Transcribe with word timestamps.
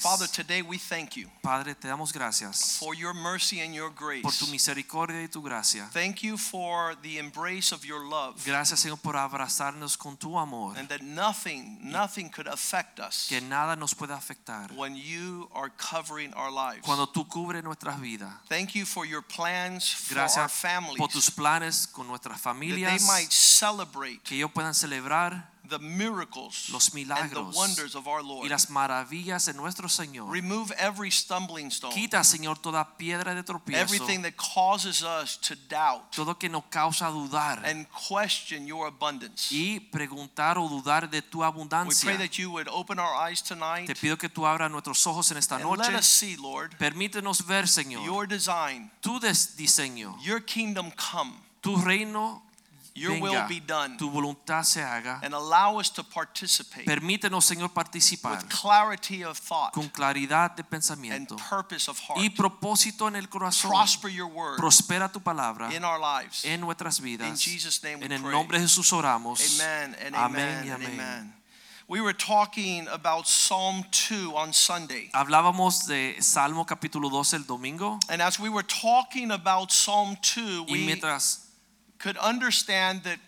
Father, 0.00 0.26
today 0.26 0.62
we 0.62 0.78
thank 0.78 1.16
you 1.16 1.28
Padre, 1.42 1.74
te 1.74 1.88
damos 1.88 2.12
gracias 2.12 2.78
for 2.78 2.94
your 2.94 3.14
mercy 3.14 3.60
and 3.60 3.74
your 3.74 3.90
por 3.90 4.32
tu 4.32 4.46
grace. 4.46 4.50
misericordia 4.50 5.22
y 5.22 5.28
tu 5.28 5.42
gracia. 5.42 5.88
Thank 5.92 6.22
you 6.22 6.36
for 6.36 6.94
the 7.02 7.18
embrace 7.18 7.72
of 7.72 7.84
your 7.84 8.04
love 8.08 8.42
Gracias, 8.44 8.80
Señor, 8.80 8.98
por 9.00 9.16
abrazarnos 9.16 9.96
con 9.96 10.16
tu 10.16 10.38
amor. 10.38 10.76
and 10.76 10.88
that 10.88 11.02
nothing, 11.02 11.78
nothing 11.82 12.28
could 12.30 12.46
affect 12.48 13.00
us 13.00 13.26
Que 13.28 13.40
nada 13.40 13.76
nos 13.76 13.94
pueda 13.94 14.16
afectar 14.16 14.70
when 14.76 14.96
you 14.96 15.48
are 15.54 15.70
covering 15.76 16.32
our 16.34 16.50
lives. 16.50 16.82
cuando 16.84 17.06
tú 17.08 17.26
cubres 17.28 17.62
nuestras 17.64 18.00
vidas. 18.00 18.32
Thank 18.48 18.74
you 18.74 18.84
for 18.86 19.04
your 19.06 19.22
plans 19.22 19.92
for 19.92 20.14
our 20.18 20.24
Gracias 20.26 20.52
families 20.52 20.98
por 20.98 21.08
tus 21.08 21.30
planes 21.30 21.86
con 21.86 22.06
nuestras 22.06 22.40
that 22.42 22.54
they 22.60 22.98
might 23.06 23.30
celebrate 23.30 24.22
Que 24.24 24.36
ellos 24.36 24.50
puedan 24.52 24.74
celebrar 24.74 25.50
the 25.68 25.78
miracles 25.78 26.68
los 26.72 26.94
and 26.94 27.30
the 27.30 27.42
wonders 27.54 27.94
of 27.94 28.06
our 28.06 28.20
y 28.22 28.28
Lord. 28.28 28.50
las 28.50 28.70
maravillas 28.70 29.46
de 29.46 29.54
nuestro 29.54 29.88
Señor. 29.88 30.30
Remove 30.30 30.72
every 30.78 31.10
stumbling 31.10 31.70
stone, 31.70 31.92
Quita, 31.92 32.22
Señor, 32.24 32.58
toda 32.58 32.96
piedra 32.96 33.34
de 33.34 33.42
tropiezo. 33.42 33.80
everything 33.80 34.22
that 34.22 34.34
causes 34.36 35.02
us 35.02 35.36
to 35.38 35.54
doubt 35.68 36.12
Todo 36.14 36.38
que 36.38 36.48
nos 36.48 36.64
causa 36.70 37.10
dudar 37.10 37.62
and 37.64 37.86
question 38.08 38.66
your 38.66 38.86
abundance. 38.86 39.48
y 39.52 39.80
preguntar 39.80 40.58
o 40.58 40.68
dudar 40.68 41.10
de 41.10 41.22
tu 41.22 41.44
abundancia. 41.44 42.08
We 42.10 42.16
pray 42.16 42.26
that 42.28 42.38
you 42.38 42.50
would 42.50 42.68
open 42.68 42.98
our 42.98 43.14
eyes 43.28 43.42
tonight 43.42 43.86
Te 43.86 43.94
pido 43.94 44.16
que 44.16 44.28
tú 44.28 44.46
abras 44.46 44.70
nuestros 44.70 45.06
ojos 45.06 45.30
en 45.30 45.36
esta 45.38 45.56
and 45.56 45.78
let 45.78 45.94
us 45.94 46.06
see, 46.06 46.36
Lord, 46.36 46.76
Permítenos 46.78 47.46
ver, 47.46 47.68
Señor, 47.68 48.04
your 48.04 48.26
design, 48.26 48.90
tu 49.00 49.18
diseño, 49.20 50.16
your 50.22 50.40
kingdom 50.40 50.90
come, 50.92 51.32
tu 51.60 51.76
reino 51.76 52.42
your 52.98 53.20
will 53.20 53.46
be 53.48 53.60
done, 53.60 53.96
tu 53.96 54.10
voluntad 54.10 54.64
se 54.64 54.80
haga. 54.82 55.20
and 55.22 55.34
allow 55.34 55.78
us 55.78 55.90
to 55.90 56.02
participate 56.02 56.84
Permítenos, 56.84 57.44
Señor, 57.44 57.72
participar 57.72 58.32
with 58.32 58.48
clarity 58.48 59.22
of 59.24 59.38
thought 59.38 59.72
con 59.72 59.88
claridad 59.88 60.54
de 60.56 60.62
and 60.62 60.70
pensamiento 60.70 61.36
purpose 61.48 61.88
of 61.90 61.98
heart. 61.98 62.20
y 62.20 62.30
propósito 62.30 63.08
en 63.08 63.16
el 63.16 63.28
corazón. 63.28 63.70
Prosper 63.70 64.08
your 64.10 64.26
word 64.28 64.58
Prospera 64.58 65.10
tu 65.10 65.20
palabra 65.20 65.72
in 65.74 65.84
our 65.84 65.98
lives. 66.00 66.44
en 66.44 66.60
nuestras 66.60 66.98
In 66.98 67.04
vidas. 67.04 67.40
Jesus' 67.40 67.82
name 67.82 68.00
we 68.00 68.06
En 68.06 68.12
el 68.12 68.22
nombre 68.22 68.58
de 68.58 68.64
Jesús 68.66 68.92
oramos. 68.92 69.40
Amen 69.60 69.96
and 70.04 70.14
Amén 70.14 70.40
amen 70.48 70.66
y 70.66 70.70
and 70.70 70.82
amén. 70.82 71.00
amen. 71.00 71.34
We 71.90 72.02
were 72.02 72.12
talking 72.12 72.86
about 72.88 73.26
Psalm 73.26 73.82
2 73.90 74.36
on 74.36 74.52
Sunday. 74.52 75.08
Hablábamos 75.14 75.86
de 75.86 76.16
Salmo 76.20 76.66
capítulo 76.66 77.08
12 77.08 77.36
el 77.36 77.44
domingo 77.46 77.98
And 78.10 78.20
as 78.20 78.38
we 78.38 78.50
were 78.50 78.62
talking 78.66 79.30
about 79.30 79.70
Psalm 79.72 80.16
2, 80.20 80.66
y 80.68 80.72
we 80.72 80.78
mientras 80.84 81.47
could 81.98 82.16
understand 82.18 83.02
that 83.04 83.18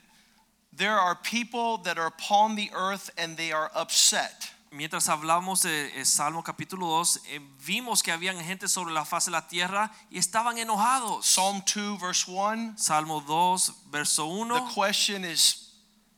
there 0.72 0.98
are 0.98 1.14
people 1.14 1.78
that 1.78 1.98
are 1.98 2.06
upon 2.06 2.56
the 2.56 2.70
earth 2.74 3.10
and 3.18 3.36
they 3.36 3.52
are 3.52 3.70
upset. 3.74 4.50
Mientras 4.72 5.08
hablamos 5.08 5.62
de 5.62 5.90
eh, 5.98 6.04
Salmo 6.04 6.44
capítulo 6.44 6.86
2, 6.86 7.20
eh, 7.32 7.41
vimos 7.58 8.04
que 8.04 8.12
habían 8.12 8.38
gente 8.38 8.68
sobre 8.68 8.92
la 8.92 9.04
faz 9.04 9.24
de 9.24 9.32
la 9.32 9.48
tierra 9.48 9.91
y 10.12 10.18
estaban 10.18 10.58
enojados. 10.58 11.26
Psalm 11.26 11.60
2, 11.64 11.98
verse 11.98 12.28
1, 12.28 12.78
Salmo 12.78 13.20
2, 13.20 13.72
verso 13.91 14.26
1. 14.26 14.48
the 14.48 14.72
question 14.72 15.24
is 15.24 15.72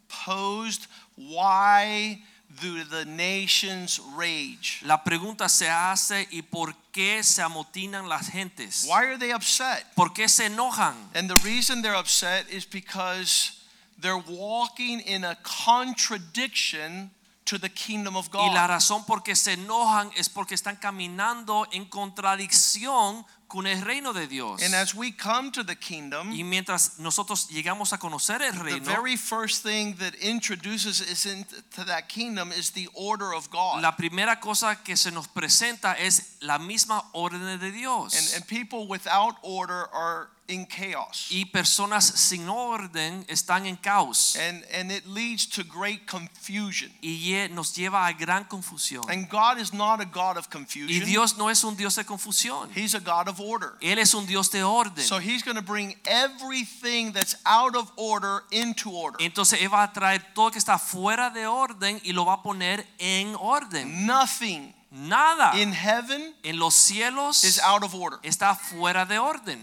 posed 0.07 0.87
why 1.17 2.23
do 2.61 2.85
the 2.85 3.05
nations 3.05 4.01
rage? 4.17 4.81
La 4.85 5.03
pregunta 5.03 5.49
se 5.49 5.69
hace 5.69 6.29
y 6.31 6.43
por 6.43 6.75
qué 6.93 7.23
se 7.23 7.43
amotinan 7.43 8.09
las 8.09 8.29
gentes? 8.29 8.85
Why 8.85 9.07
are 9.07 9.19
they 9.19 9.33
upset? 9.33 9.87
¿Por 9.95 10.13
qué 10.13 10.29
se 10.29 10.47
enojan? 10.47 10.95
And 11.15 11.29
the 11.29 11.41
reason 11.45 11.83
they're 11.83 11.99
upset 11.99 12.49
is 12.51 12.65
because 12.65 13.63
they're 14.01 14.23
walking 14.29 15.01
in 15.01 15.25
a 15.25 15.37
contradiction 15.43 17.11
to 17.45 17.59
the 17.59 17.69
kingdom 17.69 18.17
of 18.17 18.31
God. 18.31 18.51
Y 18.51 18.55
la 18.55 18.67
razón 18.67 19.05
por 19.05 19.23
qué 19.23 19.35
se 19.35 19.53
enojan 19.53 20.11
es 20.17 20.29
porque 20.29 20.55
están 20.55 20.77
caminando 20.77 21.67
en 21.73 21.85
contradicción 21.87 23.25
con 23.53 23.67
el 23.67 23.83
reino 23.83 24.15
de 24.15 24.27
Dios. 24.27 24.63
And 24.63 24.75
as 24.75 24.95
we 24.95 25.13
come 25.13 25.53
to 25.53 25.63
the 25.63 25.77
kingdom, 25.77 26.33
Y 26.33 26.43
mientras 26.43 26.99
nosotros 26.99 27.51
llegamos 27.51 27.93
a 27.93 27.99
conocer 27.99 28.41
el 28.41 28.55
reino, 28.55 28.83
the 28.83 28.91
very 28.91 29.15
first 29.15 29.63
thing 29.63 29.95
that 29.99 30.15
introduces 30.23 31.03
us 31.03 31.27
into 31.27 31.85
that 31.85 32.09
kingdom 32.09 32.51
is 32.51 32.71
the 32.71 32.89
order 32.95 33.35
of 33.35 33.51
God. 33.51 33.83
la 33.83 33.95
primera 33.95 34.41
cosa 34.41 34.79
que 34.83 34.97
se 34.97 35.11
nos 35.11 35.29
presenta 35.29 35.99
es 35.99 36.39
la 36.41 36.59
misma 36.59 37.05
orden 37.13 37.61
de 37.61 37.71
Dios. 37.71 38.15
And, 38.17 38.37
and 38.37 38.47
people 38.49 38.89
without 38.89 39.35
order 39.43 39.87
are 39.93 40.31
in 40.53 40.67
chaos. 40.67 41.29
y 41.31 41.45
personas 41.47 42.05
sin 42.05 42.49
orden 42.49 43.25
están 43.29 43.67
en 43.67 43.77
caos. 43.77 44.37
And, 44.37 44.65
and 44.73 44.93
it 44.93 45.07
leads 45.07 45.47
to 45.47 45.65
great 45.65 46.07
confusion. 46.07 46.91
y 47.03 47.49
nos 47.51 47.75
lleva 47.75 48.07
a 48.07 48.13
gran 48.13 48.45
confusión. 48.45 49.09
And 49.11 49.29
God 49.29 49.59
is 49.59 49.73
not 49.73 50.01
a 50.01 50.05
God 50.05 50.37
of 50.37 50.49
confusion. 50.51 50.91
Y 50.91 51.05
Dios 51.05 51.37
no 51.37 51.49
es 51.49 51.65
un 51.65 51.77
Dios 51.77 51.97
de 51.97 52.05
confusión. 52.05 52.71
He's 52.75 52.95
a 52.95 53.01
God 53.01 53.29
of 53.29 53.41
order. 53.41 53.75
Él 53.81 53.99
es 53.99 54.15
un 54.15 54.27
Dios 54.27 54.51
de 54.51 54.63
orden. 54.63 55.05
So 55.05 55.19
He's 55.19 55.43
going 55.43 55.57
to 55.57 55.63
bring 55.63 55.97
everything 56.05 57.13
that's 57.13 57.37
out 57.45 57.75
of 57.75 57.91
order 57.97 58.45
into 58.51 58.91
order. 58.91 59.19
Entonces 59.21 59.61
Él 59.61 59.73
va 59.73 59.85
a 59.85 59.93
traer 59.93 60.35
todo 60.35 60.51
que 60.51 60.59
está 60.59 60.79
fuera 60.79 61.31
de 61.31 61.47
orden 61.47 62.01
y 62.05 62.13
lo 62.13 62.25
va 62.25 62.35
a 62.35 62.43
poner 62.43 62.87
en 62.99 63.35
orden. 63.37 64.07
Nothing 64.07 64.75
Nada 64.93 65.59
in 65.59 65.73
heaven 65.73 66.35
en 66.45 66.59
los 66.59 66.75
cielos 66.75 67.45
is 67.45 67.59
out 67.59 67.83
of 67.83 67.95
order. 67.95 68.19
está 68.23 68.55
fuera 68.55 69.07
de 69.07 69.19
orden. 69.19 69.59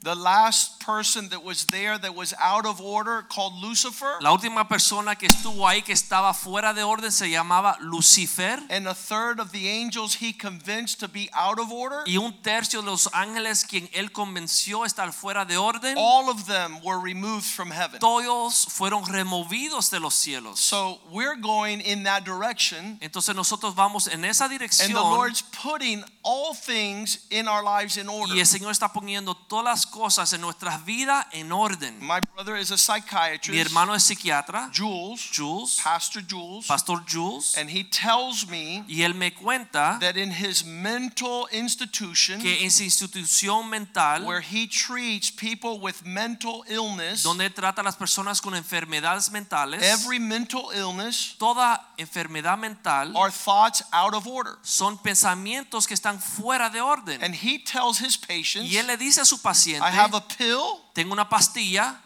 The 0.00 0.14
last 0.14 0.78
person 0.78 1.28
that 1.30 1.42
was 1.42 1.64
there 1.66 1.98
that 1.98 2.14
was 2.14 2.32
out 2.40 2.64
of 2.66 2.80
order 2.80 3.22
called 3.28 3.54
Lucifer, 3.60 4.16
La 4.20 4.30
última 4.32 4.68
persona 4.68 5.16
que 5.16 5.26
estuvo 5.28 5.66
ahí 5.66 5.82
que 5.82 5.92
estaba 5.92 6.32
fuera 6.34 6.72
de 6.72 6.84
orden 6.84 7.10
se 7.10 7.28
llamaba 7.28 7.76
Lucifer 7.80 8.60
and 8.70 8.86
a 8.86 8.94
third 8.94 9.40
of 9.40 9.50
the 9.50 9.68
angels 9.68 10.14
he 10.22 10.32
convinced 10.32 11.00
to 11.00 11.08
be 11.08 11.28
out 11.34 11.58
of 11.58 11.72
order. 11.72 12.04
y 12.06 12.16
un 12.16 12.32
tercio 12.42 12.80
de 12.80 12.86
los 12.86 13.08
ángeles 13.12 13.64
quien 13.64 13.90
él 13.92 14.12
convenció 14.12 14.84
estar 14.86 15.12
fuera 15.12 15.44
de 15.44 15.56
orden. 15.56 15.96
All 15.98 16.30
of 16.30 16.46
them 16.46 16.80
were 16.84 17.00
removed 17.00 17.44
from 17.44 17.72
heaven. 17.72 17.98
Todos 17.98 18.66
fueron 18.70 19.04
removidos 19.04 19.90
de 19.90 19.98
los 19.98 20.14
cielos. 20.14 20.60
So 20.60 21.00
we're 21.10 21.34
going 21.36 21.80
in 21.80 22.04
that 22.04 22.22
direction, 22.24 22.98
Entonces 23.00 23.34
nosotros 23.34 23.74
vamos 23.74 24.06
en 24.06 24.24
esa 24.24 24.48
dirección. 24.48 24.86
and 24.90 24.94
the 24.96 25.00
Lord's 25.02 25.42
putting 25.42 26.04
all 26.22 26.54
things 26.54 27.26
in 27.30 27.48
our 27.48 27.64
lives 27.64 27.96
in 27.96 28.08
order. 28.08 28.32
y 28.32 28.38
el 28.38 28.46
Señor 28.46 28.70
está 28.70 28.92
poniendo 28.92 29.34
todas 29.34 29.64
las 29.64 29.84
cosas 29.84 29.97
en 30.32 30.40
nuestras 30.40 30.84
vidas 30.84 31.26
en 31.32 31.50
orden. 31.50 31.98
My 32.00 32.20
brother 32.34 32.56
is 32.56 32.70
a 32.70 32.74
Mi 32.74 32.78
psychiatrist, 32.78 33.58
hermano 33.58 33.94
es 33.94 34.04
psiquiatra, 34.04 34.70
Jules, 34.72 35.28
Jules, 35.34 35.80
Pastor 35.82 36.22
Jules, 36.22 36.66
Pastor 36.66 37.02
Jules, 37.04 37.56
and 37.56 37.68
he 37.68 37.82
tells 37.82 38.46
me 38.46 38.84
y 38.86 39.02
él 39.02 39.14
me 39.14 39.32
cuenta 39.32 39.98
that 40.00 40.16
in 40.16 40.30
his 40.30 40.64
mental 40.64 41.48
institution, 41.50 42.40
que 42.40 42.62
en 42.62 42.70
su 42.70 42.84
institución 42.84 43.68
mental, 43.68 44.24
where 44.24 44.40
he 44.40 44.68
treats 44.68 45.32
people 45.32 45.80
with 45.80 46.04
mental 46.04 46.64
illness, 46.68 47.24
donde 47.24 47.50
trata 47.50 47.80
a 47.80 47.84
las 47.84 47.96
personas 47.96 48.40
con 48.40 48.54
enfermedades 48.54 49.30
mentales, 49.32 49.82
every 49.82 50.20
mental 50.20 50.70
illness 50.74 51.34
toda 51.38 51.92
enfermedad 51.98 52.56
mental 52.56 53.16
are 53.16 53.32
thoughts 53.32 53.82
out 53.92 54.14
of 54.14 54.28
order. 54.28 54.58
son 54.62 54.96
pensamientos 54.98 55.86
que 55.88 55.94
están 55.94 56.20
fuera 56.20 56.70
de 56.70 56.80
orden. 56.80 57.20
And 57.22 57.34
he 57.34 57.58
tells 57.58 57.98
his 58.00 58.16
patients, 58.16 58.70
Y 58.70 58.76
él 58.76 58.86
le 58.86 58.96
dice 58.96 59.20
a 59.20 59.24
su 59.24 59.42
paciente, 59.42 59.77
I 59.82 59.90
have 59.90 60.14
a 60.16 60.20
pill 60.20 60.80
tengo 60.94 61.12
una 61.12 61.28
pastilla 61.28 62.00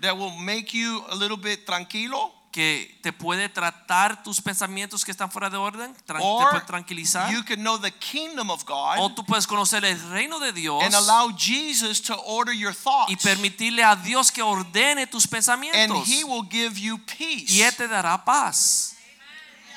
that 0.00 0.16
will 0.16 0.32
make 0.38 0.72
you 0.76 1.04
a 1.10 1.14
little 1.14 1.36
bit 1.36 1.64
tranquilo, 1.66 2.32
que 2.52 2.98
te 3.02 3.12
puede 3.12 3.48
tratar 3.50 4.22
tus 4.22 4.40
pensamientos 4.40 5.04
que 5.04 5.10
están 5.12 5.30
fuera 5.30 5.50
de 5.50 5.56
orden, 5.58 5.94
te 6.06 6.12
or 6.14 6.50
puede 6.50 6.64
tranquilizar. 6.66 7.30
you 7.30 7.42
can 7.44 7.60
know 7.62 7.76
the 7.78 7.90
kingdom 7.92 8.50
of 8.50 8.64
God 8.64 8.96
O 9.00 9.10
tú 9.10 9.24
puedes 9.24 9.46
conocer 9.46 9.84
el 9.84 9.98
reino 10.10 10.38
de 10.40 10.52
Dios 10.52 10.82
and 10.82 10.94
allow 10.94 11.30
Jesus 11.36 12.00
to 12.00 12.14
order 12.14 12.52
your 12.54 12.72
y 12.72 12.74
thoughts. 12.74 13.22
permitirle 13.22 13.82
a 13.84 13.96
Dios 13.96 14.30
que 14.32 14.42
ordene 14.42 15.06
tus 15.06 15.24
And 15.24 15.30
pensamientos. 15.32 16.06
he 16.08 16.24
will 16.24 16.42
give 16.48 16.78
you 16.78 16.94
Y 16.96 17.16
peace. 17.16 17.60
Él 17.62 17.76
te 17.76 17.86
dará 17.86 18.24
paz. 18.24 18.94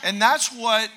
And 0.03 0.19
that's 0.21 0.51
what 0.51 0.89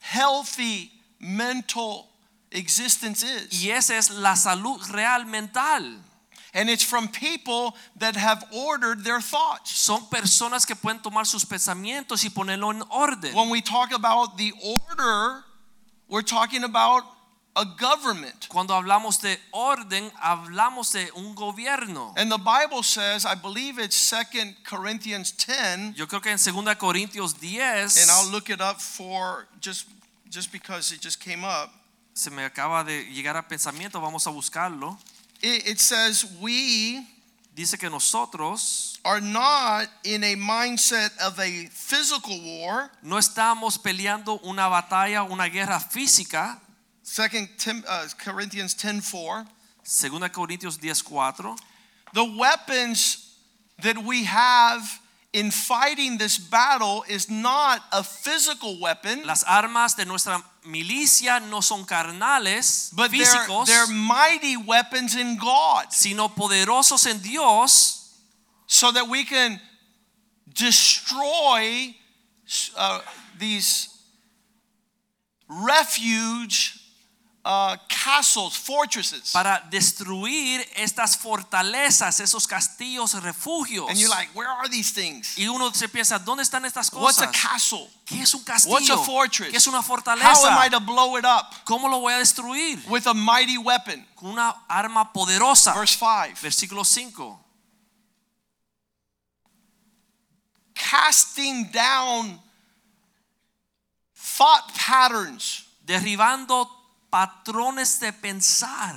healthy 0.00 0.90
mental 1.18 2.06
existence 2.54 3.22
is. 3.22 3.62
Y 3.62 3.70
esa 3.70 3.96
es 3.96 4.10
la 4.10 4.34
salud 4.34 4.80
real 4.92 5.24
mental. 5.26 5.82
And 6.54 6.70
it's 6.70 6.84
from 6.84 7.08
people 7.08 7.74
that 7.96 8.14
have 8.14 8.44
ordered 8.52 9.02
their 9.02 9.20
thoughts. 9.20 9.72
Son 9.72 10.02
personas 10.08 10.64
que 10.64 10.76
pueden 10.76 11.02
tomar 11.02 11.26
sus 11.26 11.44
pensamientos 11.44 12.24
y 12.24 12.30
ponerlo 12.30 12.70
en 12.70 12.82
orden. 12.90 13.34
When 13.34 13.50
we 13.50 13.60
talk 13.60 13.92
about 13.92 14.38
the 14.38 14.52
order, 14.62 15.42
we're 16.08 16.22
talking 16.22 16.62
about 16.62 17.02
a 17.56 17.64
government. 17.64 18.46
Cuando 18.48 18.74
hablamos 18.74 19.20
de 19.20 19.36
orden, 19.52 20.10
hablamos 20.22 20.92
de 20.92 21.10
un 21.16 21.34
gobierno. 21.34 22.14
And 22.16 22.30
the 22.30 22.38
Bible 22.38 22.84
says, 22.84 23.26
I 23.26 23.34
believe 23.34 23.80
it's 23.80 23.96
2 24.10 24.54
Corinthians 24.64 25.32
10, 25.32 25.94
Yo 25.96 26.06
creo 26.06 26.22
que 26.22 26.30
en 26.30 26.38
2 26.38 26.74
Corintios 26.76 27.34
10 27.40 27.98
and 27.98 28.10
I'll 28.10 28.30
look 28.30 28.48
it 28.50 28.60
up 28.60 28.80
for 28.80 29.48
just 29.60 29.86
just 30.30 30.52
because 30.52 30.92
it 30.92 31.00
just 31.00 31.20
came 31.20 31.44
up. 31.44 31.72
Se 32.14 32.30
me 32.30 32.44
acaba 32.44 32.84
de 32.84 33.04
llegar 33.12 33.36
a 33.36 33.46
pensamiento, 33.46 34.00
vamos 34.00 34.26
a 34.26 34.30
buscarlo. 34.30 34.96
It, 35.42 35.66
it 35.68 35.78
says 35.78 36.24
we 36.40 37.04
Dice 37.54 37.78
que 37.78 37.88
nosotros 37.88 38.98
are 39.04 39.20
not 39.20 39.88
in 40.02 40.24
a 40.24 40.34
mindset 40.34 41.16
of 41.20 41.38
a 41.38 41.68
physical 41.70 42.36
war. 42.42 42.90
no 43.00 43.16
estamos 43.16 43.78
peleando 43.78 44.40
una 44.44 44.68
batalla, 44.68 45.22
una 45.22 45.48
guerra 45.48 45.78
física. 45.78 46.58
2 47.04 47.48
Tim, 47.56 47.84
uh, 47.86 48.08
Corinthians 48.24 48.74
10:4. 48.74 49.46
2 49.84 50.28
Corintios 50.32 50.78
10:4. 50.80 51.56
The 52.12 52.24
weapons 52.24 53.36
that 53.78 53.98
we 53.98 54.24
have 54.24 55.00
in 55.32 55.52
fighting 55.52 56.18
this 56.18 56.38
battle 56.38 57.04
is 57.08 57.28
not 57.30 57.82
a 57.92 58.02
physical 58.02 58.80
weapon, 58.80 59.24
Las 59.26 59.44
armas 59.44 59.94
de 59.94 60.04
nuestra 60.06 60.42
milicia 60.64 61.40
no 61.40 61.60
son 61.60 61.84
carnales, 61.84 62.90
but 62.94 63.10
they're, 63.10 63.46
they're 63.66 63.86
mighty 63.86 64.56
weapons 64.56 65.14
in 65.14 65.36
God, 65.36 65.92
sino 65.92 66.28
poderosos 66.28 67.06
en 67.06 67.18
Dios 67.18 68.04
so 68.66 68.90
that 68.92 69.08
we 69.08 69.24
can 69.24 69.60
destroy 70.52 71.94
uh, 72.76 73.00
these 73.38 73.88
refuge 75.48 76.83
uh, 77.44 77.76
castles, 77.88 78.56
fortresses. 78.56 79.32
para 79.32 79.60
destruir 79.70 80.66
estas 80.76 81.16
fortalezas, 81.16 82.20
esos 82.20 82.46
castillos, 82.46 83.12
refugios. 83.22 83.88
And 83.90 83.98
you're 83.98 84.08
like, 84.08 84.30
where 84.34 84.48
are 84.48 84.68
these 84.68 84.90
things? 84.92 85.36
y 85.36 85.46
uno 85.46 85.70
se 85.72 85.88
piensa, 85.88 86.18
¿dónde 86.18 86.42
están 86.42 86.64
estas 86.64 86.90
What's 86.92 87.20
a 87.20 87.26
cosas? 87.26 87.42
castle? 87.42 87.90
¿Qué 88.06 88.20
es 88.22 88.34
un 88.34 88.42
castillo? 88.44 88.74
What's 88.74 88.90
a 88.90 88.96
fortress? 88.98 89.50
¿Qué 89.50 89.56
es 89.56 89.66
una 89.66 89.78
How 89.78 89.82
am 89.82 89.84
I 89.84 89.88
fortaleza? 89.88 90.70
to 90.70 90.80
blow 90.80 91.16
it 91.16 91.24
up? 91.24 91.54
¿Cómo 91.64 91.88
lo 91.88 92.00
voy 92.00 92.12
a 92.14 92.18
destruir? 92.18 92.82
With 92.88 93.06
a 93.06 93.14
mighty 93.14 93.58
weapon. 93.58 94.06
Con 94.14 94.30
una 94.30 94.54
arma 94.68 95.12
poderosa. 95.12 95.74
Verse 95.74 95.96
5. 95.98 96.40
Versículo 96.40 96.84
5. 96.84 97.40
Casting 100.74 101.70
down 101.70 102.38
thought 104.14 104.74
patterns. 104.74 105.64
Derribando 105.84 106.68
patrones 107.14 108.00
de 108.00 108.12
pensar. 108.12 108.96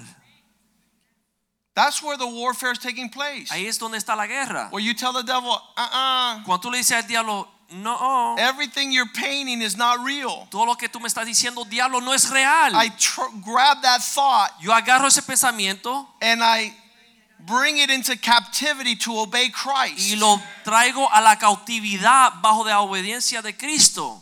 That's 1.75 2.01
where 2.01 2.17
the 2.17 2.25
warfare 2.25 2.71
is 2.71 2.79
taking 2.79 3.09
place. 3.09 3.51
Ahí 3.51 3.67
es 3.67 3.77
donde 3.77 3.97
está 3.97 4.15
la 4.17 4.25
guerra. 4.25 4.69
Where 4.71 4.83
you 4.83 4.95
tell 4.95 5.13
the 5.13 5.21
devil, 5.21 5.51
uh-uh, 5.51 6.43
Cuando 6.43 6.57
tú 6.57 6.71
le 6.71 6.79
dices 6.79 7.03
al 7.03 7.07
diablo, 7.07 7.47
no, 7.69 7.95
oh, 7.99 8.35
everything 8.39 8.91
you're 8.91 9.11
painting 9.13 9.61
is 9.61 9.77
not 9.77 10.03
real. 10.03 10.47
todo 10.49 10.65
lo 10.65 10.73
que 10.73 10.87
tú 10.87 10.99
me 10.99 11.07
estás 11.07 11.27
diciendo, 11.27 11.69
diablo, 11.69 11.99
no 11.99 12.13
es 12.13 12.31
real. 12.31 12.73
I 12.73 12.89
grab 13.45 13.83
that 13.83 14.01
thought 14.01 14.49
Yo 14.59 14.71
agarro 14.71 15.05
ese 15.05 15.21
pensamiento 15.21 16.07
and 16.19 16.41
I 16.41 16.73
bring 17.45 17.77
it 17.77 17.91
into 17.91 18.17
captivity 18.17 18.95
to 18.95 19.19
obey 19.19 19.49
Christ. 19.49 19.99
y 20.11 20.15
lo 20.15 20.41
traigo 20.63 21.07
a 21.11 21.21
la 21.21 21.35
cautividad 21.35 22.41
bajo 22.41 22.63
de 22.63 22.71
la 22.71 22.81
obediencia 22.81 23.43
de 23.43 23.53
Cristo. 23.53 24.19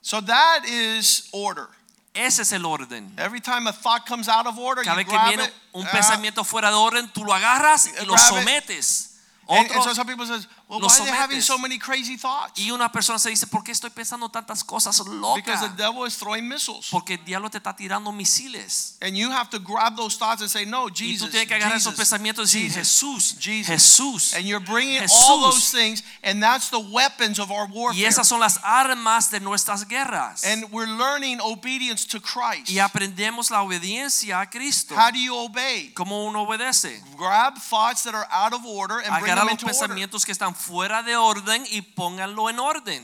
So 0.00 0.22
that 0.22 0.64
is 0.64 1.28
order. 1.34 1.68
Ese 2.14 2.42
es 2.42 2.52
el 2.52 2.64
orden. 2.66 3.14
Every 3.18 3.40
time 3.40 3.66
a 3.68 3.72
thought 3.72 4.04
comes 4.06 4.28
out 4.28 4.46
of 4.46 4.58
order, 4.58 4.84
Cada 4.84 4.96
vez 4.96 5.06
que 5.06 5.18
viene 5.28 5.44
it. 5.44 5.52
un 5.72 5.86
ah, 5.86 5.90
pensamiento 5.90 6.44
fuera 6.44 6.68
de 6.68 6.76
orden, 6.76 7.08
tú 7.12 7.24
lo 7.24 7.32
agarras 7.32 7.86
y 7.86 8.04
lo 8.04 8.16
sometes. 8.18 9.18
and, 9.48 9.58
and 9.60 9.70
Otro- 9.70 9.82
so 9.84 9.94
some 9.94 10.06
people 10.06 10.26
says, 10.26 10.46
well, 10.72 10.88
why 10.88 10.98
are 10.98 11.04
they 11.04 11.12
having 11.12 11.40
so 11.40 11.58
many 11.58 11.78
crazy 11.78 12.16
thoughts? 12.16 12.58
y 12.58 12.70
una 12.70 12.90
persona 12.90 13.18
se 13.18 13.28
dice, 13.28 13.46
¿por 13.46 13.62
qué 13.62 13.72
estoy 13.72 13.90
pensando 13.90 14.30
tantas 14.30 14.64
cosas 14.64 14.98
Because 15.36 15.60
the 15.68 15.76
devil 15.76 16.04
is 16.06 16.16
throwing 16.16 16.48
missiles. 16.48 16.88
Porque 16.90 17.14
el 17.14 17.24
diablo 17.24 17.50
te 17.50 17.58
está 17.58 17.76
tirando 17.76 18.10
misiles. 18.12 18.96
And 19.02 19.16
you 19.16 19.30
have 19.30 19.50
to 19.50 19.58
grab 19.58 19.96
those 19.96 20.16
thoughts 20.16 20.40
and 20.40 20.50
say, 20.50 20.64
no, 20.64 20.88
Y 20.88 20.94
Jesus, 20.94 21.28
tú 21.28 21.32
tienes 21.32 21.48
que 21.48 21.56
agarrar 21.56 21.76
esos 21.76 21.92
Jesus, 21.92 21.98
pensamientos 21.98 22.54
y 22.54 22.68
decir, 22.68 22.72
Jesús, 22.72 23.36
Jesus. 23.38 24.34
And 24.34 24.46
you're 24.46 24.64
bringing 24.64 25.02
Jesús. 25.02 25.10
all 25.28 25.40
those 25.50 25.70
things, 25.70 26.02
and 26.22 26.42
that's 26.42 26.70
the 26.70 26.80
weapons 26.80 27.38
of 27.38 27.50
our 27.50 27.66
Y 27.66 27.72
warfare. 27.74 28.06
esas 28.06 28.26
son 28.26 28.40
las 28.40 28.58
armas 28.62 29.30
de 29.30 29.40
nuestras 29.40 29.86
guerras. 29.86 30.44
And 30.44 30.64
we're 30.72 30.86
learning 30.86 31.40
obedience 31.40 32.06
to 32.06 32.20
Christ. 32.20 32.70
Y 32.70 32.78
aprendemos 32.78 33.50
la 33.50 33.62
obediencia 33.62 34.40
a 34.40 34.46
Cristo. 34.46 34.94
How 34.94 35.10
do 35.10 35.18
you 35.18 35.36
obey? 35.36 35.92
¿Cómo 35.94 36.26
uno 36.26 36.46
obedece? 36.46 37.02
Grab 37.16 37.58
thoughts 37.58 38.04
that 38.04 38.14
are 38.14 38.26
out 38.30 38.52
of 38.54 38.64
order 38.64 38.98
and 39.00 39.20
bring 39.20 39.34
them 39.34 39.48
into 39.48 39.66
order. 39.66 39.74
pensamientos 39.74 40.24
que 40.24 40.32
están 40.32 40.54
fuera 40.66 41.02
de 41.02 41.16
orden 41.16 41.64
y 41.70 41.80
pónganlo 41.82 42.48
en 42.50 42.58
orden. 42.58 43.02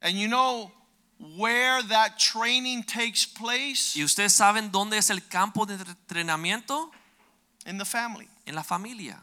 And 0.00 0.16
you 0.16 0.26
know 0.28 0.72
where 1.38 1.82
that 1.88 2.18
training 2.18 2.82
takes 2.84 3.24
place? 3.26 3.94
¿Y 3.96 4.02
ustedes 4.04 4.32
saben 4.34 4.70
dónde 4.72 4.98
es 4.98 5.10
el 5.10 5.20
campo 5.28 5.64
de 5.66 5.74
entrenamiento? 5.74 6.90
In 7.66 7.78
the 7.78 7.84
family. 7.84 8.28
En 8.46 8.54
la 8.54 8.62
familia. 8.64 9.20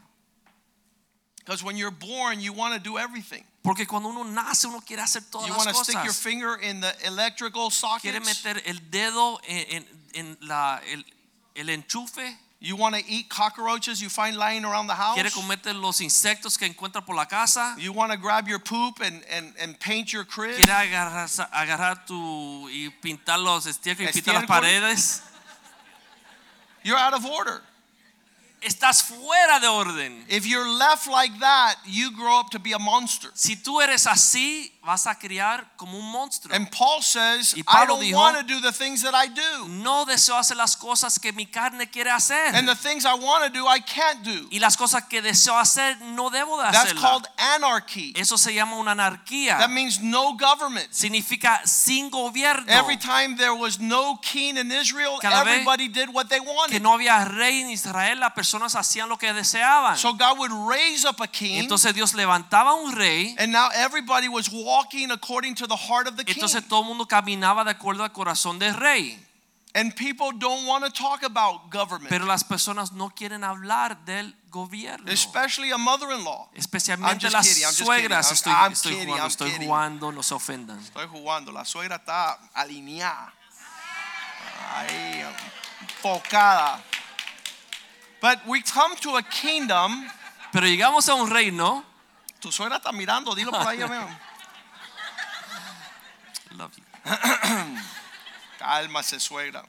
Because 1.38 1.62
when 1.62 1.76
you're 1.76 1.90
born, 1.90 2.40
you 2.40 2.52
want 2.52 2.74
to 2.74 2.80
do 2.80 2.96
everything. 2.98 3.44
Porque 3.62 3.86
cuando 3.86 4.08
uno 4.08 4.22
nace, 4.24 4.66
uno 4.66 4.80
quiere 4.80 5.02
hacer 5.02 5.22
todas 5.30 5.48
You 5.48 5.54
las 5.54 5.66
want 5.66 5.76
to 5.76 5.84
stick 5.84 5.94
your 5.96 6.04
cosas. 6.06 6.22
finger 6.22 6.54
in 6.62 6.80
the 6.80 6.94
electrical 7.06 7.70
Quiere 8.00 8.20
sockets. 8.20 8.26
meter 8.44 8.62
el 8.66 8.78
dedo 8.90 9.38
en, 9.46 9.66
en- 9.76 9.86
en 10.14 10.38
la, 10.40 10.80
el, 10.86 11.04
el 11.54 11.68
enchufe. 11.68 12.38
You 12.62 12.76
want 12.76 12.94
to 12.94 13.02
eat 13.08 13.30
cockroaches 13.30 14.02
you 14.02 14.10
find 14.10 14.36
lying 14.36 14.66
around 14.66 14.86
the 14.86 14.94
house. 14.94 15.14
Quiere 15.14 15.30
cometer 15.30 15.74
los 15.74 16.00
insectos 16.00 16.58
que 16.58 16.68
encuentra 16.68 17.04
por 17.04 17.16
la 17.16 17.24
casa. 17.24 17.74
You 17.78 17.92
want 17.92 18.12
to 18.12 18.18
grab 18.18 18.48
your 18.48 18.58
poop 18.58 19.00
and, 19.02 19.22
and, 19.30 19.54
and 19.58 19.80
paint 19.80 20.12
your 20.12 20.24
crib. 20.24 20.56
Quiere 20.56 20.70
agarrar, 20.70 21.48
agarrar 21.52 22.06
tu 22.06 22.68
y 22.68 22.92
pintar 23.02 23.42
los 23.42 23.64
estiércoles 23.64 24.14
y 24.14 24.20
pintar 24.20 24.34
las 24.34 24.46
paredes. 24.46 25.22
You're 26.82 26.98
out 26.98 27.14
of 27.14 27.24
order. 27.24 27.62
Estás 28.60 29.02
fuera 29.02 29.58
de 29.58 29.66
orden. 29.66 30.24
If 30.28 30.46
you're 30.46 30.68
left 30.68 31.08
like 31.08 31.32
that, 31.40 31.76
you 31.86 32.14
grow 32.14 32.40
up 32.40 32.50
to 32.50 32.58
be 32.58 32.72
a 32.72 32.78
monster. 32.78 33.30
Si 33.34 33.56
tú 33.56 33.80
eres 33.80 34.06
así, 34.06 34.70
vas 34.82 35.06
a 35.06 35.14
criar 35.18 35.70
como 35.76 35.98
un 35.98 36.10
monstruo. 36.10 36.54
And 36.56 36.66
Paul 36.70 37.02
says, 37.02 37.52
Y 37.54 37.60
I 37.60 37.62
Pablo 37.64 37.96
don't 37.96 38.02
dijo- 38.06 38.16
want 38.16 38.36
to 38.38 38.42
do 38.42 38.60
the 38.62 38.72
things 38.72 39.02
that 39.02 39.12
I 39.14 39.28
do. 39.28 39.68
No 39.68 40.06
deseo 40.06 40.36
hacer 40.38 40.56
las 40.56 40.74
cosas 40.74 41.18
que 41.18 41.32
mi 41.34 41.44
carne 41.44 41.90
quiere 41.90 42.10
hacer. 42.10 42.54
And 42.56 42.66
the 42.66 42.74
things 42.74 43.04
I 43.04 43.12
want 43.14 43.44
to 43.44 43.50
do, 43.50 43.66
I 43.68 43.80
can't 43.80 44.22
do. 44.24 44.48
y 44.50 44.58
las 44.58 44.78
cosas 44.78 45.04
que 45.04 45.20
deseo 45.20 45.58
hacer, 45.58 46.00
no 46.00 46.30
debo 46.30 46.56
de 46.56 46.64
That's 46.72 46.92
hacerlas. 46.92 47.02
called 47.02 47.28
anarchy. 47.36 48.14
Eso 48.16 48.38
se 48.38 48.54
llama 48.54 48.76
una 48.76 48.92
anarquía. 48.92 49.58
That 49.58 49.68
means 49.68 50.00
no 50.00 50.32
government. 50.38 50.88
Significa 50.92 51.60
sin 51.66 52.08
gobierno. 52.10 52.64
Every 52.72 52.96
time 52.96 53.36
there 53.36 53.54
was 53.54 53.78
no 53.78 54.18
king 54.22 54.56
in 54.56 54.72
Israel, 54.72 55.18
Cada 55.20 55.42
everybody 55.42 55.88
did 55.88 56.08
what 56.08 56.28
they 56.28 56.40
que 56.40 56.46
wanted. 56.50 56.80
no 56.82 56.94
había 56.94 57.22
rey 57.26 57.60
en 57.60 57.68
Israel, 57.70 58.18
las 58.18 58.32
personas 58.32 58.74
hacían 58.74 59.10
lo 59.10 59.18
que 59.18 59.30
deseaban. 59.34 59.98
So 59.98 60.14
God 60.14 60.38
would 60.38 60.52
raise 60.68 61.04
up 61.06 61.20
a 61.20 61.26
king, 61.28 61.58
Entonces 61.60 61.92
Dios 61.94 62.14
levantaba 62.14 62.72
un 62.74 62.92
rey. 62.96 63.34
and 63.38 63.52
now 63.52 63.68
everybody 63.74 64.26
was 64.26 64.48
walking 64.48 64.69
according 65.10 65.54
to 65.54 65.66
the 65.66 65.76
heart 65.76 66.06
of 66.08 66.16
the 66.16 66.24
king. 66.24 66.34
Entonces 66.36 66.66
todo 66.68 66.80
el 66.82 66.86
mundo 66.88 67.06
caminaba 67.06 67.64
de 67.64 67.70
acuerdo 67.72 68.02
al 68.04 68.12
corazón 68.12 68.58
del 68.58 68.74
rey. 68.74 69.18
And 69.72 69.94
people 69.94 70.32
don't 70.36 70.66
want 70.66 70.84
to 70.84 70.90
talk 70.90 71.22
about 71.22 71.70
government, 71.70 72.08
Pero 72.10 72.26
las 72.26 72.42
personas 72.42 72.90
no 72.92 73.10
quieren 73.10 73.44
hablar 73.44 74.04
del 74.04 74.34
gobierno. 74.50 75.08
especially 75.08 75.70
a 75.70 75.78
mother-in-law. 75.78 76.50
Especialmente 76.54 77.30
las 77.30 77.46
kidding, 77.46 77.70
suegras. 77.72 78.32
Estoy, 78.32 78.52
I'm- 78.52 78.72
estoy 78.72 78.92
kidding, 78.94 79.06
jugando, 79.10 79.22
I'm 79.22 79.30
estoy 79.30 79.50
kidding. 79.52 79.68
jugando, 79.68 80.10
no 80.12 80.22
se 80.24 80.34
ofendan. 80.34 80.78
Estoy 80.80 81.06
jugando. 81.06 81.52
La 81.52 81.64
suegra 81.64 81.96
está 81.96 82.36
alineada. 82.52 83.32
Ahí, 84.74 85.24
enfocada. 85.82 86.82
But 88.20 88.40
we 88.46 88.62
come 88.62 88.96
to 88.96 89.16
a 89.16 89.22
kingdom. 89.22 90.04
Pero 90.52 90.66
llegamos 90.66 91.08
a 91.08 91.14
un 91.14 91.30
reino. 91.30 91.84
Tu 92.40 92.50
suegra 92.50 92.76
está 92.78 92.90
mirando, 92.90 93.34
dilo 93.36 93.52
por 93.52 93.66
ahí, 93.68 93.80
amigo. 93.82 94.00
Love 94.00 94.10
you. 94.10 94.29
Cálmase, 98.60 99.18
suegra. 99.18 99.64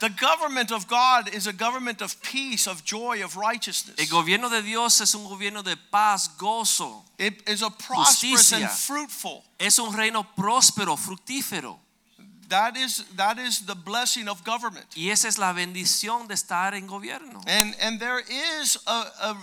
The 0.00 0.10
government 0.10 0.72
of 0.72 0.88
God 0.88 1.32
is 1.32 1.46
a 1.46 1.52
government 1.52 2.02
of 2.02 2.20
peace, 2.20 2.66
of 2.66 2.84
joy, 2.84 3.22
of 3.22 3.36
righteousness. 3.36 3.96
El 3.98 4.06
gobierno 4.06 4.50
de 4.50 4.60
Dios 4.60 5.00
es 5.00 5.14
un 5.14 5.24
gobierno 5.24 5.62
de 5.62 5.76
paz, 5.90 6.28
gozo. 6.36 7.02
It 7.18 7.48
is 7.48 7.62
a 7.62 7.70
prosperous 7.70 8.52
and 8.52 8.68
fruitful. 8.68 9.44
Es 9.58 9.78
un 9.78 9.96
reino 9.96 10.26
próspero, 10.36 10.98
fructífero. 10.98 11.78
That 12.48 12.76
is 12.76 13.04
that 13.16 13.38
is 13.38 13.64
the 13.66 13.74
blessing 13.74 14.28
of 14.28 14.44
government. 14.44 14.86
Y 14.96 15.10
esa 15.10 15.28
es 15.28 15.38
la 15.38 15.54
bendición 15.54 16.28
de 16.28 16.34
estar 16.34 16.74
en 16.74 16.86
gobierno. 16.86 17.42
And 17.46 17.74
and 17.80 17.98
there 18.00 18.20
is 18.20 18.76
a, 18.86 19.06
a 19.22 19.36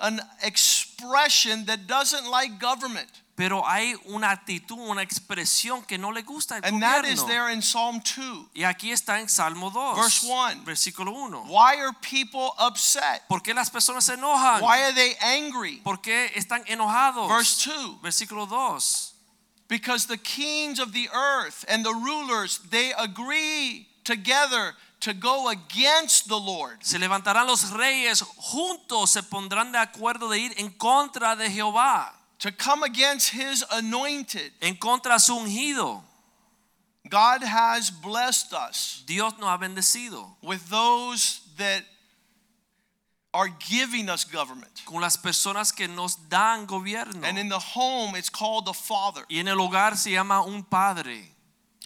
an 0.00 0.20
expression 0.42 1.66
that 1.66 1.86
doesn't 1.86 2.28
like 2.28 2.58
government. 2.58 3.10
Pero 3.40 3.66
hay 3.66 3.94
una 4.04 4.32
actitud, 4.32 4.76
una 4.78 5.02
expresión 5.02 5.82
que 5.84 5.96
no 5.96 6.12
le 6.12 6.20
gusta 6.20 6.56
al 6.56 6.62
And 6.62 6.82
that 6.82 7.06
is 7.06 7.24
there 7.24 7.50
in 7.50 7.62
Psalm 7.62 8.02
2. 8.02 8.50
Y 8.52 8.64
aquí 8.64 8.92
está 8.92 9.18
en 9.18 9.30
Salmo 9.30 9.70
2, 9.70 9.96
Verse 9.96 10.26
1. 10.26 10.64
versículo 10.66 11.10
1. 11.10 11.46
Why 11.48 11.80
are 11.80 11.94
people 12.02 12.52
upset? 12.58 13.26
¿Por 13.28 13.40
qué 13.42 13.54
las 13.54 13.70
personas 13.70 14.04
se 14.04 14.12
enojan? 14.12 14.60
Why 14.60 14.82
are 14.82 14.92
they 14.92 15.16
angry? 15.22 15.80
¿Por 15.82 16.02
qué 16.02 16.30
están 16.34 16.64
enojados? 16.66 17.30
Verse 17.30 17.66
2. 17.66 18.02
Versículo 18.02 18.46
2. 18.46 19.14
Because 19.68 20.06
the 20.06 20.18
kings 20.18 20.78
of 20.78 20.92
the 20.92 21.08
earth 21.08 21.64
and 21.66 21.82
the 21.82 21.94
rulers, 21.94 22.60
they 22.68 22.92
agree 22.98 23.88
together 24.04 24.74
to 25.00 25.14
go 25.14 25.48
against 25.48 26.28
the 26.28 26.38
Lord. 26.38 26.76
Se 26.82 26.98
levantarán 26.98 27.46
los 27.46 27.70
reyes 27.70 28.20
juntos, 28.36 29.08
se 29.10 29.22
pondrán 29.22 29.72
de 29.72 29.78
acuerdo 29.78 30.28
de 30.28 30.40
ir 30.40 30.54
en 30.58 30.68
contra 30.70 31.36
de 31.36 31.50
Jehová, 31.50 32.19
To 32.40 32.52
come 32.52 32.82
against 32.82 33.30
his 33.30 33.64
anointed. 33.70 34.52
en 34.62 34.76
contra 34.76 35.18
su 35.18 35.34
ungido. 35.34 36.02
God 37.08 37.42
has 37.42 37.90
blessed 37.90 38.52
us 38.52 39.02
Dios 39.06 39.32
nos 39.38 39.48
ha 39.48 39.58
bendecido 39.58 40.36
with 40.42 40.68
those 40.68 41.40
that 41.56 41.82
are 43.32 43.48
giving 43.48 44.08
us 44.08 44.24
government. 44.24 44.82
con 44.84 45.00
las 45.00 45.16
personas 45.16 45.74
que 45.74 45.88
nos 45.88 46.16
dan 46.28 46.66
gobierno. 46.66 47.24
And 47.24 47.38
in 47.38 47.48
the 47.48 47.58
home, 47.58 48.14
it's 48.16 48.30
called 48.30 48.66
the 48.66 48.74
Father. 48.74 49.24
Y 49.28 49.38
en 49.38 49.48
el 49.48 49.56
hogar 49.56 49.96
se 49.96 50.10
llama 50.10 50.42
un 50.44 50.62
padre. 50.62 51.34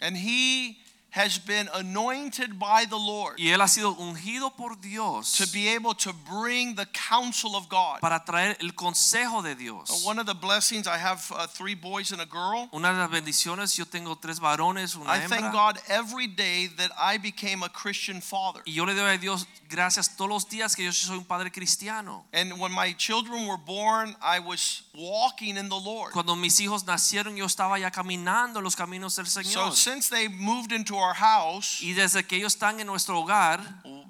And 0.01 0.17
he 0.17 0.77
has 1.15 1.37
been 1.37 1.69
anointed 1.73 2.59
by 2.59 2.85
the 2.85 2.97
Lord 2.97 3.39
Y 3.39 3.47
él 3.47 3.61
ha 3.61 3.67
sido 3.67 3.95
ungido 3.97 4.53
por 4.55 4.75
Dios 4.75 5.37
to 5.37 5.47
be 5.53 5.69
able 5.69 5.93
to 5.93 6.11
bring 6.29 6.75
the 6.75 6.85
counsel 6.87 7.55
of 7.55 7.69
God. 7.69 8.01
para 8.01 8.23
traer 8.25 8.57
el 8.59 8.71
consejo 8.71 9.41
de 9.41 9.55
Dios. 9.55 10.03
One 10.05 10.19
of 10.19 10.25
the 10.25 10.35
blessings, 10.35 10.87
I 10.87 10.97
have 10.97 11.31
uh, 11.31 11.47
three 11.47 11.73
boys 11.73 12.11
and 12.11 12.21
a 12.21 12.25
girl. 12.25 12.67
Una 12.73 12.91
de 12.91 12.99
las 12.99 13.09
bendiciones, 13.09 13.77
yo 13.77 13.85
tengo 13.85 14.15
tres 14.15 14.39
varones, 14.39 14.95
una 14.95 15.09
I 15.09 15.19
thank. 15.19 15.53
God 15.53 15.79
every 15.87 16.27
day 16.27 16.67
that 16.67 16.91
I 16.99 17.17
became 17.17 17.63
a 17.63 17.69
Christian 17.69 18.19
father. 18.19 18.61
Y 18.65 18.73
yo 18.73 18.83
le 18.83 18.93
doy 18.93 19.13
a 19.13 19.17
Dios 19.17 19.47
gracias 19.75 20.15
todos 20.15 20.29
los 20.29 20.49
días 20.49 20.75
que 20.75 20.83
yo 20.85 20.91
soy 20.91 21.17
un 21.17 21.25
padre 21.25 21.51
cristiano. 21.51 22.25
And 22.33 22.59
when 22.59 22.71
my 22.71 22.93
children 22.93 23.45
were 23.45 23.57
born, 23.57 24.15
I 24.21 24.39
was 24.39 24.83
walking 24.95 25.57
in 25.57 25.67
the 25.69 25.79
Lord. 25.79 26.13
Cuando 26.13 26.35
mis 26.35 26.59
hijos 26.59 26.85
nacieron, 26.85 27.35
yo 27.35 27.45
estaba 27.45 27.77
ya 27.77 27.91
caminando 27.91 28.59
en 28.59 28.63
los 28.63 28.75
caminos 28.75 29.15
del 29.15 29.25
Señor. 29.25 29.51
So 29.51 29.71
since 29.71 30.09
they 30.09 30.27
moved 30.27 30.71
into 30.71 30.95
our 30.95 31.13
house, 31.13 31.81
Y 31.81 31.93
desde 31.93 32.25
que 32.25 32.37
ellos 32.37 32.55
están 32.55 32.79
en 32.79 32.87
nuestro 32.87 33.21
hogar, 33.21 33.61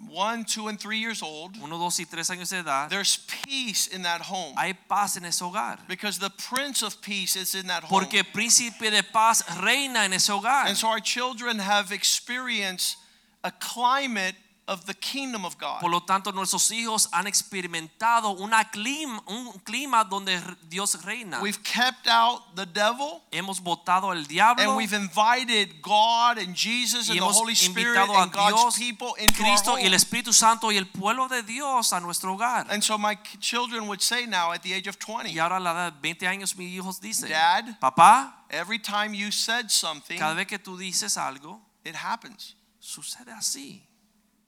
one, 0.09 0.45
two, 0.45 0.67
and 0.67 0.79
three 0.79 0.99
years 0.99 1.21
old, 1.21 1.57
uno, 1.61 1.77
dos 1.77 1.99
y 1.99 2.05
tres 2.05 2.29
años 2.29 2.49
de 2.49 2.59
edad, 2.59 2.89
there's 2.89 3.17
peace 3.43 3.87
in 3.87 4.03
that 4.03 4.21
home 4.21 4.53
hay 4.55 4.73
paz 4.73 5.17
en 5.17 5.25
ese 5.25 5.41
hogar. 5.41 5.79
because 5.87 6.19
the 6.19 6.29
Prince 6.29 6.83
of 6.83 7.01
Peace 7.01 7.35
is 7.35 7.55
in 7.55 7.67
that 7.67 7.83
home. 7.83 7.89
Porque 7.89 8.19
el 8.19 8.25
príncipe 8.25 8.91
de 8.91 9.03
paz 9.03 9.43
reina 9.61 10.05
en 10.05 10.13
ese 10.13 10.29
hogar. 10.29 10.67
And 10.67 10.77
so 10.77 10.87
our 10.87 11.01
children 11.01 11.59
have 11.59 11.91
experienced 11.91 12.97
a 13.43 13.51
climate 13.51 14.35
of 14.67 14.85
the 14.85 14.93
kingdom 14.93 15.45
of 15.45 15.57
God. 15.57 15.79
Por 15.79 15.91
lo 15.91 16.01
tanto, 16.01 16.31
nuestros 16.31 16.71
hijos 16.71 17.07
han 17.11 17.27
experimentado 17.27 18.31
una 18.31 18.65
clima, 18.71 19.21
un 19.27 19.53
clima 19.63 20.03
donde 20.03 20.41
Dios 20.67 21.03
reina. 21.03 21.39
We've 21.41 21.61
kept 21.63 22.07
out 22.07 22.55
the 22.55 22.65
devil 22.65 23.21
Hemos 23.31 23.61
votado 23.61 24.11
al 24.11 24.25
diablo 24.25 24.63
and 24.63 24.75
we've 24.75 24.93
invited 24.93 25.81
God 25.81 26.39
and 26.39 26.55
Jesus 26.55 27.09
and 27.09 27.19
the 27.19 27.25
Holy 27.25 27.53
Spirit 27.53 27.97
and 27.97 28.31
God's 28.31 28.77
people 28.77 29.13
into 29.19 29.43
our 29.43 29.49
Cristo 29.49 29.77
y 29.77 29.85
el. 29.85 29.93
Espíritu 29.93 30.33
Santo 30.33 30.71
y 30.71 30.77
el 30.77 30.87
pueblo 30.87 31.27
de 31.27 31.43
Dios 31.43 31.93
a 31.93 31.99
nuestro 31.99 32.35
hogar. 32.35 32.65
And 32.69 32.83
so 32.83 32.97
my 32.97 33.15
children 33.39 33.87
would 33.87 34.01
say 34.01 34.25
now 34.25 34.51
at 34.51 34.63
the 34.63 34.73
age 34.73 34.87
of 34.87 34.97
20, 34.97 35.31
Y 35.31 35.39
ahora 35.39 35.57
a 35.57 35.59
la 35.59 35.71
edad 35.71 35.93
de 35.93 35.99
20 36.01 36.27
años 36.27 36.55
mis 36.55 36.71
hijos 36.71 36.99
dicen, 36.99 37.29
Dad, 37.29 37.79
papá, 37.79 38.45
every 38.49 38.79
time 38.79 39.13
you 39.13 39.31
said 39.31 39.69
something, 39.69 40.17
cada 40.17 40.33
vez 40.33 40.47
que 40.47 40.57
tú 40.57 40.77
dices 40.77 41.17
algo, 41.17 41.61
it 41.83 41.95
happens. 41.95 42.55
sucede 42.79 43.31
así. 43.31 43.83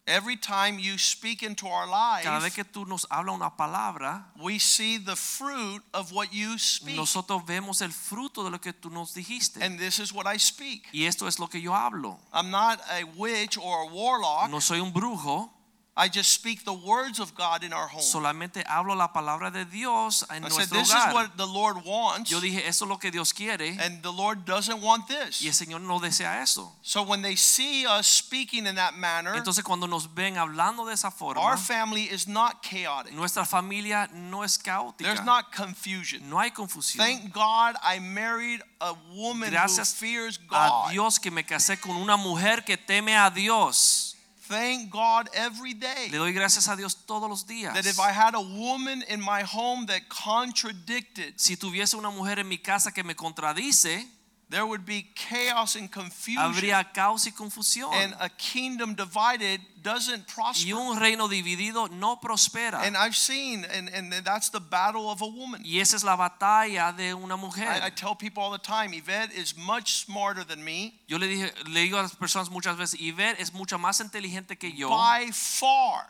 Every 0.08 0.38
time 0.38 0.80
you 0.80 0.98
speak 0.98 1.44
into 1.44 1.68
our 1.68 1.86
lives, 1.86 2.24
Cada 2.24 2.40
vez 2.40 2.54
que 2.54 2.64
tú 2.64 2.86
nos 2.88 3.06
hablas 3.10 3.36
una 3.36 3.50
palabra, 3.58 4.24
we 4.42 4.58
see 4.58 4.98
the 4.98 5.18
fruit 5.18 5.84
of 5.94 6.14
what 6.14 6.32
you 6.32 6.58
speak. 6.58 6.96
nosotros 6.96 7.46
vemos 7.46 7.82
el 7.82 7.92
fruto 7.92 8.46
de 8.46 8.50
lo 8.50 8.60
que 8.60 8.72
tú 8.72 8.90
nos 8.90 9.14
dijiste. 9.14 9.62
And 9.62 9.78
this 9.78 10.00
is 10.00 10.14
what 10.14 10.26
I 10.26 10.38
speak. 10.38 10.88
Y 10.94 11.06
esto 11.08 11.28
es 11.28 11.40
lo 11.40 11.48
que 11.48 11.60
yo 11.60 11.74
hablo. 11.74 12.20
I'm 12.32 12.50
not 12.50 12.80
a 12.90 13.04
witch 13.18 13.58
or 13.58 13.84
a 13.84 13.94
warlock. 13.94 14.50
No 14.50 14.60
soy 14.62 14.80
un 14.80 14.94
brujo, 14.94 15.50
I 15.98 16.10
just 16.10 16.32
speak 16.32 16.63
the 16.63 16.74
words 16.74 17.20
of 17.20 17.34
God 17.34 17.63
in 17.63 17.74
our 17.74 17.88
home. 17.88 18.04
solamente 18.04 18.63
hablo 18.68 18.96
la 18.96 19.12
palabra 19.12 19.51
de 19.51 19.66
Dios 19.66 20.24
en 20.30 20.46
I 20.46 20.50
said, 20.50 20.70
this 20.70 20.89
is 20.89 21.13
what 21.13 21.36
the 21.38 21.48
Lord 21.48 21.84
wants, 21.86 22.30
Yo 22.30 22.39
dije, 22.39 22.68
eso 22.68 22.86
es 22.86 22.89
lo 22.89 22.98
que 22.98 23.10
Dios 23.10 23.34
quiere 23.34 23.75
and 23.80 24.04
the 24.04 24.12
Lord 24.12 24.46
doesn't 24.46 24.80
want 24.80 25.08
this. 25.08 25.42
y 25.42 25.48
el. 25.48 25.54
Señor 25.54 25.82
no 25.82 26.00
desea 26.00 26.44
eso. 26.44 26.72
So 26.84 27.01
when 27.01 27.24
they 27.24 27.36
see 27.36 27.88
us 27.88 28.06
speaking 28.08 28.68
in 28.68 28.75
that 28.75 28.94
manner, 28.96 29.34
Entonces 29.36 29.63
cuando 29.63 29.88
nos 29.88 30.06
ven 30.13 30.38
hablando 30.38 30.86
de 30.86 30.94
esa 30.94 31.10
forma, 31.10 31.42
our 31.42 31.58
family 31.58 32.04
is 32.04 32.27
not 32.27 32.62
chaotic. 32.62 33.13
nuestra 33.13 33.44
familia 33.44 34.08
no 34.13 34.44
es 34.44 34.58
caótica. 34.60 35.04
There's 35.04 35.25
not 35.25 35.51
confusion. 35.51 36.30
No 36.30 36.38
hay 36.38 36.51
confusión. 36.51 37.04
Thank 37.04 37.34
God 37.34 37.75
I 37.84 38.00
married 38.00 38.62
a 38.80 38.94
woman 39.16 39.50
Gracias 39.50 39.94
who 39.94 40.06
fears 40.06 40.38
God. 40.38 40.89
a 40.89 40.92
Dios 40.92 41.18
que 41.18 41.32
me 41.32 41.44
casé 41.44 41.80
con 41.82 41.96
una 41.96 42.18
mujer 42.18 42.63
que 42.63 42.77
teme 42.77 43.18
a 43.18 43.32
Dios. 43.32 44.07
Thank 44.48 44.89
God 44.92 45.30
every 45.34 45.74
day 45.74 46.10
Le 46.10 46.18
doy 46.18 46.32
gracias 46.34 46.68
a 46.68 46.75
Dios 46.75 47.06
todos 47.06 47.30
los 47.30 47.46
días. 47.46 47.74
that 47.74 47.86
if 47.86 48.00
I 48.00 48.12
had 48.12 48.34
a 48.36 48.39
woman 48.39 49.04
in 49.10 49.20
my 49.20 49.44
home 49.44 49.86
that 49.88 50.01
contradicted, 50.08 51.34
Si 51.38 51.58
tuviese 51.58 51.96
una 51.96 52.10
mujer 52.10 52.39
en 52.39 52.48
mi 52.48 52.58
casa 52.58 52.92
que 52.92 53.04
me 53.04 53.16
contradice, 53.16 54.08
there 54.50 54.66
would 54.66 54.86
be 54.86 55.08
chaos 55.16 55.75
and 55.75 55.92
confusion. 55.92 56.42
habría 56.42 56.94
caos 56.94 57.25
y 57.27 57.32
confusión. 57.32 57.92
And 57.94 58.16
a 58.20 58.30
kingdom 58.30 58.96
divided 58.96 59.60
doesn't 59.82 60.25
Y 60.27 60.34
prosper. 60.34 60.74
un 60.74 61.00
reino 61.00 61.27
dividido 61.27 61.89
no 61.92 62.18
prospera. 62.20 62.82
And 62.82 62.96
I've 62.96 63.16
seen, 63.16 63.66
and, 63.66 63.89
and 63.89 64.13
that's 64.24 64.50
the 64.50 64.60
battle 64.60 65.10
of 65.10 65.22
a 65.22 65.27
woman. 65.27 65.62
Y 65.63 65.80
esa 65.80 65.96
es 65.96 66.04
la 66.04 66.16
batalla 66.16 66.96
de 66.96 67.13
una 67.13 67.36
I, 67.36 67.88
I 67.88 67.89
tell 67.89 68.16
people 68.16 68.44
all 68.44 68.51
the 68.51 68.58
time, 68.58 68.94
Yvette 68.94 69.32
is 69.34 69.56
much 69.58 70.06
smarter 70.06 70.44
than 70.44 70.63
me 70.63 71.01
Yo 71.08 71.18
le, 71.18 71.27
dije, 71.27 71.51
le 71.68 71.82
digo 71.82 71.98
a 71.98 72.04
las 72.04 72.16
personas 72.16 72.50
muchas 72.50 72.77
veces, 72.77 73.00
Iber 73.00 73.36
es 73.39 73.54
mucho 73.54 73.77
más 73.77 74.00
inteligente 74.01 74.58
que 74.58 74.72
yo, 74.72 74.89
by 74.89 75.32
far. 75.32 76.06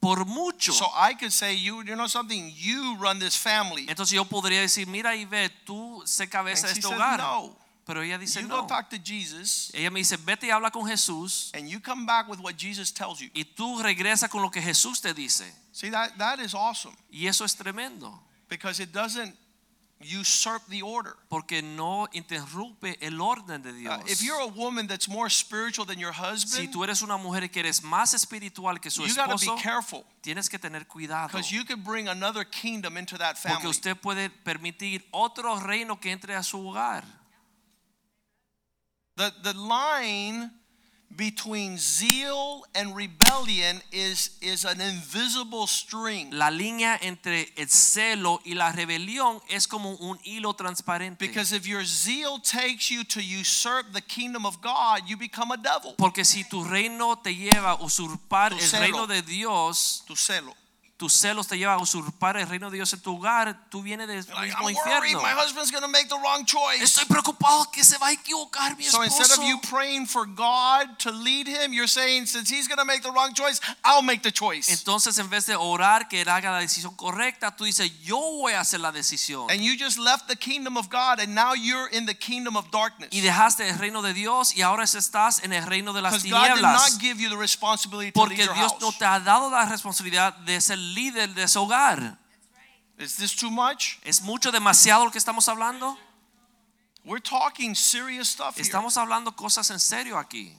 por 0.00 0.24
mucho. 0.24 0.72
So 0.72 0.86
I 0.96 1.14
could 1.14 1.32
say, 1.32 1.54
you, 1.54 1.82
you 1.84 1.94
know 1.94 2.08
something, 2.08 2.52
you 2.56 2.96
run 2.98 3.18
this 3.18 3.36
family. 3.36 3.86
Entonces 3.88 4.12
yo 4.14 4.24
podría 4.24 4.60
decir, 4.60 4.86
mira 4.86 5.14
Iber, 5.14 5.50
tú 5.64 6.02
sé 6.04 6.28
cabeza 6.28 6.66
de 6.66 6.72
este 6.72 6.86
hogar. 6.86 7.18
no. 7.18 7.61
Pero 7.84 8.00
ella 8.02 8.16
dice, 8.16 8.40
You 8.40 8.46
no. 8.48 8.62
go 8.62 8.66
talk 8.68 8.88
to 8.90 8.98
Jesus, 8.98 9.70
Ella 9.74 9.90
me 9.90 9.98
dice, 10.00 10.16
vete 10.16 10.46
y 10.46 10.50
habla 10.50 10.70
con 10.70 10.86
Jesús 10.86 11.50
and 11.54 11.68
you 11.68 11.80
come 11.80 12.06
back 12.06 12.28
with 12.28 12.38
what 12.38 12.56
Jesus 12.56 12.92
tells 12.92 13.18
you. 13.20 13.28
y 13.34 13.42
tú 13.44 13.82
regresa 13.82 14.28
con 14.28 14.40
lo 14.40 14.50
que 14.50 14.62
Jesús 14.62 15.00
te 15.00 15.12
dice. 15.12 15.52
See, 15.72 15.90
that, 15.90 16.16
that 16.18 16.38
is 16.38 16.54
awesome 16.54 16.94
Y 17.10 17.26
eso 17.26 17.44
es 17.44 17.56
tremendo, 17.56 18.20
because 18.48 18.78
it 18.80 18.92
doesn't 18.92 19.34
usurp 20.00 20.62
the 20.68 20.82
order. 20.82 21.14
porque 21.28 21.62
no 21.62 22.08
interrumpe 22.12 22.96
el 23.00 23.20
orden 23.20 23.62
de 23.62 23.70
Uh, 23.70 23.74
Dios. 23.74 24.10
if 24.10 24.20
you're 24.22 24.40
a 24.42 24.46
woman 24.46 24.86
that's 24.86 25.08
more 25.08 25.28
spiritual 25.30 25.84
than 25.86 25.98
your 25.98 26.12
Si 26.12 26.20
husband, 26.22 26.72
tú 26.72 26.82
eres 26.84 27.02
una 27.02 27.16
mujer 27.16 27.48
que 27.50 27.60
eres 27.60 27.82
más 27.82 28.12
espiritual 28.14 28.80
que 28.80 28.90
su 28.90 29.02
you 29.02 29.08
esposo, 29.12 29.54
be 29.56 29.62
careful 29.62 30.04
tienes 30.20 30.48
que 30.48 30.58
tener 30.58 30.86
cuidado. 30.86 31.28
because 31.28 31.50
you 31.52 31.64
could 31.64 31.82
bring 31.84 32.08
another 32.08 32.44
kingdom 32.44 32.96
into 32.96 33.16
that 33.18 33.36
Porque 33.42 33.54
family. 33.54 33.68
usted 33.70 33.96
puede 33.96 34.28
permitir 34.30 35.04
otro 35.12 35.58
reino 35.60 35.98
que 36.00 36.10
entre 36.10 36.34
a 36.34 36.42
su 36.42 36.58
hogar. 36.58 37.04
The, 39.16 39.32
the 39.42 39.52
line 39.58 40.50
between 41.14 41.76
zeal 41.76 42.64
and 42.74 42.96
rebellion 42.96 43.82
is, 43.92 44.38
is 44.40 44.64
an 44.64 44.80
invisible 44.80 45.66
string. 45.66 46.30
La 46.32 46.48
línea 46.50 46.98
entre 47.02 47.48
el 47.58 47.68
celo 47.68 48.40
y 48.46 48.54
la 48.54 48.72
rebelión 48.72 49.38
es 49.50 49.66
como 49.66 49.90
un 50.00 50.18
hilo 50.24 50.54
transparente. 50.54 51.18
Because 51.18 51.52
if 51.52 51.66
your 51.66 51.84
zeal 51.84 52.38
takes 52.40 52.90
you 52.90 53.04
to 53.04 53.20
usurp 53.20 53.92
the 53.92 54.00
kingdom 54.00 54.46
of 54.46 54.62
God, 54.62 55.02
you 55.06 55.18
become 55.18 55.50
a 55.50 55.58
devil. 55.58 55.94
Porque 55.98 56.24
si 56.24 56.44
tu 56.44 56.64
reino 56.64 57.16
te 57.16 57.34
lleva 57.34 57.72
a 57.72 57.76
usurpar 57.84 58.50
Tu 58.52 58.56
el 58.56 58.62
celo. 58.62 58.80
reino 58.80 59.06
de 59.06 59.20
Dios, 59.20 60.02
Tu 60.06 60.16
celo. 60.16 60.54
Tus 61.02 61.14
celos 61.14 61.48
te 61.48 61.58
llevan 61.58 61.80
a 61.80 61.82
usurpar 61.82 62.36
el 62.36 62.48
reino 62.48 62.70
de 62.70 62.76
Dios 62.76 62.92
en 62.92 63.00
tu 63.00 63.16
hogar, 63.16 63.68
tú 63.68 63.82
vienes 63.82 64.06
del 64.06 64.24
You're 64.24 64.34
like, 64.36 64.54
mismo 64.54 64.68
I'm 64.68 64.74
worried 64.76 65.16
infierno. 65.16 65.22
my 65.22 65.32
husband's 65.32 65.72
make 65.88 66.08
the 66.08 66.14
wrong 66.14 66.44
choice. 66.46 66.80
Estoy 66.80 67.06
preocupado 67.06 67.68
que 67.72 67.82
se 67.82 67.98
va 67.98 68.06
a 68.06 68.12
equivocar 68.12 68.76
mi 68.76 68.84
So 68.84 69.02
instead 69.02 69.26
esposo. 69.26 69.42
of 69.42 69.48
you 69.48 69.58
praying 69.68 70.06
for 70.06 70.26
God 70.26 70.96
to 71.00 71.10
lead 71.10 71.48
him, 71.48 71.72
you're 71.72 71.88
saying, 71.88 72.26
since 72.26 72.48
he's 72.48 72.68
to 72.68 72.84
make 72.84 73.02
the 73.02 73.10
wrong 73.10 73.34
choice, 73.34 73.60
I'll 73.84 74.02
make 74.02 74.22
the 74.22 74.30
choice. 74.30 74.68
Entonces, 74.70 75.18
en 75.18 75.28
vez 75.28 75.46
de 75.46 75.56
orar 75.56 76.06
que 76.08 76.22
él 76.22 76.28
haga 76.28 76.52
la 76.52 76.60
decisión 76.60 76.94
correcta, 76.94 77.56
tú 77.56 77.64
dices, 77.64 77.90
yo 78.04 78.20
voy 78.20 78.52
a 78.52 78.60
hacer 78.60 78.78
la 78.78 78.92
decisión. 78.92 79.50
And 79.50 79.60
you 79.60 79.74
just 79.76 79.98
left 79.98 80.28
the 80.28 80.36
kingdom 80.36 80.76
of 80.76 80.88
God 80.88 81.18
and 81.18 81.34
now 81.34 81.52
you're 81.52 81.88
in 81.90 82.06
the 82.06 82.14
kingdom 82.14 82.56
of 82.56 82.70
darkness. 82.70 83.08
Y 83.10 83.22
dejaste 83.22 83.68
el 83.68 83.76
reino 83.76 84.02
de 84.02 84.14
Dios 84.14 84.54
y 84.54 84.62
ahora 84.62 84.84
estás 84.84 85.42
en 85.42 85.52
el 85.52 85.66
reino 85.66 85.92
de 85.92 86.00
las 86.00 86.22
tinieblas. 86.22 86.96
Porque 88.14 88.46
Dios 88.54 88.74
no 88.80 88.92
te 88.92 89.04
ha 89.04 89.18
dado 89.18 89.50
la 89.50 89.64
responsabilidad 89.66 90.34
de 90.36 90.60
ser 90.60 90.78
líder 90.94 91.34
de 91.34 91.42
ese 91.44 91.58
hogar. 91.58 92.18
Is 92.98 93.16
this 93.16 93.34
too 93.34 93.50
much? 93.50 93.98
¿Es 94.04 94.20
mucho 94.22 94.50
demasiado 94.52 95.04
lo 95.04 95.10
que 95.10 95.18
estamos 95.18 95.48
hablando? 95.48 95.96
We're 97.04 97.20
talking 97.20 97.74
serious 97.74 98.28
stuff 98.28 98.56
here. 98.56 98.62
Estamos 98.62 98.96
hablando 98.96 99.34
cosas 99.34 99.70
en 99.70 99.80
serio 99.80 100.18
aquí. 100.18 100.56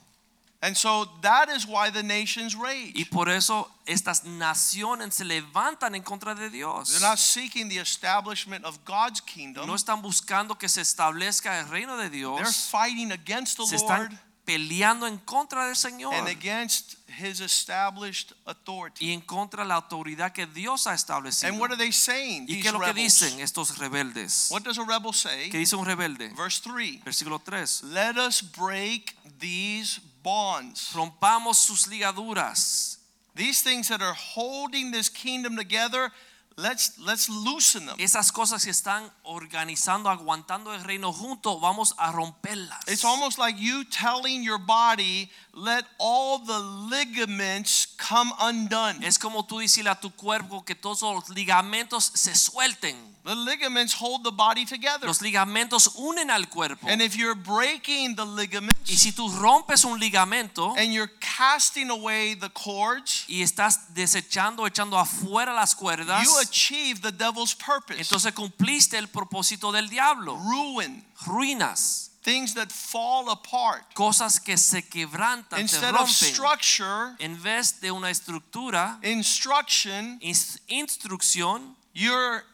And 0.60 0.74
so 0.76 1.04
that 1.20 1.48
is 1.50 1.66
why 1.66 1.90
the 1.90 2.02
nations 2.02 2.54
Y 2.54 2.58
rage. 2.58 3.10
por 3.10 3.28
eso 3.28 3.70
estas 3.86 4.24
naciones 4.24 5.14
se 5.14 5.24
levantan 5.24 5.94
en 5.94 6.02
contra 6.02 6.34
de 6.34 6.48
Dios. 6.48 6.88
They're 6.90 7.00
not 7.06 7.18
seeking 7.18 7.68
the 7.68 7.78
establishment 7.78 8.64
of 8.64 8.78
God's 8.84 9.20
kingdom. 9.20 9.66
No 9.66 9.74
están 9.74 10.00
buscando 10.02 10.58
que 10.58 10.68
se 10.68 10.80
establezca 10.80 11.58
el 11.60 11.68
reino 11.68 11.96
de 11.98 12.08
They're 12.08 12.18
Dios. 12.40 12.68
fighting 12.70 13.12
against 13.12 13.58
the 13.58 13.66
Se 13.66 13.76
Lord 13.76 14.10
están 14.12 14.20
peleando 14.44 15.06
en 15.06 15.18
contra 15.18 15.66
del 15.66 15.76
Señor 15.76 16.14
and 16.14 16.28
against 16.28 16.96
his 17.08 17.40
established 17.40 18.32
authority. 18.46 19.06
y 19.06 19.12
en 19.12 19.20
contra 19.20 19.62
de 19.62 19.68
la 19.68 19.76
autoridad 19.76 20.32
que 20.32 20.46
Dios 20.46 20.86
ha 20.86 20.94
establecido. 20.94 21.48
And 21.50 21.60
what 21.60 21.70
are 21.70 21.76
they 21.76 21.92
saying? 21.92 22.46
¿Y 22.48 22.60
qué 22.60 22.68
es 22.68 22.72
lo 22.72 22.80
que 22.80 22.86
rebels? 22.86 23.20
dicen 23.20 23.40
estos 23.40 23.78
rebeldes? 23.78 24.48
What 24.50 24.62
does 24.62 24.78
a 24.78 24.84
rebel 24.84 25.12
say? 25.12 25.50
¿Qué 25.50 25.58
dice 25.58 25.76
un 25.76 25.86
rebelde? 25.86 26.28
Verse 26.36 26.60
3. 26.60 27.02
Versículo 27.04 27.40
3. 27.42 27.84
Let 27.84 28.16
us 28.16 28.42
break 28.42 29.16
these 29.38 30.00
bonds. 30.22 30.90
Rompamos 30.92 31.58
sus 31.58 31.86
ligaduras. 31.86 32.98
These 33.34 33.62
things 33.62 33.88
that 33.88 34.00
are 34.00 34.14
holding 34.14 34.92
this 34.92 35.08
kingdom 35.08 35.56
together, 35.56 36.12
let's 36.56 36.98
let's 36.98 37.28
loosen 37.28 37.86
them. 37.86 37.96
Esas 37.98 38.32
cosas 38.32 38.64
que 38.64 38.70
están 38.70 39.10
organizando, 39.22 40.10
aguantando 40.10 40.74
el 40.74 40.82
reino 40.84 41.12
junto, 41.12 41.58
vamos 41.60 41.94
a 41.98 42.12
romperlas. 42.12 42.86
It's 42.86 43.04
almost 43.04 43.38
like 43.38 43.58
you 43.58 43.84
telling 43.84 44.42
your 44.42 44.58
body, 44.58 45.30
let 45.52 45.84
all 45.98 46.38
the 46.38 46.60
ligaments 46.94 47.86
come 47.96 48.32
undone. 48.40 49.04
Es 49.04 49.18
como 49.18 49.44
tú 49.46 49.58
decirle 49.58 49.90
a 49.90 50.00
tu 50.00 50.10
cuerpo 50.10 50.64
que 50.64 50.74
todos 50.74 51.02
los 51.02 51.28
ligamentos 51.30 52.04
se 52.14 52.34
suelten. 52.34 53.13
The 53.24 53.34
ligaments 53.34 53.94
hold 53.94 54.22
the 54.22 54.30
body 54.30 54.66
together. 54.66 55.06
Los 55.06 55.22
ligamentos 55.22 55.88
unen 55.96 56.30
al 56.30 56.44
cuerpo. 56.50 56.86
And 56.86 57.00
if 57.00 57.16
you're 57.16 57.34
breaking 57.34 58.16
the 58.16 58.24
ligaments, 58.26 58.78
Y 58.86 58.96
si 58.96 59.12
tú 59.12 59.30
rompes 59.40 59.84
un 59.84 59.98
ligamento 59.98 60.74
and 60.76 60.92
you're 60.92 61.10
casting 61.20 61.88
away 61.88 62.34
the 62.34 62.50
cords, 62.50 63.24
y 63.26 63.40
estás 63.42 63.94
desechando, 63.94 64.66
echando 64.66 64.98
afuera 64.98 65.54
las 65.54 65.74
cuerdas, 65.74 66.22
you 66.26 66.38
achieve 66.38 67.00
the 67.00 67.10
devil's 67.12 67.54
purpose. 67.54 67.98
entonces 67.98 68.32
cumpliste 68.34 68.98
el 68.98 69.08
propósito 69.08 69.72
del 69.72 69.88
diablo. 69.88 70.36
Ruin, 70.36 71.02
Ruinas, 71.24 72.10
things 72.22 72.52
that 72.52 72.70
fall 72.70 73.30
apart. 73.30 73.94
cosas 73.94 74.38
que 74.38 74.58
se 74.58 74.82
quebrantan, 74.82 75.60
Instead 75.60 75.94
of 75.94 76.10
structure, 76.10 77.16
En 77.18 77.40
vez 77.42 77.80
de 77.80 77.90
una 77.90 78.10
estructura, 78.10 78.98
instruction, 79.02 80.18
ins- 80.20 80.58
instrucción, 80.68 81.74
you're 81.94 82.44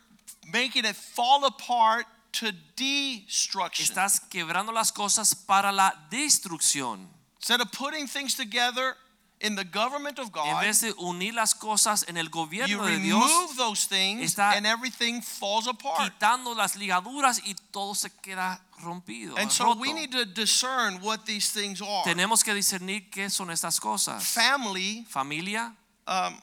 making 0.53 0.85
it 0.85 0.97
fall 0.97 1.45
apart 1.45 2.07
to 2.33 2.53
destruction. 2.77 3.85
estás 3.85 4.21
quebrando 4.21 4.73
las 4.73 4.93
cosas 4.93 5.35
para 5.35 5.73
la 5.73 5.93
destrucción. 6.11 7.09
Instead 7.37 7.61
of 7.61 7.73
putting 7.73 8.07
things 8.07 8.35
together 8.35 8.97
in 9.41 9.57
the 9.57 9.65
government 9.65 10.19
of 10.19 10.31
God, 10.31 10.47
En 10.47 10.61
vez 10.61 10.81
de 10.83 10.93
unir 10.99 11.33
las 11.35 11.55
cosas 11.55 12.05
en 12.07 12.17
el 12.17 12.27
you 12.27 12.31
gobierno 12.31 12.87
de 12.87 12.99
Dios, 12.99 13.23
remove 13.23 13.57
those 13.57 13.87
things 13.87 14.23
está 14.23 14.53
and 14.57 14.67
everything 14.67 15.23
falls 15.23 15.67
apart. 15.67 15.99
quitando 15.99 16.55
las 16.55 16.77
ligaduras 16.77 17.41
y 17.45 17.55
todo 17.73 17.95
se 17.95 18.11
queda 18.23 18.61
rompido. 18.83 19.37
And 19.39 19.51
so 19.51 19.65
roto. 19.65 19.81
we 19.81 19.93
need 19.93 20.13
to 20.13 20.27
discern 20.27 21.01
what 21.01 21.25
these 21.25 21.51
things 21.51 21.81
are. 21.81 22.05
Tenemos 22.05 22.45
que 22.45 22.53
discernir 22.55 23.11
qué 23.11 23.31
son 23.31 23.51
estas 23.51 23.81
cosas. 23.81 24.23
Family, 24.23 25.07
Familia, 25.09 25.75
um, 26.07 26.41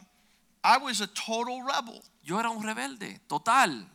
I 0.64 0.78
was 0.78 1.00
a 1.00 1.08
total 1.08 1.62
rebel. 1.62 2.04
yo 2.24 2.40
era 2.40 2.50
un 2.50 2.64
rebelde, 2.64 3.20
total. 3.30 3.88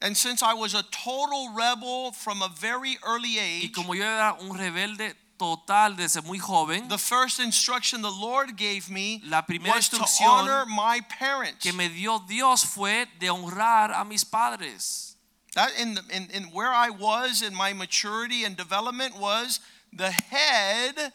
And 0.00 0.16
since 0.16 0.42
I 0.42 0.52
was 0.54 0.74
a 0.74 0.82
total 0.90 1.52
rebel 1.54 2.12
from 2.12 2.42
a 2.42 2.48
very 2.48 2.98
early 3.02 3.38
age, 3.38 3.64
Y 3.64 3.72
como 3.74 3.94
yo 3.94 4.04
era 4.04 4.36
un 4.40 4.56
rebelde 4.56 5.14
total 5.38 5.96
desde 5.96 6.22
muy 6.22 6.38
joven, 6.38 6.88
the 6.88 6.98
first 6.98 7.40
instruction 7.40 8.02
the 8.02 8.10
Lord 8.10 8.56
gave 8.56 8.90
me 8.90 9.22
La 9.24 9.42
primera 9.42 9.74
was 9.74 9.88
to 9.88 10.04
honor 10.24 10.66
my 10.66 11.00
parents. 11.08 11.62
que 11.62 11.72
me 11.72 11.88
dio 11.88 12.18
Dios 12.28 12.64
fue 12.64 13.06
de 13.18 13.28
honrar 13.28 13.98
a 13.98 14.04
mis 14.04 14.24
padres. 14.24 15.16
That 15.54 15.70
in, 15.80 15.94
the, 15.94 16.02
in, 16.10 16.28
in 16.30 16.42
where 16.52 16.70
I 16.70 16.90
was 16.90 17.40
in 17.40 17.54
my 17.54 17.72
maturity 17.72 18.44
and 18.44 18.54
development 18.56 19.18
was 19.18 19.60
the 19.92 20.10
head 20.10 21.12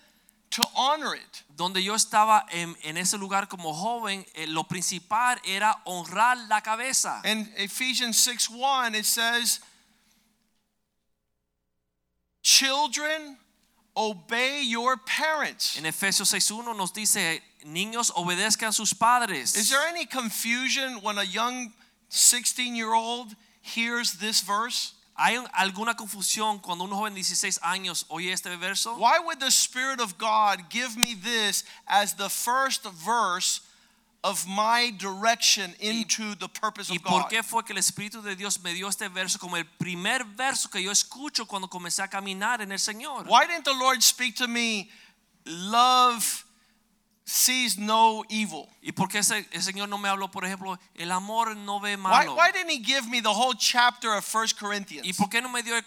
to 0.52 0.68
honor 0.76 1.16
it. 1.16 1.44
Donde 1.56 1.82
yo 1.84 1.94
estaba 1.96 2.46
en, 2.52 2.76
en 2.84 2.98
ese 2.98 3.18
lugar 3.18 3.48
como 3.48 3.74
joven, 3.74 4.26
eh, 4.36 4.48
lo 4.48 4.64
principal 4.64 5.40
era 5.46 5.82
honrar 5.86 6.38
la 6.48 6.62
cabeza. 6.62 7.22
In 7.26 7.52
Ephesians 7.58 8.18
6 8.18 8.50
1, 8.50 8.96
it 8.96 9.06
says, 9.06 9.60
Children, 12.44 13.38
obey 13.96 14.64
your 14.64 14.98
parents. 14.98 15.78
En 15.78 15.86
Efesios 15.86 16.34
6.1 16.34 16.76
nos 16.76 16.92
dice, 16.92 17.42
niños 17.66 18.12
obedezcan 18.16 18.70
a 18.70 18.74
sus 18.74 18.94
padres. 18.94 19.56
Is 19.56 19.70
there 19.70 19.88
any 19.88 20.06
confusion 20.06 21.02
when 21.02 21.18
a 21.18 21.24
young 21.24 21.72
16 22.10 22.76
year 22.76 22.94
old 22.94 23.36
hears 23.62 24.14
this 24.14 24.42
verse? 24.42 24.94
¿Hay 25.24 25.38
alguna 25.54 25.96
confusión 25.96 26.58
cuando 26.60 26.84
un 26.84 26.90
joven 26.90 27.14
de 27.14 27.20
16 27.20 27.60
años 27.62 28.06
oye 28.10 28.34
este 28.34 28.50
verso? 28.58 28.96
Why 28.96 29.20
would 29.20 29.38
the 29.38 29.52
Spirit 29.52 30.00
of 30.00 30.18
God 30.18 30.64
give 30.72 30.98
me 30.98 31.14
this 31.14 31.64
as 31.86 32.16
the 32.16 32.28
first 32.28 32.84
verse 32.86 33.62
of 34.24 34.48
my 34.48 34.92
direction 34.98 35.76
into 35.80 36.34
the 36.36 36.48
purpose 36.50 36.90
¿Y 36.92 36.98
of 36.98 37.04
por 37.04 37.22
God? 37.22 37.30
qué 37.30 37.44
fue 37.44 37.64
que 37.64 37.74
el 37.74 37.78
Espíritu 37.78 38.24
de 38.24 38.36
Dios 38.36 38.60
me 38.64 38.74
dio 38.74 38.88
este 38.88 39.10
verso 39.10 39.38
como 39.38 39.58
el 39.58 39.66
primer 39.66 40.24
verso 40.24 40.70
que 40.70 40.82
yo 40.82 40.90
escucho 40.90 41.46
cuando 41.46 41.68
comencé 41.68 42.02
a 42.02 42.08
caminar 42.08 42.60
en 42.62 42.72
el 42.72 42.80
Señor? 42.80 43.28
Why 43.28 43.46
didn't 43.46 43.66
the 43.66 43.76
Lord 43.76 44.02
speak 44.02 44.36
to 44.38 44.48
me, 44.48 44.90
love 45.46 46.46
sees 47.26 47.78
no 47.78 48.24
evil? 48.30 48.68
¿Y 48.82 48.92
por 48.92 49.08
qué 49.08 49.20
ese- 49.20 49.48
el 49.52 49.62
Señor 49.62 49.88
no 49.90 49.98
me 49.98 50.10
habló, 50.10 50.30
por 50.32 50.44
ejemplo, 50.46 50.78
el 50.96 51.12
amor 51.12 51.56
no 51.56 51.80
ve 51.80 51.96
Why, 51.96 52.02
malo? 52.02 52.36
why 52.36 52.52
didn't 52.52 52.70
He 52.72 52.84
give 52.84 53.08
me 53.08 53.22
the 53.22 53.30
whole 53.34 53.56
chapter 53.58 54.14
of 54.14 54.26
1 54.26 54.54
¿Y 54.56 54.60
Corinthians? 54.60 55.18
por 55.18 55.30
qué 55.30 55.42
no 55.42 55.50
me 55.50 55.62
dio 55.64 55.76
el 55.78 55.84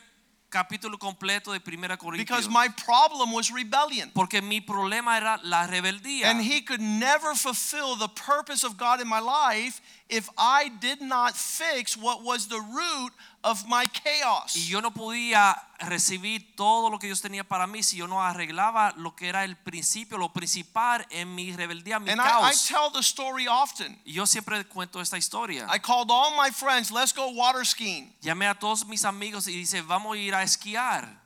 capítulo 0.48 0.96
completo 1.00 1.50
de 1.52 1.58
Primera 1.58 1.96
Because 1.96 2.46
Corintios? 2.46 2.48
my 2.48 2.68
problem 2.68 3.32
was 3.32 3.50
rebellion. 3.50 4.10
Porque 4.14 4.40
mi 4.40 4.60
problema 4.60 5.16
era 5.16 5.40
la 5.42 5.66
rebeldía. 5.66 6.26
And 6.30 6.40
He 6.40 6.62
could 6.64 6.80
never 6.80 7.34
fulfill 7.34 7.96
the 7.96 8.08
purpose 8.08 8.62
of 8.64 8.76
God 8.76 9.00
in 9.00 9.08
my 9.08 9.18
life 9.20 9.80
if 10.08 10.28
I 10.38 10.68
did 10.80 11.00
not 11.02 11.34
fix 11.36 11.96
what 11.96 12.22
was 12.22 12.46
the 12.46 12.60
root 12.60 13.12
of 13.44 13.64
my 13.66 13.86
chaos. 13.86 14.56
Y 14.56 14.66
yo 14.66 14.80
no 14.80 14.90
podía 14.90 15.54
recibir 15.78 16.56
todo 16.56 16.90
lo 16.90 16.98
que 16.98 17.06
Dios 17.06 17.20
tenía 17.20 17.44
para 17.44 17.66
mí 17.66 17.82
si 17.82 17.98
yo 17.98 18.08
no 18.08 18.22
arreglaba 18.22 18.94
lo 18.96 19.14
que 19.14 19.28
era 19.28 19.44
el 19.44 19.56
principio, 19.56 20.18
lo 20.18 20.32
principal 20.32 21.06
en 21.10 21.34
mi 21.34 21.52
rebeldía, 21.52 22.00
mi 22.00 22.10
And 22.10 22.20
I, 22.20 22.50
I 22.50 22.54
tell 22.54 22.90
the 22.92 23.00
story 23.00 23.46
often. 23.46 24.00
Y 24.04 24.14
yo 24.14 24.26
siempre 24.26 24.64
cuento 24.64 25.00
esta 25.00 25.18
historia. 25.18 25.66
I 25.72 25.78
called 25.78 26.10
all 26.10 26.34
my 26.36 26.50
friends, 26.50 26.90
let's 26.90 27.12
go 27.12 27.28
water 27.28 27.64
skiing. 27.64 28.12
Llamé 28.22 28.48
a 28.48 28.54
todos 28.54 28.86
mis 28.86 29.04
amigos 29.04 29.46
y 29.46 29.52
dice, 29.52 29.82
vamos 29.82 30.16
a 30.16 30.18
ir 30.18 30.34
a 30.34 30.42
esquiar. 30.42 31.22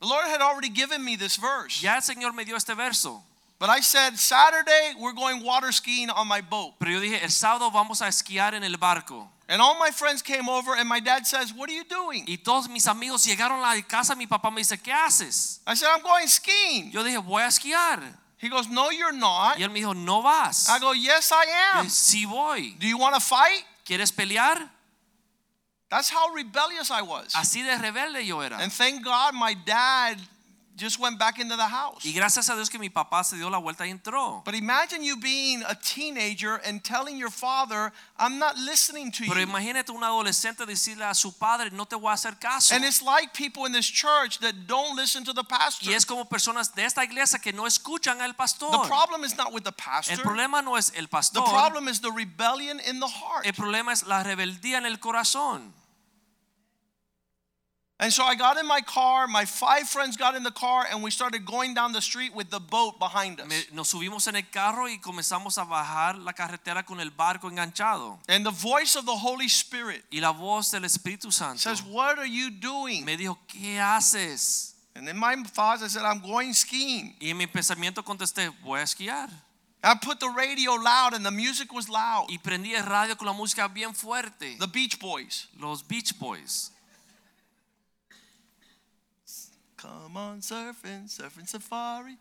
The 0.00 0.06
Lord 0.06 0.26
had 0.26 0.42
already 0.42 0.68
given 0.68 1.02
me 1.02 1.16
this 1.16 1.38
verse. 1.38 1.80
Ya 1.80 1.96
el 1.96 2.02
Señor 2.02 2.34
me 2.34 2.44
dio 2.44 2.56
este 2.56 2.74
verso. 2.74 3.22
But 3.58 3.70
I 3.70 3.80
said, 3.80 4.18
Saturday, 4.18 4.94
we're 4.98 5.12
going 5.12 5.44
water 5.44 5.70
skiing 5.70 6.10
on 6.10 6.26
my 6.26 6.40
boat. 6.40 6.74
Pero 6.80 6.90
yo 6.90 7.00
dije, 7.00 7.22
el 7.22 7.30
sábado 7.30 7.70
vamos 7.70 8.02
a 8.02 8.08
esquiar 8.08 8.54
en 8.54 8.64
el 8.64 8.76
barco. 8.76 9.30
And 9.52 9.60
all 9.60 9.78
my 9.78 9.90
friends 9.90 10.22
came 10.22 10.48
over, 10.48 10.74
and 10.74 10.88
my 10.88 10.98
dad 10.98 11.26
says, 11.26 11.52
What 11.52 11.68
are 11.68 11.74
you 11.74 11.84
doing? 11.84 12.24
Y 12.26 12.38
todos 12.38 12.70
mis 12.70 12.86
amigos 12.86 13.26
llegaron 13.26 13.58
a 13.58 13.76
la 13.76 13.82
casa, 13.82 14.16
mi 14.16 14.26
papá 14.26 14.50
me 14.50 14.62
dice, 14.62 14.78
¿qué 14.82 14.90
haces? 14.90 15.60
I 15.66 15.74
said, 15.74 15.88
I'm 15.90 16.02
going 16.02 16.26
skiing. 16.26 16.90
Yo 16.90 17.04
dije, 17.04 17.18
voy 17.22 17.42
a 17.42 17.48
esquiar. 17.48 18.00
He 18.38 18.48
goes, 18.48 18.66
No, 18.70 18.90
you're 18.90 19.12
not. 19.12 19.58
Y 19.58 19.62
él 19.62 19.70
me 19.70 19.80
dijo, 19.80 19.94
no 19.94 20.22
vas. 20.22 20.70
I 20.70 20.78
go, 20.78 20.92
Yes, 20.94 21.30
I 21.32 21.44
am. 21.74 21.84
dije, 21.84 21.90
sí 21.90 22.24
voy. 22.24 22.74
Do 22.80 22.86
you 22.86 22.96
want 22.96 23.14
to 23.14 23.20
fight? 23.20 23.62
¿Quieres 23.84 24.10
pelear? 24.10 24.70
That's 25.90 26.08
how 26.08 26.32
rebellious 26.32 26.90
I 26.90 27.02
was. 27.02 27.34
Así 27.34 27.62
de 27.62 27.76
rebelde 27.76 28.24
yo 28.24 28.40
era. 28.40 28.56
And 28.58 28.72
thank 28.72 29.04
God 29.04 29.34
my 29.34 29.52
dad 29.52 30.16
just 30.82 30.98
went 30.98 31.18
back 31.18 31.38
into 31.38 31.56
the 31.56 31.68
house. 31.68 32.04
Y 32.04 32.12
gracias 32.12 32.48
a 32.50 32.54
Dios 32.54 32.68
que 32.68 32.78
mi 32.78 32.88
papá 32.90 33.22
se 33.24 33.36
dio 33.36 33.48
la 33.48 33.58
vuelta 33.58 33.86
y 33.86 33.90
entró. 33.90 34.42
But 34.44 34.54
imagine 34.54 35.02
you 35.04 35.16
being 35.16 35.62
a 35.68 35.74
teenager 35.74 36.56
and 36.66 36.82
telling 36.82 37.16
your 37.16 37.30
father, 37.30 37.92
I'm 38.18 38.38
not 38.38 38.56
listening 38.58 39.10
to 39.12 39.24
Pero 39.26 39.40
you. 39.40 39.46
imagínate 39.46 39.90
un 39.90 40.02
adolescente 40.02 40.66
decirle 40.66 41.04
a 41.04 41.14
su 41.14 41.32
padre, 41.32 41.70
no 41.72 41.84
te 41.84 41.96
voy 41.96 42.10
a 42.10 42.14
hacer 42.14 42.38
caso. 42.38 42.74
And 42.74 42.84
it's 42.84 43.00
like 43.02 43.32
people 43.32 43.64
in 43.66 43.72
this 43.72 43.86
church 43.86 44.38
that 44.40 44.66
don't 44.66 44.96
listen 44.96 45.24
to 45.24 45.32
the 45.32 45.44
pastor. 45.44 45.88
Y 45.90 45.94
es 45.94 46.04
como 46.04 46.24
personas 46.24 46.74
de 46.74 46.84
esta 46.84 47.04
iglesia 47.04 47.38
que 47.38 47.52
no 47.52 47.66
escuchan 47.66 48.20
al 48.20 48.32
The 48.32 48.34
pastor. 48.34 48.86
problem 48.88 49.24
is 49.24 49.36
not 49.36 49.52
with 49.52 49.62
the 49.64 49.72
pastor. 49.72 50.12
El 50.14 50.20
problema 50.20 50.62
no 50.62 50.76
es 50.76 50.90
el 50.96 51.04
The 51.04 51.08
pastor. 51.08 51.44
problem 51.44 51.86
is 51.88 52.00
the 52.00 52.10
rebellion 52.10 52.80
in 52.80 52.98
the 53.00 53.08
heart. 53.08 53.46
El 53.46 53.52
problema 53.52 53.92
es 53.92 54.02
la 54.04 54.22
rebeldía 54.22 54.78
en 54.78 54.86
el 54.86 54.98
corazón. 54.98 55.72
And 58.00 58.12
so 58.12 58.24
I 58.24 58.34
got 58.34 58.58
in 58.58 58.66
my 58.66 58.80
car, 58.80 59.28
my 59.28 59.44
five 59.44 59.88
friends 59.88 60.16
got 60.16 60.34
in 60.34 60.42
the 60.42 60.50
car, 60.50 60.86
and 60.90 61.04
we 61.04 61.10
started 61.12 61.44
going 61.44 61.72
down 61.72 61.92
the 61.92 62.00
street 62.00 62.34
with 62.34 62.50
the 62.50 62.58
boat 62.58 62.98
behind 62.98 63.40
us. 63.40 63.46
Nos 63.72 63.92
subimos 63.92 64.26
en 64.26 64.34
el 64.34 64.42
carro 64.50 64.88
y 64.88 64.98
comenzamos 64.98 65.56
a 65.56 65.64
bajar 65.64 66.18
la 66.18 66.32
carretera 66.32 66.84
con 66.84 66.98
el 66.98 67.10
barco 67.10 67.48
enganchado. 67.48 68.18
And 68.28 68.44
the 68.44 68.50
voice 68.50 68.96
of 68.96 69.06
the 69.06 69.14
Holy 69.14 69.46
Spirit 69.48 70.02
Y 70.10 70.18
la 70.18 70.32
voz 70.32 70.72
del 70.72 70.82
Espíritu 70.82 71.32
Santo 71.32 71.58
says, 71.58 71.80
What 71.80 72.18
are 72.18 72.26
you 72.26 72.50
doing? 72.50 73.04
me 73.04 73.16
dijo, 73.16 73.38
¿qué 73.46 73.78
haces? 73.78 74.74
And 74.96 75.08
in 75.08 75.16
my 75.16 75.36
thoughts, 75.44 75.84
I 75.84 75.86
said, 75.86 76.02
I'm 76.02 76.20
going 76.20 76.54
skiing. 76.54 77.14
Y 77.20 77.30
en 77.30 77.36
mi 77.36 77.46
pensamiento 77.46 78.02
contesté, 78.02 78.50
voy 78.64 78.80
a 78.80 78.82
esquiar. 78.82 79.30
I 79.84 79.94
put 79.94 80.18
the 80.18 80.28
radio 80.28 80.72
loud, 80.74 81.14
and 81.14 81.24
the 81.24 81.30
music 81.30 81.72
was 81.72 81.88
loud. 81.88 82.26
Y 82.30 82.38
prendí 82.38 82.74
el 82.74 82.84
radio 82.84 83.16
con 83.16 83.26
la 83.26 83.32
música 83.32 83.68
bien 83.72 83.94
fuerte. 83.94 84.56
The 84.58 84.66
Beach 84.66 84.98
Boys. 84.98 85.46
Los 85.60 85.82
Beach 85.82 86.18
Boys. 86.18 86.71
Come 89.82 90.16
on, 90.16 90.40
surfing, 90.40 91.08
surfing 91.08 91.48
safari. 91.48 92.16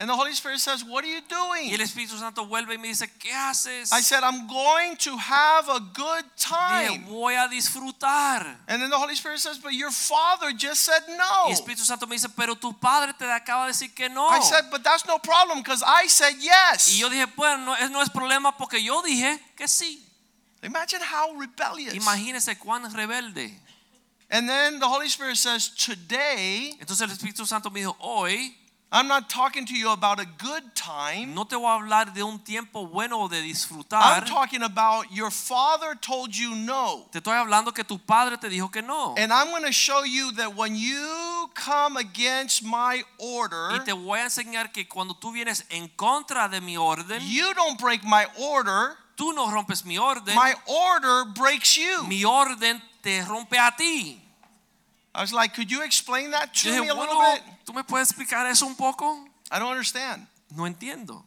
And 0.00 0.10
the 0.10 0.14
Holy 0.16 0.32
Spirit 0.32 0.58
says, 0.58 0.84
What 0.84 1.04
are 1.04 1.06
you 1.08 1.20
Y 1.20 1.70
el 1.70 1.78
doing? 1.78 1.80
Espíritu 1.80 2.18
Santo 2.18 2.44
vuelve 2.46 2.74
y 2.74 2.78
me 2.78 2.88
dice, 2.88 3.08
¿qué 3.18 3.32
haces? 3.32 3.92
I 3.92 4.00
said, 4.02 4.24
I'm 4.24 4.46
going 4.48 4.96
to 4.98 5.16
have 5.16 5.68
a 5.68 5.78
good 5.94 6.24
Dije, 6.36 6.88
time. 6.98 7.04
voy 7.08 7.34
a 7.36 7.48
disfrutar. 7.48 8.44
And 8.66 8.82
then 8.82 8.90
the 8.90 8.98
Holy 8.98 9.14
Spirit 9.14 9.38
says, 9.38 9.56
But 9.58 9.72
your 9.72 9.92
father 9.92 10.52
just 10.52 10.82
said 10.82 11.02
Y 11.08 11.16
no. 11.16 11.46
el 11.46 11.52
Espíritu 11.54 11.84
Santo 11.84 12.06
me 12.06 12.16
dice, 12.16 12.28
pero 12.36 12.56
tu 12.56 12.72
padre 12.72 13.14
te 13.16 13.24
acaba 13.24 13.66
de 13.66 13.72
decir 13.72 13.94
que 13.94 14.08
no. 14.08 14.28
I 14.28 14.40
said, 14.40 14.64
But 14.70 14.82
that's 14.82 15.06
no 15.06 15.18
problem 15.18 15.58
because 15.62 15.82
I 15.86 16.08
said 16.08 16.34
Y 16.40 16.48
yes. 16.72 16.98
yo 16.98 17.08
dije, 17.08 17.28
pues 17.28 17.56
no, 17.60 17.74
es- 17.76 17.90
no 17.90 18.02
es 18.02 18.10
problema 18.10 18.56
porque 18.58 18.82
yo 18.82 19.00
dije 19.02 19.38
que 19.56 19.68
sí. 19.68 20.02
Imagine 20.64 21.02
how 21.02 21.38
rebellious. 21.38 21.94
Imagínese 21.94 22.58
cuán 22.58 22.92
rebelde. 22.92 23.56
And 24.30 24.48
then 24.48 24.80
the 24.80 24.88
Holy 24.88 25.08
Spirit 25.08 25.36
says, 25.36 25.68
Today, 25.68 26.74
Entonces 26.80 27.02
el 27.02 27.08
Espíritu 27.08 27.46
Santo 27.46 27.70
me 27.70 27.82
dijo, 27.82 27.96
hoy 28.00 28.54
I'm 28.94 29.08
not 29.08 29.28
talking 29.28 29.66
to 29.66 29.74
you 29.74 29.90
about 29.90 30.20
a 30.20 30.24
good 30.24 30.62
time. 30.76 31.34
no 31.34 31.42
te 31.42 31.56
voy 31.56 31.66
a 31.66 31.80
hablar 31.80 32.14
de 32.14 32.22
un 32.22 32.38
tiempo 32.38 32.86
bueno 32.86 33.22
o 33.22 33.28
de 33.28 33.42
I'm 33.90 34.24
talking 34.24 34.62
about 34.62 35.10
your 35.10 35.32
father 35.32 35.96
told 36.00 36.32
you 36.32 36.54
no. 36.54 37.08
Te 37.10 37.18
estoy 37.18 37.34
hablando 37.34 37.74
que 37.74 37.82
tu 37.82 37.98
padre 37.98 38.36
te 38.36 38.48
dijo 38.48 38.70
que 38.70 38.82
no. 38.82 39.16
And 39.18 39.32
I'm 39.32 39.48
going 39.48 39.64
to 39.64 39.72
show 39.72 40.04
you 40.04 40.30
that 40.36 40.54
when 40.54 40.76
you 40.76 41.50
come 41.54 41.96
against 41.96 42.62
my 42.62 43.02
order, 43.18 43.70
Y 43.72 43.80
te 43.84 43.92
voy 43.92 44.20
a 44.20 44.26
enseñar 44.26 44.72
que 44.72 44.86
cuando 44.86 45.14
tú 45.14 45.32
vienes 45.32 45.64
en 45.70 45.88
contra 45.96 46.48
de 46.48 46.60
mi 46.60 46.76
orden, 46.76 47.20
you 47.24 47.52
don't 47.54 47.80
break 47.80 48.04
my 48.04 48.26
order, 48.38 48.96
tú 49.16 49.34
no 49.34 49.50
rompes 49.50 49.84
mi 49.84 49.98
orden. 49.98 50.34
my 50.34 50.54
order 50.66 51.24
breaks 51.34 51.76
you. 51.76 52.04
Mi 52.06 52.24
orden 52.24 52.80
te 53.02 53.20
rompe 53.22 53.56
a 53.58 53.72
ti. 53.76 54.20
I 55.14 55.20
was 55.20 55.32
like, 55.32 55.54
could 55.54 55.70
you 55.70 55.82
explain 55.82 56.32
that 56.32 56.50
Yo 56.64 56.70
to 56.72 56.76
dije, 56.76 56.80
me 56.82 56.88
a 56.88 56.94
little 56.94 57.14
bueno, 57.14 57.34
bit? 57.34 57.42
¿tú 57.64 57.74
me 57.74 57.82
puedes 57.82 58.10
explicar 58.10 58.46
eso 58.50 58.66
un 58.66 58.74
poco? 58.74 59.24
I 59.50 59.58
don't 59.58 59.70
understand. 59.70 60.26
No 60.56 60.64
entiendo. 60.64 61.22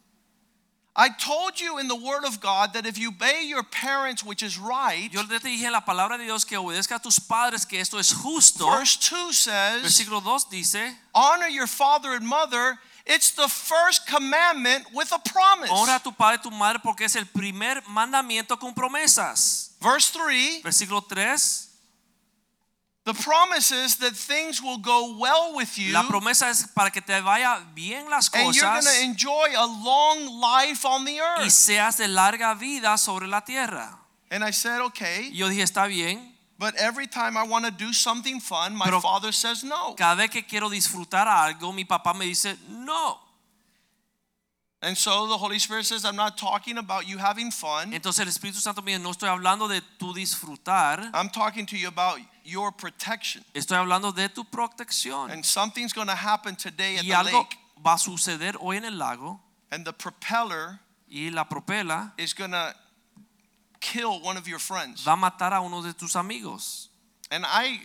I 1.00 1.10
told 1.10 1.60
you 1.60 1.78
in 1.78 1.86
the 1.86 1.94
Word 1.94 2.24
of 2.24 2.40
God 2.40 2.72
that 2.72 2.84
if 2.84 2.98
you 2.98 3.10
obey 3.10 3.44
your 3.46 3.62
parents, 3.62 4.24
which 4.24 4.42
is 4.42 4.58
right, 4.58 5.08
Yo 5.12 5.22
te 5.22 5.38
dije 5.38 5.62
en 5.64 5.70
la 5.72 5.80
palabra 5.80 6.18
de 6.18 6.24
Dios 6.24 6.44
que 6.44 6.58
obedezca 6.58 6.96
a 6.96 6.98
tus 6.98 7.20
padres, 7.20 7.64
que 7.64 7.78
esto 7.78 7.98
es 7.98 8.12
justo. 8.12 8.68
verse 8.68 8.96
2 8.96 9.32
says, 9.32 9.82
Versículo 9.84 10.20
2 10.20 10.50
dice, 10.50 10.96
honor 11.14 11.46
your 11.46 11.68
father 11.68 12.14
and 12.14 12.26
mother. 12.26 12.78
It's 13.08 13.30
the 13.32 13.48
first 13.48 14.06
commandment 14.06 14.84
with 14.92 15.10
a 15.12 15.18
promise. 15.18 15.70
honra 15.70 15.96
a 15.96 16.00
tu 16.00 16.12
padre 16.12 16.36
y 16.36 16.42
tu 16.42 16.50
madre 16.50 16.78
porque 16.82 17.06
es 17.06 17.16
el 17.16 17.24
primer 17.24 17.82
mandamiento 17.88 18.58
con 18.58 18.74
promesas. 18.74 19.70
Verse 19.80 20.12
3 20.12 20.62
Versículo 20.62 21.02
3, 21.08 21.68
the 23.04 23.14
promise 23.14 23.72
is 23.72 23.96
that 23.96 24.12
things 24.14 24.60
will 24.60 24.76
go 24.76 25.16
well 25.18 25.54
with 25.54 25.78
you 25.78 25.92
la 25.94 26.02
promesa 26.02 26.50
es 26.50 26.66
para 26.74 26.90
que 26.90 27.00
te 27.00 27.18
vaya 27.22 27.64
bien 27.74 28.10
las 28.10 28.28
cosas. 28.28 28.46
and 28.46 28.54
you're 28.54 28.70
going 28.70 28.84
to 28.84 29.02
enjoy 29.02 29.48
a 29.56 29.66
long 29.66 30.26
life 30.40 30.84
on 30.84 31.06
the 31.06 31.18
earth. 31.18 31.40
y 31.40 31.48
seas 31.48 31.96
de 31.96 32.08
larga 32.08 32.54
vida 32.54 32.98
sobre 32.98 33.26
la 33.26 33.40
tierra. 33.40 33.98
And 34.30 34.44
I 34.44 34.50
said, 34.52 34.82
okay, 34.82 35.30
yo 35.32 35.48
dije, 35.48 35.62
está 35.62 35.86
bien, 35.86 36.37
but 36.58 36.74
every 36.76 37.06
time 37.06 37.36
I 37.36 37.44
want 37.44 37.64
to 37.66 37.70
do 37.70 37.92
something 37.92 38.40
fun, 38.40 38.74
my 38.74 38.86
Pero- 38.86 39.00
father 39.00 39.32
says 39.32 39.62
no. 39.64 39.94
cada 39.94 40.16
vez 40.16 40.30
que 40.30 40.42
quiero 40.42 40.68
disfrutar 40.68 41.26
algo, 41.26 41.72
mi 41.74 41.84
papá 41.84 42.14
me 42.16 42.26
dice, 42.26 42.56
no. 42.68 43.18
And 44.80 44.96
so 44.96 45.26
the 45.26 45.36
Holy 45.36 45.58
Spirit 45.58 45.86
says, 45.86 46.04
I'm 46.04 46.14
not 46.14 46.38
talking 46.38 46.78
about 46.78 47.08
you 47.08 47.18
having 47.18 47.50
fun. 47.50 47.92
Entonces 47.92 48.20
el 48.20 48.26
Espíritu 48.28 48.60
Santo 48.60 48.80
me 48.80 48.92
dice, 48.92 49.02
no 49.02 49.10
estoy 49.10 49.28
hablando 49.28 49.68
de 49.68 49.80
tu 49.98 50.14
disfrutar, 50.14 51.10
I'm 51.14 51.30
talking 51.30 51.66
to 51.66 51.76
you 51.76 51.88
about 51.88 52.20
your 52.44 52.70
protection. 52.70 53.44
estoy 53.54 53.76
hablando 53.76 54.14
de 54.14 54.28
tu 54.28 54.44
protección. 54.44 55.32
And 55.32 55.44
something's 55.44 55.92
going 55.92 56.06
to 56.06 56.14
happen 56.14 56.54
today 56.54 56.96
at 56.96 57.02
Y 57.04 57.08
the 57.08 57.14
algo 57.14 57.38
lake. 57.42 57.58
va 57.84 57.94
a 57.94 57.98
suceder 57.98 58.54
hoy 58.60 58.76
en 58.76 58.84
el 58.84 58.96
lago 58.96 59.40
And 59.72 59.84
the 59.84 59.92
propeller 59.92 60.78
y 61.10 61.28
la 61.32 61.44
propela 61.44 62.12
is 62.16 62.32
going 62.32 62.52
to 62.52 62.72
kill 63.80 64.20
one 64.20 64.36
of 64.36 64.46
your 64.46 64.58
friends. 64.58 65.04
va 65.04 65.12
a 65.12 65.16
matar 65.16 65.52
a 65.52 65.60
uno 65.60 65.82
de 65.82 65.92
tus 65.92 66.14
amigos. 66.16 66.88
And 67.30 67.44
I, 67.46 67.80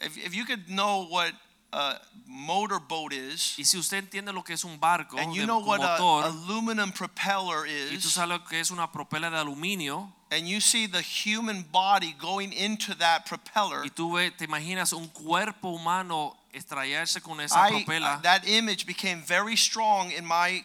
if, 0.00 0.16
if 0.18 0.34
you 0.34 0.44
could 0.44 0.68
know 0.68 1.06
what 1.08 1.32
a 1.72 1.96
motorboat 2.26 3.12
is, 3.12 3.54
Y 3.58 3.64
si 3.64 3.78
usted 3.78 4.04
entiende 4.04 4.32
lo 4.32 4.42
que 4.42 4.54
es 4.54 4.64
un 4.64 4.78
barco 4.78 5.16
and 5.18 5.34
you 5.34 5.46
know 5.46 5.60
what 5.60 5.80
a 5.80 5.96
aluminum 6.26 6.92
propeller 6.92 7.64
is. 7.66 7.92
y 7.92 7.96
tú 7.96 8.08
sabes 8.10 8.28
lo 8.28 8.38
que 8.44 8.60
es 8.60 8.70
una 8.70 8.90
propela 8.90 9.30
de 9.30 9.38
aluminio 9.38 10.12
and 10.30 10.46
you 10.46 10.60
see 10.60 10.86
the 10.86 11.02
human 11.02 11.64
body 11.72 12.14
going 12.18 12.52
into 12.52 12.94
that 12.94 13.26
propeller, 13.26 13.84
y 13.84 13.90
tú 13.90 14.14
ve, 14.14 14.30
te 14.30 14.46
imaginas 14.46 14.92
un 14.92 15.08
cuerpo 15.08 15.70
humano 15.70 16.36
extraerse 16.52 17.22
con 17.22 17.40
esa 17.40 17.68
I, 17.68 17.84
propela, 17.84 18.20
that 18.22 18.46
image 18.46 18.86
became 18.86 19.22
very 19.22 19.56
strong 19.56 20.10
in 20.10 20.26
my 20.26 20.64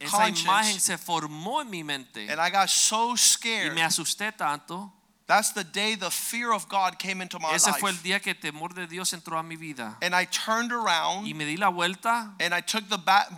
esa 0.00 0.28
imagen 0.28 0.80
se 0.80 0.96
formó 0.98 1.60
en 1.62 1.70
mi 1.70 1.82
mente 1.82 2.30
and 2.30 2.40
I 2.40 2.50
got 2.50 2.68
so 2.68 3.12
y 3.12 3.16
scared. 3.16 3.74
me 3.74 3.82
asusté 3.82 4.32
tanto. 4.36 4.92
That's 5.26 5.52
the 5.52 5.62
day 5.64 5.94
the 5.94 6.10
fear 6.10 6.52
of 6.52 6.68
God 6.70 6.98
came 6.98 7.20
into 7.20 7.38
my 7.38 7.52
Ese 7.54 7.70
fue 7.78 7.90
el 7.90 7.96
life. 7.96 8.02
día 8.02 8.20
que 8.20 8.30
el 8.30 8.40
temor 8.40 8.72
de 8.74 8.86
Dios 8.86 9.12
entró 9.12 9.38
a 9.38 9.42
mi 9.42 9.56
vida 9.56 9.98
And 10.00 10.14
I 10.14 10.24
turned 10.26 10.70
y 10.70 10.74
around 10.74 11.34
me 11.34 11.44
di 11.44 11.56
la 11.58 11.68
vuelta 11.68 12.34
and 12.40 12.54
I 12.54 12.62
took 12.62 12.88
the 12.88 12.96
back, 12.96 13.28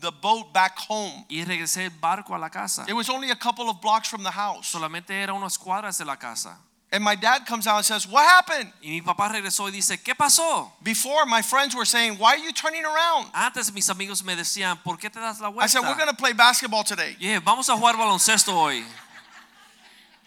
the 0.00 0.12
boat 0.12 0.52
back 0.52 0.78
home. 0.88 1.24
y 1.28 1.44
regresé 1.44 1.84
el 1.86 1.90
barco 1.90 2.34
a 2.34 2.38
la 2.38 2.48
casa. 2.48 2.84
It 2.86 2.92
was 2.94 3.08
only 3.08 3.30
a 3.30 3.36
couple 3.36 3.68
of 3.68 3.80
blocks 3.80 4.08
from 4.08 4.22
the 4.22 4.30
house. 4.30 4.68
Solamente 4.68 5.10
era 5.10 5.32
unas 5.34 5.58
cuadras 5.58 5.98
de 5.98 6.04
la 6.04 6.16
casa. 6.16 6.58
And 6.92 7.02
my 7.02 7.14
dad 7.14 7.46
comes 7.46 7.66
out 7.66 7.78
and 7.78 7.86
says, 7.86 8.06
What 8.06 8.22
happened? 8.22 8.70
Y 8.82 8.90
mi 8.90 9.00
papá 9.00 9.30
regresó 9.30 9.66
y 9.66 9.70
dice, 9.70 9.96
¿qué 9.96 10.14
pasó? 10.14 10.70
Before, 10.82 11.24
my 11.24 11.40
friends 11.40 11.74
were 11.74 11.86
saying, 11.86 12.18
Why 12.18 12.34
are 12.34 12.38
you 12.38 12.52
turning 12.52 12.84
around? 12.84 13.30
Antes 13.32 13.72
mis 13.72 13.88
amigos 13.88 14.22
me 14.22 14.36
decían, 14.36 14.78
¿por 14.84 14.98
qué 14.98 15.10
te 15.10 15.18
das 15.18 15.40
la 15.40 15.50
I 15.58 15.68
said, 15.68 15.80
We're 15.80 15.96
going 15.96 16.10
to 16.10 16.14
play 16.14 16.34
basketball 16.34 16.84
today. 16.84 17.16
Y 17.18 17.28
dije, 17.28 17.40
vamos 17.42 17.70
a 17.70 17.76
jugar 17.76 17.96
baloncesto 17.96 18.52
hoy. 18.52 18.84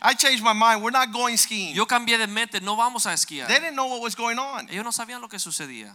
I 0.01 0.15
changed 0.15 0.43
my 0.43 0.54
mind. 0.54 0.84
We're 0.84 0.89
not 0.89 1.13
going 1.13 1.38
skiing. 1.38 1.75
Yo 1.75 1.86
cambié 1.86 2.17
de 2.17 2.28
mente, 2.28 2.60
no 2.62 2.75
vamos 2.75 3.06
a 3.06 3.10
esquiar. 3.10 3.47
They 3.47 3.60
didn't 3.60 3.75
know 3.75 3.86
what 3.86 4.01
was 4.01 4.15
going 4.15 4.39
on. 4.39 4.67
Ellos 4.69 4.84
no 4.84 4.91
sabían 4.91 5.21
lo 5.21 5.28
que 5.28 5.38
sucedía. 5.38 5.93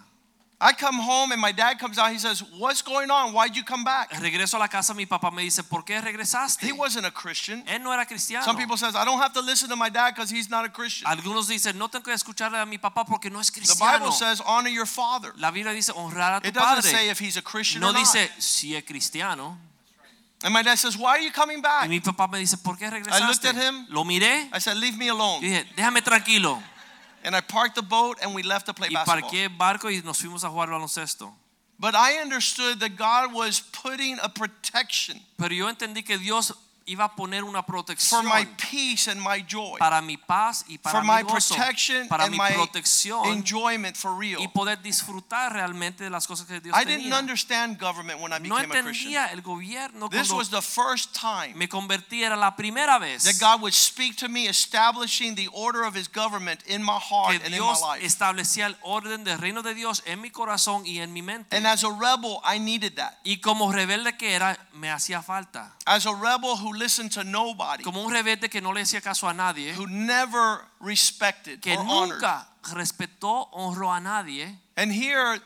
I 0.62 0.74
come 0.74 0.98
home 0.98 1.32
and 1.32 1.40
my 1.40 1.52
dad 1.52 1.78
comes 1.78 1.96
out. 1.96 2.12
He 2.12 2.18
says, 2.18 2.42
What's 2.58 2.82
going 2.82 3.10
on? 3.10 3.32
Why'd 3.32 3.56
you 3.56 3.64
come 3.64 3.82
back? 3.82 4.10
Regreso 4.20 4.56
a 4.56 4.58
la 4.58 4.68
casa, 4.68 4.92
mi 4.92 5.06
papá 5.06 5.32
me 5.32 5.42
dice, 5.42 5.62
¿por 5.62 5.84
qué 5.84 5.98
regresaste? 6.02 6.66
He 6.66 6.72
wasn't 6.72 7.06
a 7.06 7.10
Christian. 7.10 7.64
Él 7.66 7.82
no 7.82 7.92
era 7.94 8.04
cristiano. 8.04 8.44
Some 8.44 8.58
people 8.58 8.76
says, 8.76 8.94
I 8.94 9.06
don't 9.06 9.18
have 9.18 9.32
to 9.32 9.40
listen 9.40 9.70
to 9.70 9.76
my 9.76 9.88
dad 9.88 10.14
because 10.14 10.28
he's 10.28 10.50
not 10.50 10.66
a 10.66 10.68
Christian. 10.68 11.06
Algunos 11.10 11.48
dicen, 11.48 11.78
no 11.78 11.88
tengo 11.88 12.04
que 12.04 12.12
escucharle 12.12 12.60
a 12.60 12.66
mi 12.66 12.76
papá 12.76 13.06
porque 13.06 13.30
no 13.30 13.40
es 13.40 13.50
cristiano." 13.50 13.90
The. 13.90 13.98
Bible 14.00 14.12
says, 14.12 14.42
Honor 14.44 14.68
your 14.68 14.84
father. 14.86 15.32
La 15.38 15.50
Biblia 15.50 15.72
dice 15.72 15.92
honrar 15.92 16.34
a 16.34 16.40
tu 16.42 16.50
padre." 16.50 16.50
It 16.50 16.54
doesn't 16.54 16.82
say 16.90 17.08
if 17.08 17.18
he's 17.18 17.38
a 17.38 17.42
Christian 17.42 17.80
No 17.80 17.88
or 17.88 17.92
not. 17.94 18.00
No 18.04 18.12
dice 18.12 18.30
si 18.38 18.76
es 18.76 18.84
cristiano. 18.84 19.56
And 20.42 20.52
my 20.52 20.62
dad 20.62 20.76
says, 20.78 20.94
Why 20.96 21.16
are 21.16 21.20
you 21.20 21.32
coming 21.32 21.58
Y 21.58 21.62
back? 21.62 21.88
mi 21.88 22.00
papá 22.00 22.26
me 22.30 22.38
dice, 22.38 22.58
¿por 22.58 22.76
qué 22.76 22.90
regresaste? 22.90 23.22
I 23.22 23.26
looked 23.28 23.46
at 23.46 23.56
him. 23.56 23.86
Lo 23.88 24.04
miré 24.04 24.50
I 24.52 24.58
said, 24.60 24.76
Leave 24.76 24.98
me 24.98 25.06
y 25.06 25.08
alone. 25.08 25.40
dije, 25.40 25.64
déjame 25.74 26.02
tranquilo. 26.02 26.62
And 27.22 27.36
I 27.36 27.40
parked 27.40 27.74
the 27.74 27.82
boat 27.82 28.18
and 28.22 28.34
we 28.34 28.42
left 28.42 28.66
to 28.66 28.74
play 28.74 28.88
Y 28.88 28.94
basketball. 28.94 29.30
parqué 29.30 29.44
el 29.44 29.50
barco 29.50 29.90
y 29.90 30.00
nos 30.04 30.18
fuimos 30.20 30.42
a 30.44 30.48
jugar 30.48 30.68
baloncesto. 30.68 31.32
But 31.78 31.94
I 31.94 32.18
understood 32.20 32.80
that 32.80 32.96
God 32.96 33.32
was 33.32 33.60
putting 33.60 34.18
a 34.22 34.28
protection 34.28 35.20
Pero 35.38 35.54
yo 35.54 35.66
entendí 35.66 36.04
que 36.04 36.18
Dios 36.18 36.52
iba 36.86 37.04
a 37.04 37.14
poner 37.14 37.44
una 37.44 37.62
for 37.62 38.22
my 38.24 38.46
peace 38.56 39.08
and 39.08 39.20
my 39.20 39.42
joy, 39.46 39.78
para 39.78 40.00
mi 40.02 40.16
paz 40.16 40.64
y 40.68 40.78
para 40.78 40.98
for 40.98 41.04
my 41.04 41.22
mi 41.22 41.30
gozo, 41.30 41.54
protection 41.54 42.08
para 42.08 42.24
and 42.24 42.32
mi 42.32 42.38
my 42.38 42.50
protección 42.52 43.26
enjoyment 43.32 43.96
for 43.96 44.16
real. 44.16 44.40
y 44.40 44.48
poder 44.48 44.80
disfrutar 44.82 45.52
realmente 45.52 46.04
de 46.04 46.10
las 46.10 46.26
cosas 46.26 46.46
que 46.46 46.60
Dios 46.60 46.76
I 46.76 46.84
didn't 46.84 47.12
understand 47.12 47.78
government 47.78 48.20
when 48.20 48.32
I 48.32 48.38
No 48.38 48.56
became 48.56 48.72
a 48.72 48.82
Christian. 48.82 49.12
entendía 49.12 49.26
el 49.32 49.42
gobierno 49.42 50.08
This 50.08 50.28
cuando 50.28 50.36
was 50.36 50.50
the 50.50 50.62
first 50.62 51.14
time 51.14 51.54
me 51.54 51.68
convertí, 51.68 52.22
era 52.22 52.36
la 52.36 52.56
primera 52.56 52.98
vez 52.98 53.24
that 53.24 53.38
God 53.40 53.60
would 53.62 53.74
speak 53.74 54.16
to 54.16 54.28
me, 54.28 54.46
establishing 54.48 55.34
the 55.34 55.48
order 55.52 55.82
of 55.84 55.94
His 55.96 56.08
government 56.08 56.62
in 56.66 56.82
my 56.82 56.98
heart 56.98 57.30
que 57.30 57.36
and 57.36 57.54
in 57.54 57.60
my 57.60 57.66
Dios 57.68 57.82
life. 57.82 58.04
establecía 58.04 58.66
el 58.66 58.76
orden 58.82 59.24
del 59.24 59.38
reino 59.38 59.62
de 59.62 59.74
Dios 59.74 60.02
en 60.06 60.20
mi 60.20 60.30
corazón 60.30 60.84
y 60.86 60.98
en 61.00 61.12
mi 61.12 61.22
mente. 61.22 61.56
And 61.56 61.66
as 61.66 61.84
a 61.84 61.90
rebel, 61.90 62.40
I 62.44 62.58
needed 62.58 62.96
that. 62.96 63.18
Y 63.24 63.36
como 63.40 63.70
rebelde 63.72 64.16
que 64.16 64.34
era, 64.34 64.58
me 64.72 64.90
hacía 64.90 65.22
falta. 65.22 65.72
As 65.86 66.06
a 66.06 66.14
rebel 66.14 66.56
who 66.56 66.72
listened 66.80 67.12
to 67.12 67.22
nobody, 67.22 67.84
como 67.84 68.02
un 68.02 68.10
rebelde 68.10 68.48
que 68.48 68.60
no 68.60 68.72
le 68.72 68.80
hacía 68.80 69.00
caso 69.00 69.28
a 69.28 69.34
nadie, 69.34 69.72
who 69.72 69.86
never 69.86 70.64
respected 70.80 71.60
que 71.60 71.76
or 71.76 71.84
honored. 71.84 72.20
nunca 72.20 72.48
respetó, 72.74 73.48
honró 73.52 73.92
a 73.92 74.00
nadie. 74.00 74.58
And 74.76 74.90
here, 74.90 75.40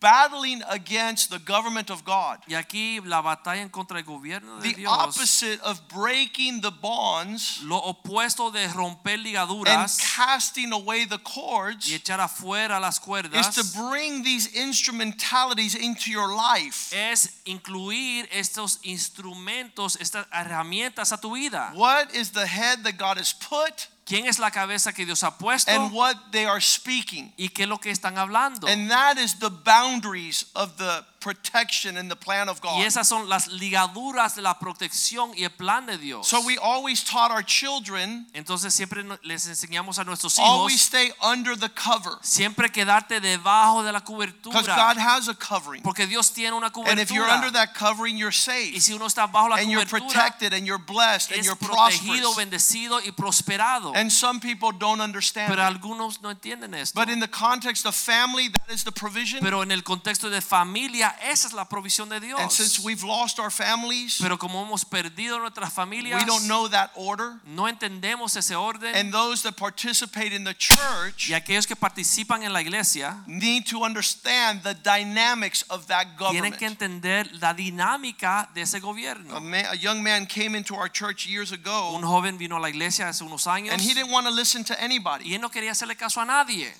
battling 0.00 0.62
against 0.68 1.30
the 1.30 1.38
government 1.38 1.90
of 1.90 2.04
God, 2.04 2.38
Y 2.48 2.54
aquí 2.54 3.00
la 3.04 3.20
batalla 3.22 3.62
en 3.62 3.68
contra 3.70 3.96
del 3.96 4.04
gobierno 4.04 4.60
de 4.60 4.70
the 4.70 4.74
Dios, 4.74 4.92
opposite 4.92 5.60
of 5.62 5.80
breaking 5.88 6.60
the 6.60 6.70
bonds 6.70 7.60
lo 7.64 7.80
opuesto 7.80 8.50
de 8.52 8.66
romper 8.68 9.18
ligaduras. 9.18 9.68
and 9.98 10.08
casting 10.16 10.72
away 10.72 11.04
the 11.04 11.18
cords. 11.18 11.88
y 11.90 11.94
echar 11.94 12.20
afuera 12.20 12.80
las 12.80 12.98
cuerdas. 13.00 13.48
is 13.48 13.54
to 13.54 13.78
bring 13.78 14.22
these 14.22 14.46
instrumentalities 14.54 15.74
into 15.74 16.10
your 16.10 16.28
life. 16.34 16.92
es 16.94 17.40
incluir 17.46 18.28
estos 18.32 18.78
instrumentos, 18.82 19.96
estas 20.00 20.26
herramientas 20.32 21.12
a 21.12 21.18
tu 21.20 21.34
vida. 21.34 21.72
What 21.74 22.14
is 22.14 22.30
the 22.32 22.46
head 22.46 22.82
that 22.84 22.96
God 22.98 23.18
has 23.18 23.32
put 23.32 23.88
¿Quién 24.08 24.24
es 24.24 24.38
la 24.38 24.50
cabeza 24.50 24.94
que 24.94 25.04
Dios 25.04 25.22
ha 25.22 25.36
puesto? 25.36 25.70
and 25.70 25.92
what 25.92 26.16
they 26.30 26.46
are 26.46 26.62
speaking? 26.62 27.30
¿Y 27.36 27.50
qué 27.50 27.64
es 27.64 27.68
lo 27.68 27.78
que 27.78 27.90
están 27.90 28.16
hablando? 28.16 28.66
And 28.66 28.88
that 28.88 29.18
is 29.18 29.38
the 29.38 29.50
boundaries 29.50 30.46
of 30.54 30.78
the 30.78 31.04
protection 31.28 31.96
and 31.96 32.10
the 32.10 32.16
plan 32.16 32.48
of 32.48 32.60
God. 32.60 32.78
Y 32.78 32.84
esas 32.84 33.06
son 33.08 33.28
las 33.28 33.48
ligaduras 33.48 34.34
de 34.34 34.42
la 34.42 34.58
protección 34.58 35.32
y 35.36 35.44
el 35.44 35.50
plan 35.50 35.86
de 35.86 35.98
Dios. 35.98 36.26
So 36.26 36.40
we 36.44 36.56
always 36.58 37.04
taught 37.04 37.30
our 37.30 37.42
children 37.42 38.26
Entonces 38.32 38.72
siempre 38.72 39.04
les 39.22 39.46
enseñamos 39.46 39.98
a 39.98 40.04
nuestros 40.04 40.38
hijos. 40.38 40.48
always 40.48 40.80
stay 40.80 41.12
under 41.22 41.56
the 41.56 41.68
cover 41.68 42.18
siempre 42.22 42.70
quedarte 42.70 43.20
debajo 43.20 43.82
de 43.82 43.92
la 43.92 44.00
because 44.00 44.66
God 44.66 44.96
has 44.96 45.28
a 45.28 45.34
covering. 45.34 45.82
porque 45.82 46.06
Dios 46.06 46.30
tiene 46.32 46.56
una 46.56 46.70
And 46.86 47.00
if 47.00 47.10
you're 47.10 47.28
under 47.28 47.50
that 47.52 47.74
covering, 47.74 48.16
you're 48.16 48.32
safe. 48.32 48.74
Y 48.74 48.80
si 48.80 48.92
uno 48.94 49.06
está 49.06 49.26
bajo 49.26 49.50
la 49.50 49.56
and 49.56 49.70
you're 49.70 49.84
protected 49.84 50.52
and 50.52 50.66
you're 50.66 50.78
blessed 50.78 51.32
and 51.32 51.44
you're 51.44 51.56
protegido, 51.56 52.32
prosperous. 52.32 52.36
bendecido 52.36 53.00
y 53.04 53.10
prosperado. 53.12 53.92
And 53.94 54.10
some 54.10 54.40
people 54.40 54.72
don't 54.72 55.00
understand. 55.00 55.50
Pero 55.50 55.62
algunos 55.62 56.22
no 56.22 56.30
entienden 56.30 56.74
esto. 56.74 56.98
But 56.98 57.10
in 57.10 57.20
the 57.20 57.28
context 57.28 57.86
of 57.86 57.94
family, 57.94 58.48
that 58.48 58.72
is 58.72 58.84
the 58.84 58.92
provision. 58.92 59.40
Pero 59.40 59.62
en 59.62 59.70
el 59.70 59.82
contexto 59.82 60.30
de 60.30 60.40
familia, 60.40 61.14
esa 61.22 61.48
es 61.48 61.52
la 61.52 61.68
provisión 61.68 62.08
de 62.08 62.20
Dios. 62.20 62.40
And 62.40 62.50
since 62.50 62.80
we've 62.80 63.02
lost 63.04 63.38
our 63.38 63.50
families, 63.50 64.18
Pero 64.20 64.38
como 64.38 64.62
hemos 64.64 64.84
perdido 64.84 65.38
nuestras 65.38 65.72
familias, 65.72 66.20
we 66.20 66.26
don't 66.26 66.46
know 66.46 66.68
that 66.68 66.90
order. 66.94 67.40
no 67.44 67.68
entendemos 67.68 68.36
ese 68.36 68.54
orden. 68.54 68.94
And 68.94 69.12
those 69.12 69.42
that 69.42 69.56
participate 69.56 70.32
in 70.34 70.44
the 70.44 70.54
church 70.54 71.28
y 71.30 71.34
aquellos 71.34 71.66
que 71.66 71.76
participan 71.76 72.42
en 72.42 72.52
la 72.52 72.60
iglesia 72.60 73.22
need 73.26 73.64
to 73.66 73.82
understand 73.84 74.62
the 74.62 74.74
dynamics 74.74 75.64
of 75.70 75.86
that 75.86 76.16
government. 76.16 76.56
tienen 76.56 76.58
que 76.58 76.66
entender 76.66 77.30
la 77.40 77.54
dinámica 77.54 78.48
de 78.54 78.62
ese 78.62 78.76
A, 78.78 78.80
gobierno. 78.80 79.40
man, 79.40 79.66
a 79.66 79.74
young 79.74 80.02
man 80.02 80.26
came 80.26 80.54
into 80.56 80.74
our 80.74 80.88
church 80.90 81.26
years 81.26 81.52
Un 81.52 81.58
ago 81.58 82.00
joven 82.02 82.38
vino 82.38 82.56
a 82.56 82.60
la 82.60 82.68
iglesia 82.68 83.08
hace 83.08 83.22
unos 83.24 83.46
años 83.46 83.72
and 83.72 83.80
he 83.80 83.94
didn't 83.94 84.10
want 84.10 84.26
to 84.26 84.32
listen 84.32 84.64
to 84.64 84.74
anybody. 84.82 85.24
y 85.30 85.34
él 85.34 85.40
no 85.40 85.50
quería 85.50 85.72
hacerle 85.72 85.96
caso 85.96 86.20
a 86.20 86.24
nadie. 86.24 86.72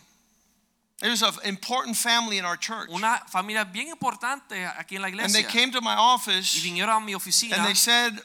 There's 1.01 1.23
an 1.23 1.33
important 1.45 1.97
family 1.97 2.39
in 2.39 2.45
our 2.45 2.57
church. 2.57 2.89
Una 2.91 3.21
familia 3.29 3.65
bien 3.65 3.89
importante 3.89 4.67
aquí 4.77 4.97
en 4.97 5.03
la 5.03 5.09
iglesia. 5.09 5.25
And 5.27 5.35
they 5.35 5.45
came 5.45 5.71
to 5.71 5.81
my 5.81 5.95
Y 5.95 5.99
office 5.99 6.61
vinieron 6.61 6.97
a 6.97 7.01
mi 7.01 7.15
oficina 7.15 7.57
and 7.57 7.67
they 7.67 7.75
said, 7.75 8.21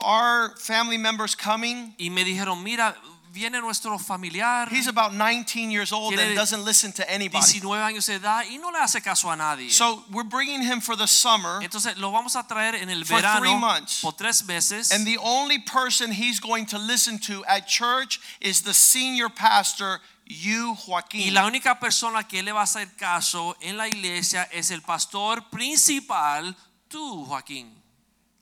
Our 0.00 0.56
family 0.56 0.96
member's 0.96 1.34
coming. 1.34 1.94
y 1.98 2.08
me 2.08 2.24
dijeron, 2.24 2.62
mira, 2.62 2.94
viene 3.32 3.60
nuestro 3.60 3.98
familiar, 3.98 4.66
He's 4.70 4.86
about 4.86 5.12
19 5.12 5.70
years 5.70 5.92
old 5.92 6.14
and 6.14 6.34
doesn't 6.34 6.64
listen 6.64 6.92
to 6.92 7.10
anybody. 7.10 7.44
19 7.44 7.78
años 7.80 8.06
de 8.06 8.14
edad 8.14 8.44
y 8.48 8.56
no 8.58 8.70
le 8.70 8.78
hace 8.78 9.00
caso 9.02 9.30
a 9.30 9.36
nadie. 9.36 9.70
So 9.70 10.04
we're 10.12 10.24
bringing 10.24 10.62
him 10.62 10.80
for 10.80 10.96
the 10.96 11.06
summer. 11.06 11.60
Entonces 11.62 11.98
lo 11.98 12.10
vamos 12.10 12.36
a 12.36 12.44
traer 12.44 12.74
en 12.74 12.88
el 12.88 13.04
verano. 13.04 13.38
For 13.38 13.40
three 13.40 13.58
months. 13.58 14.00
por 14.00 14.12
tres 14.12 14.46
meses. 14.46 14.92
And 14.92 15.06
the 15.06 15.18
only 15.18 15.58
person 15.58 16.12
he's 16.12 16.40
going 16.40 16.66
to 16.66 16.78
listen 16.78 17.18
to 17.20 17.44
at 17.46 17.66
church 17.66 18.20
is 18.40 18.62
the 18.62 18.74
senior 18.74 19.28
pastor, 19.28 20.00
you, 20.28 20.72
Y 20.74 20.76
Joaquin. 20.86 21.34
la 21.34 21.46
única 21.46 21.78
persona 21.80 22.26
que 22.26 22.42
le 22.42 22.52
va 22.52 22.60
a 22.60 22.64
hacer 22.64 22.94
caso 22.96 23.56
en 23.60 23.76
la 23.76 23.88
iglesia 23.88 24.48
es 24.52 24.70
el 24.70 24.82
pastor 24.82 25.48
principal, 25.50 26.54
tú, 26.88 27.24
Joaquín. 27.26 27.72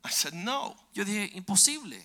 I 0.05 0.11
said, 0.11 0.33
No. 0.35 0.77
Yo 0.95 1.05
dije, 1.05 1.31
imposible. 1.35 2.03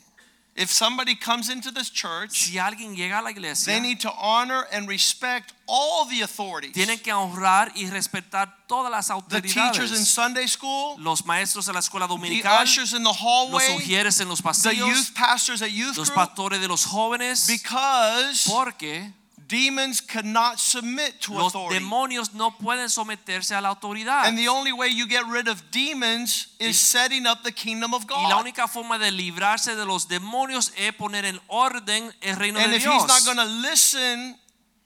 If 0.53 0.69
somebody 0.69 1.15
comes 1.15 1.49
into 1.49 1.71
this 1.71 1.89
church, 1.89 2.31
Si 2.33 2.57
alguien 2.59 2.93
llega 2.93 3.19
a 3.19 3.21
la 3.21 3.31
iglesia, 3.31 3.71
they 3.73 3.79
need 3.79 3.99
to 4.01 4.11
honor 4.11 4.67
and 4.73 4.85
respect 4.87 5.53
all 5.65 6.05
the 6.09 6.21
authorities. 6.23 6.73
tienen 6.73 6.99
que 7.01 7.13
honrar 7.13 7.71
y 7.73 7.85
respetar 7.89 8.53
todas 8.67 8.91
las 8.91 9.07
The 9.29 9.41
teachers 9.41 9.91
in 9.91 9.97
autoridades. 9.99 10.07
Sunday 10.07 10.47
school, 10.49 10.97
Los 10.99 11.25
maestros 11.25 11.67
de 11.67 11.73
la 11.73 11.79
escuela 11.79 12.05
the 12.05 12.13
dominical, 12.15 12.51
ushers 12.63 12.91
in 12.91 13.01
the 13.01 13.09
los 13.09 13.17
hallway, 13.17 13.77
ujieres 13.77 14.19
en 14.19 14.27
los 14.27 14.39
the 14.39 14.43
pasillos, 14.43 14.89
youth 14.89 15.13
pastors 15.15 15.61
at 15.61 15.69
youth 15.69 15.95
los 15.95 16.11
pastores 16.11 16.59
de 16.59 16.67
los 16.67 16.83
jóvenes, 16.85 17.47
because 17.47 18.43
porque 18.45 19.13
demons 19.51 20.01
cannot 20.01 20.59
submit 20.59 21.19
to 21.19 21.33
los 21.33 21.53
authority. 21.53 21.79
demonios 21.79 22.33
no 22.33 22.57
pueden 22.57 22.89
someterse 22.89 23.53
a 23.53 23.61
la 23.61 23.69
autoridad. 23.69 24.25
And 24.25 24.37
the 24.37 24.47
only 24.47 24.71
way 24.71 24.87
you 24.87 25.05
get 25.07 25.25
rid 25.27 25.47
of 25.47 25.69
demons 25.71 26.55
is 26.59 26.79
setting 26.79 27.27
up 27.27 27.43
the 27.43 27.51
kingdom 27.51 27.93
of 27.93 28.07
God. 28.07 28.23
Y 28.23 28.29
la 28.29 28.37
única 28.37 28.67
forma 28.67 28.97
de 28.97 29.11
librarse 29.11 29.75
de 29.75 29.85
los 29.85 30.07
demonios 30.07 30.71
es 30.77 30.93
poner 30.93 31.25
en 31.25 31.39
orden 31.47 32.13
el 32.21 32.37
reino 32.37 32.59
And 32.59 32.71
de 32.71 32.77
if 32.77 32.85
he's 32.85 33.07
not 33.07 33.25
going 33.25 33.37
to 33.37 33.45
listen 33.45 34.37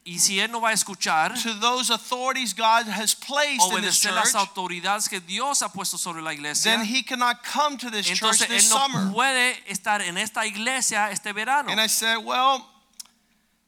y 0.07 0.19
si 0.19 0.39
él 0.39 0.51
no 0.51 0.61
va 0.61 0.69
a 0.69 0.73
escuchar, 0.73 1.33
to 1.41 1.53
those 1.59 1.89
authorities 1.91 2.53
God 2.53 2.87
has 2.87 3.15
placed 3.15 3.61
in 3.71 3.81
this 3.81 4.05
obedecer 4.05 4.13
las 4.13 4.35
autoridades 4.35 5.09
que 5.09 5.19
Dios 5.19 5.63
ha 5.63 5.69
puesto 5.69 5.97
sobre 5.97 6.21
la 6.21 6.31
iglesia, 6.31 6.71
then 6.71 6.85
he 6.85 7.01
cannot 7.03 7.43
come 7.43 7.77
to 7.77 7.89
this 7.89 8.05
church 8.05 8.21
entonces 8.21 8.47
this 8.47 8.65
él 8.65 8.69
no 8.69 8.87
summer. 8.87 9.13
puede 9.13 9.55
estar 9.67 10.01
en 10.01 10.17
esta 10.17 10.45
iglesia 10.45 11.09
este 11.11 11.33
verano. 11.33 11.71
And 11.71 11.79
I 11.79 11.87
said, 11.87 12.17
well, 12.17 12.74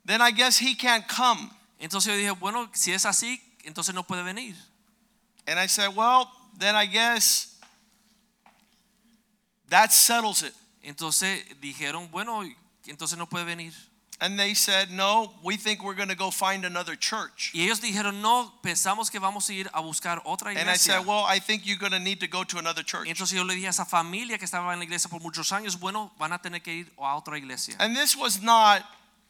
then 0.07 0.21
I 0.21 0.31
guess 0.31 0.57
he 0.57 0.73
can't 0.73 1.07
come. 1.07 1.51
Entonces 1.79 2.07
yo 2.07 2.17
dije, 2.17 2.39
bueno, 2.39 2.69
si 2.73 2.91
es 2.93 3.05
así, 3.05 3.39
entonces 3.63 3.93
no 3.93 4.03
puede 4.03 4.23
venir. 4.23 4.55
And 5.45 5.59
I 5.59 5.67
said, 5.67 5.95
well, 5.95 6.31
then 6.57 6.75
I 6.75 6.85
guess 6.85 7.59
that 9.69 9.91
settles 9.91 10.43
it. 10.43 10.53
Entonces 10.83 11.43
dijeron, 11.61 12.09
bueno, 12.09 12.43
entonces 12.87 13.17
no 13.17 13.27
puede 13.27 13.45
venir. 13.45 13.73
And 14.19 14.39
they 14.39 14.55
said, 14.55 14.89
no, 14.89 15.31
we 15.43 15.57
think 15.57 15.83
we're 15.83 15.93
going 15.93 16.09
to 16.09 16.15
go 16.15 16.31
find 16.31 16.65
another 16.65 16.95
church. 16.95 17.51
Y 17.53 17.61
ellos 17.61 17.79
dijeron, 17.79 18.19
no, 18.19 18.51
pensamos 18.63 19.11
que 19.11 19.19
vamos 19.19 19.47
a 19.49 19.53
ir 19.53 19.69
a 19.73 19.81
buscar 19.81 20.23
otra 20.25 20.49
And 20.59 20.69
I 20.69 20.75
said, 20.77 21.05
well, 21.05 21.23
I 21.27 21.37
think 21.39 21.67
you're 21.67 21.77
going 21.77 21.91
to 21.91 21.99
need 21.99 22.19
to 22.21 22.27
go 22.27 22.43
to 22.43 22.57
another 22.57 22.81
church. 22.83 23.07
Entonces 23.07 23.33
yo 23.33 23.43
le 23.43 23.53
dije 23.53 23.67
a 23.67 23.69
esa 23.69 23.85
familia 23.85 24.39
que 24.39 24.45
estaba 24.45 24.73
en 24.73 24.79
la 24.79 24.85
iglesia 24.85 25.07
por 25.07 25.21
muchos 25.21 25.51
años, 25.51 25.79
bueno, 25.79 26.11
van 26.17 26.33
a 26.33 26.39
tener 26.39 26.63
que 26.63 26.73
ir 26.73 26.91
a 26.97 27.15
otra 27.15 27.37
iglesia. 27.37 27.75
And 27.79 27.95
this 27.95 28.15
was 28.15 28.41
not 28.41 28.83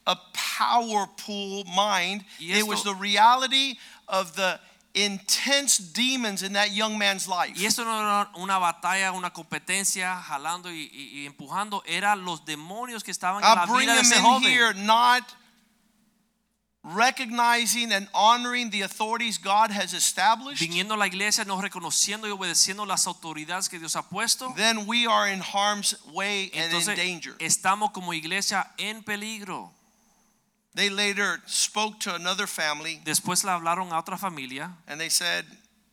a 0.08 0.16
powerful 0.34 1.64
mind. 1.66 2.24
Y 2.40 2.54
It 2.58 2.64
was 2.66 2.82
the 2.84 2.96
reality 2.96 3.78
of 4.08 4.34
the 4.36 4.60
intense 4.96 5.78
demons 5.78 6.42
in 6.42 6.54
that 6.54 6.72
young 6.72 6.98
man's 6.98 7.28
life. 7.28 7.54
Y 7.56 7.66
esto 7.66 7.84
no 7.84 7.92
era 8.00 8.32
una 8.38 8.58
batalla, 8.58 9.12
una 9.12 9.30
competencia, 9.32 10.16
jalando 10.24 10.72
y, 10.72 10.90
y- 10.92 11.20
y 11.22 11.26
empujando, 11.28 11.84
era 11.86 12.16
los 12.16 12.44
demonios 12.46 13.04
que 13.04 13.12
estaban 13.12 13.44
en 13.44 13.50
la 13.56 13.66
I 13.68 13.80
vida 13.80 13.94
de 13.94 14.02
ese 14.02 14.20
joven. 14.20 14.44
here 14.50 14.74
not 14.74 15.24
recognizing 16.84 17.92
and 17.92 18.08
honoring 18.14 18.70
the 18.70 18.82
authorities 18.82 19.38
God 19.38 19.72
has 19.72 19.94
established. 19.94 20.62
Viniendo 20.62 20.94
a 20.94 20.98
la 20.98 21.08
iglesia, 21.08 21.44
no 21.46 21.62
reconociendo 21.62 22.28
y 22.28 22.32
obedeciendo 22.32 22.86
las 22.86 23.06
autoridades 23.08 23.68
que 23.70 23.78
Dios 23.78 23.96
ha 23.96 24.04
puesto. 24.04 24.54
Then 24.56 24.88
we 24.88 25.06
are 25.06 25.28
in 25.32 25.42
harm's 25.42 25.96
way 26.14 26.50
and 26.54 26.72
in 26.72 26.78
Entonces 26.78 26.96
danger. 26.96 27.36
estamos 27.40 27.92
como 27.92 28.14
iglesia 28.14 28.66
en 28.78 29.04
peligro. 29.04 29.72
They 30.78 30.90
later 30.90 31.42
spoke 31.48 32.00
to 32.02 32.14
another 32.16 32.48
family 32.48 33.02
Después 33.04 33.44
le 33.44 33.50
hablaron 33.52 33.92
a 33.92 33.98
otra 33.98 34.18
familia 34.18 34.72
and 34.88 35.00
they 35.02 35.10
said, 35.10 35.44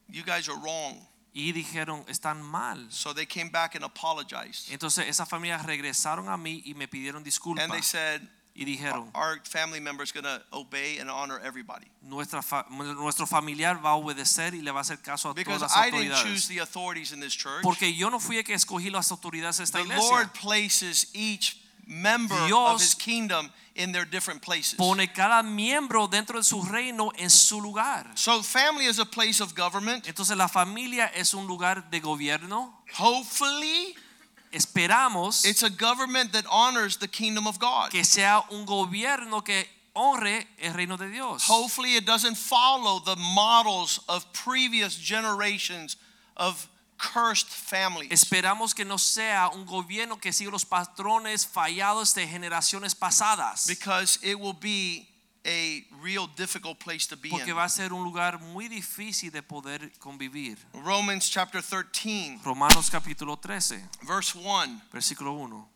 You 0.08 0.22
guys 0.22 0.48
are 0.48 0.58
wrong. 0.58 1.00
y 1.34 1.52
dijeron, 1.52 2.04
están 2.06 2.42
mal. 2.42 2.86
So 2.90 3.12
they 3.14 3.26
came 3.26 3.48
back 3.50 3.74
and 3.74 3.82
apologized. 3.84 4.70
Entonces 4.70 5.08
esa 5.08 5.24
familia 5.24 5.58
regresaron 5.58 6.28
a 6.28 6.36
mí 6.36 6.62
y 6.66 6.74
me 6.74 6.86
pidieron 6.86 7.24
disculpas. 7.24 7.64
And 7.64 7.72
they 7.72 7.82
said, 7.82 8.20
y 8.54 8.64
dijeron, 8.64 9.10
Our 9.14 9.40
family 9.44 9.80
member 9.80 10.04
is 10.04 10.12
going 10.12 10.24
to 10.24 10.40
obey 10.52 10.98
and 10.98 11.10
honor 11.10 11.40
everybody. 11.42 11.86
Nuestra 12.02 12.40
fa- 12.42 12.66
nuestro 12.70 13.26
familiar 13.26 13.76
va 13.84 13.92
a 13.92 13.96
obedecer 13.96 14.54
y 14.54 14.60
le 14.60 14.70
va 14.70 14.80
a 14.80 14.82
hacer 14.82 14.98
caso 15.02 15.30
a 15.30 15.34
todas 15.34 15.44
Because 15.44 15.62
las 15.62 15.74
I 15.76 15.90
didn't 15.90 16.22
choose 16.22 16.46
the 16.46 16.58
authorities 16.60 17.10
in 17.10 17.20
this 17.20 17.34
church. 17.34 17.62
Porque 17.62 17.92
yo 17.96 18.10
no 18.10 18.20
fui 18.20 18.36
el 18.36 18.44
que 18.44 18.54
escogí 18.54 18.90
las 18.90 19.10
autoridades 19.10 19.56
de 19.56 19.64
esta 19.64 19.78
The 19.78 19.84
iglesia. 19.86 20.08
Lord 20.10 20.32
places 20.34 21.08
each 21.14 21.56
member 21.86 22.34
of 22.34 22.48
Dios 22.48 22.80
his 22.80 22.94
kingdom 22.94 23.50
in 23.74 23.92
their 23.92 24.04
different 24.04 24.42
places. 24.42 24.74
Pone 24.74 25.06
cada 25.12 25.42
miembro 25.42 26.06
dentro 26.06 26.38
de 26.38 26.44
su 26.44 26.62
reino 26.62 27.10
en 27.18 27.30
su 27.30 27.60
lugar. 27.60 28.06
So 28.14 28.42
family 28.42 28.86
is 28.86 28.98
a 28.98 29.04
place 29.04 29.40
of 29.40 29.54
government. 29.54 30.06
Entonces 30.06 30.36
la 30.36 30.48
familia 30.48 31.10
es 31.14 31.34
un 31.34 31.46
lugar 31.46 31.84
de 31.90 32.00
gobierno. 32.00 32.72
Hopefully, 32.94 33.94
Esperamos 34.52 35.44
it's 35.44 35.64
a 35.64 35.70
government 35.70 36.32
that 36.32 36.44
honors 36.48 36.96
the 36.96 37.08
kingdom 37.08 37.46
of 37.46 37.58
God. 37.58 37.90
que 37.90 38.04
sea 38.04 38.44
un 38.52 38.64
gobierno 38.64 39.44
que 39.44 39.64
honre 39.96 40.44
el 40.62 40.72
reino 40.74 40.96
de 40.96 41.08
Dios. 41.08 41.44
Hopefully, 41.48 41.96
it 41.96 42.06
doesn't 42.06 42.36
follow 42.36 43.00
the 43.00 43.16
models 43.16 44.00
of 44.08 44.32
previous 44.32 44.96
generations 44.96 45.96
of 46.36 46.68
cursed 46.98 47.48
families. 47.48 48.10
Esperamos 48.10 48.74
que 48.74 48.84
no 48.84 48.98
sea 48.98 49.48
un 49.52 49.64
gobierno 49.66 50.18
que 50.18 50.32
siga 50.32 50.50
los 50.50 50.64
patrones 50.64 51.46
fallados 51.46 52.14
de 52.14 52.26
generaciones 52.26 52.94
pasadas. 52.94 53.66
Because 53.66 54.18
it 54.22 54.38
will 54.38 54.54
be 54.54 55.08
a 55.46 55.84
real 56.00 56.26
difficult 56.26 56.78
place 56.78 57.06
to 57.06 57.16
be 57.16 57.28
Porque 57.28 57.50
in. 57.50 57.56
va 57.56 57.64
a 57.64 57.68
ser 57.68 57.92
un 57.92 58.02
lugar 58.02 58.40
muy 58.40 58.68
difícil 58.68 59.30
de 59.30 59.42
poder 59.42 59.92
convivir. 59.98 60.56
Romans 60.72 61.28
chapter 61.28 61.62
13, 61.62 62.40
Romanos 62.44 62.90
capítulo 62.90 63.36
13, 63.38 63.82
verse 64.02 64.34
1. 64.34 64.82
versículo 64.92 65.34
1. 65.34 65.68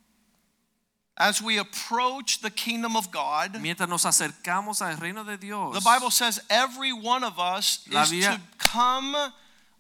As 1.21 1.43
we 1.43 1.59
approach 1.59 2.41
the 2.41 2.51
kingdom 2.51 2.97
of 2.97 3.11
God, 3.11 3.57
Mientras 3.61 3.89
nos 3.89 4.05
acercamos 4.05 4.81
al 4.81 4.97
reino 4.99 5.25
de 5.25 5.37
Dios, 5.37 5.75
the 5.75 5.81
Bible 5.81 6.13
says 6.13 6.41
every 6.49 6.93
one 6.93 7.25
of 7.25 7.39
us 7.41 7.85
La 7.91 8.03
is 8.03 8.11
to 8.25 8.41
come 8.57 9.17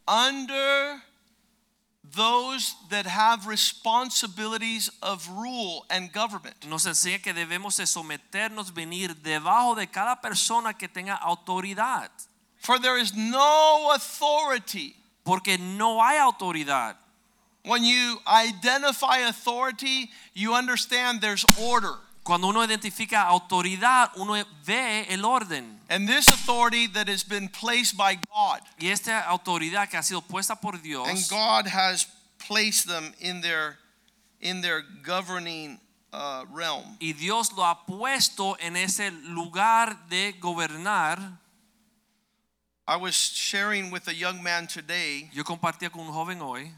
under 0.08 1.00
those 2.14 2.74
that 2.90 3.06
have 3.06 3.46
responsibilities 3.46 4.90
of 5.02 5.28
rule 5.28 5.84
and 5.90 6.12
government. 6.12 6.56
nos 6.66 6.86
enseña 6.86 7.22
que 7.22 7.32
debemos 7.32 7.76
de 7.76 7.86
someternos, 7.86 8.72
venir 8.72 9.14
debajo 9.14 9.74
de 9.74 9.86
cada 9.86 10.20
persona 10.20 10.72
que 10.72 10.88
tenga 10.88 11.14
autoridad. 11.16 12.08
For 12.60 12.78
there 12.78 12.98
is 12.98 13.14
no 13.14 13.92
authority. 13.94 14.94
Porque 15.24 15.58
no 15.58 16.00
hay 16.00 16.18
autoridad. 16.18 16.96
When 17.64 17.84
you 17.84 18.18
identify 18.26 19.18
authority, 19.28 20.10
you 20.32 20.54
understand 20.54 21.20
there's 21.20 21.44
order. 21.60 21.94
Cuando 22.28 22.48
uno 22.48 22.62
identifica 22.62 23.22
autoridad, 23.22 24.12
uno 24.16 24.34
ve 24.62 25.06
el 25.08 25.24
orden. 25.24 25.80
And 25.88 26.06
this 26.06 26.28
authority 26.28 26.86
that 26.88 27.08
has 27.08 27.24
been 27.24 27.48
placed 27.48 27.96
by 27.96 28.16
God, 28.16 28.60
Y 28.78 28.88
esta 28.88 29.20
autoridad 29.20 29.88
que 29.88 29.96
ha 29.96 30.02
sido 30.02 30.20
puesta 30.20 30.54
por 30.54 30.74
and 30.74 31.28
God 31.30 31.66
has 31.66 32.06
placed 32.46 32.86
them 32.86 33.14
in 33.18 33.40
their 33.40 33.78
in 34.42 34.60
their 34.60 34.82
governing 35.02 35.80
uh, 36.12 36.44
realm. 36.52 36.98
y 37.00 37.14
Dios 37.14 37.50
lo 37.54 37.64
ha 37.64 37.86
puesto 37.86 38.58
en 38.60 38.76
ese 38.76 39.10
lugar 39.10 39.96
de 40.10 40.34
gobernar. 40.38 41.38
I 42.86 42.96
was 42.96 43.14
sharing 43.14 43.90
with 43.90 44.06
a 44.06 44.14
young 44.14 44.42
man 44.42 44.66
today. 44.66 45.30
Yo 45.32 45.44
compartía 45.44 45.90
con 45.90 46.02
un 46.06 46.12
joven 46.12 46.42
hoy, 46.42 46.74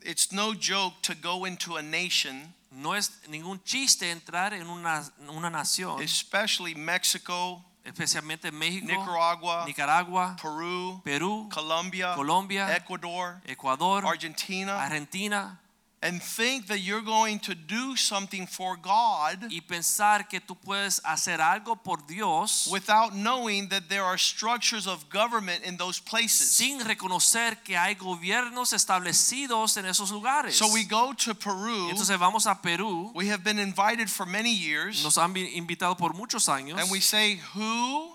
It's 0.00 0.32
no 0.32 0.54
joke 0.54 1.02
to 1.02 1.14
go 1.14 1.44
into 1.44 1.76
a 1.76 1.82
nation, 1.82 2.54
no 2.74 2.94
es 2.94 3.20
ningún 3.28 3.62
chiste 3.62 4.10
entrar 4.10 4.52
en 4.52 4.68
una, 4.68 5.04
una 5.28 5.48
nación, 5.50 6.02
especially 6.02 6.74
Mexico, 6.74 7.64
especialmente 7.84 8.50
México, 8.50 8.86
Nicaragua, 8.86 9.64
Nicaragua, 9.66 10.36
Peru, 10.40 11.00
Perú, 11.04 11.48
Colombia, 11.52 12.14
Colombia, 12.14 12.76
Ecuador, 12.76 13.40
Ecuador, 13.44 14.06
Argentina, 14.06 14.82
Argentina, 14.82 15.60
and 16.04 16.22
think 16.22 16.66
that 16.66 16.80
you're 16.80 17.00
going 17.00 17.38
to 17.38 17.54
do 17.54 17.96
something 17.96 18.46
for 18.46 18.76
God 18.76 19.50
y 19.50 19.60
pensar 19.66 20.28
que 20.28 20.38
tú 20.38 20.54
puedes 20.54 21.00
hacer 21.02 21.40
algo 21.40 21.82
por 21.82 21.96
Dios 22.06 22.68
without 22.70 23.14
knowing 23.14 23.68
that 23.70 23.88
there 23.88 24.04
are 24.04 24.18
structures 24.18 24.86
of 24.86 25.08
government 25.08 25.64
in 25.64 25.78
those 25.78 25.98
places. 25.98 26.50
sin 26.50 26.78
reconocer 26.80 27.56
que 27.64 27.74
hay 27.76 27.94
gobiernos 27.94 28.74
establecidos 28.74 29.78
en 29.78 29.86
esos 29.86 30.10
lugares. 30.12 30.52
So 30.52 30.70
we 30.74 30.84
go 30.84 31.14
to 31.14 31.34
Peru. 31.34 31.88
Entonces 31.90 32.18
vamos 32.18 32.46
a 32.46 32.54
Perú, 32.54 33.10
We 33.14 33.28
have 33.28 33.42
been 33.42 33.58
invited 33.58 34.10
for 34.10 34.26
many 34.26 34.52
years, 34.52 35.02
nos 35.02 35.16
han 35.16 35.34
invitado 35.34 35.96
por 35.96 36.12
muchos 36.12 36.48
años 36.48 36.78
and 36.78 36.90
we 36.90 37.00
say, 37.00 37.40
Who 37.54 38.14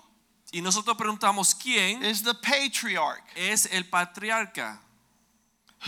y 0.52 0.60
nosotros 0.60 0.96
preguntamos 0.96 1.54
quién 1.54 2.04
is 2.04 2.22
the 2.22 2.34
patriarch? 2.34 3.22
es 3.34 3.66
el 3.72 3.82
patriarca, 3.82 4.78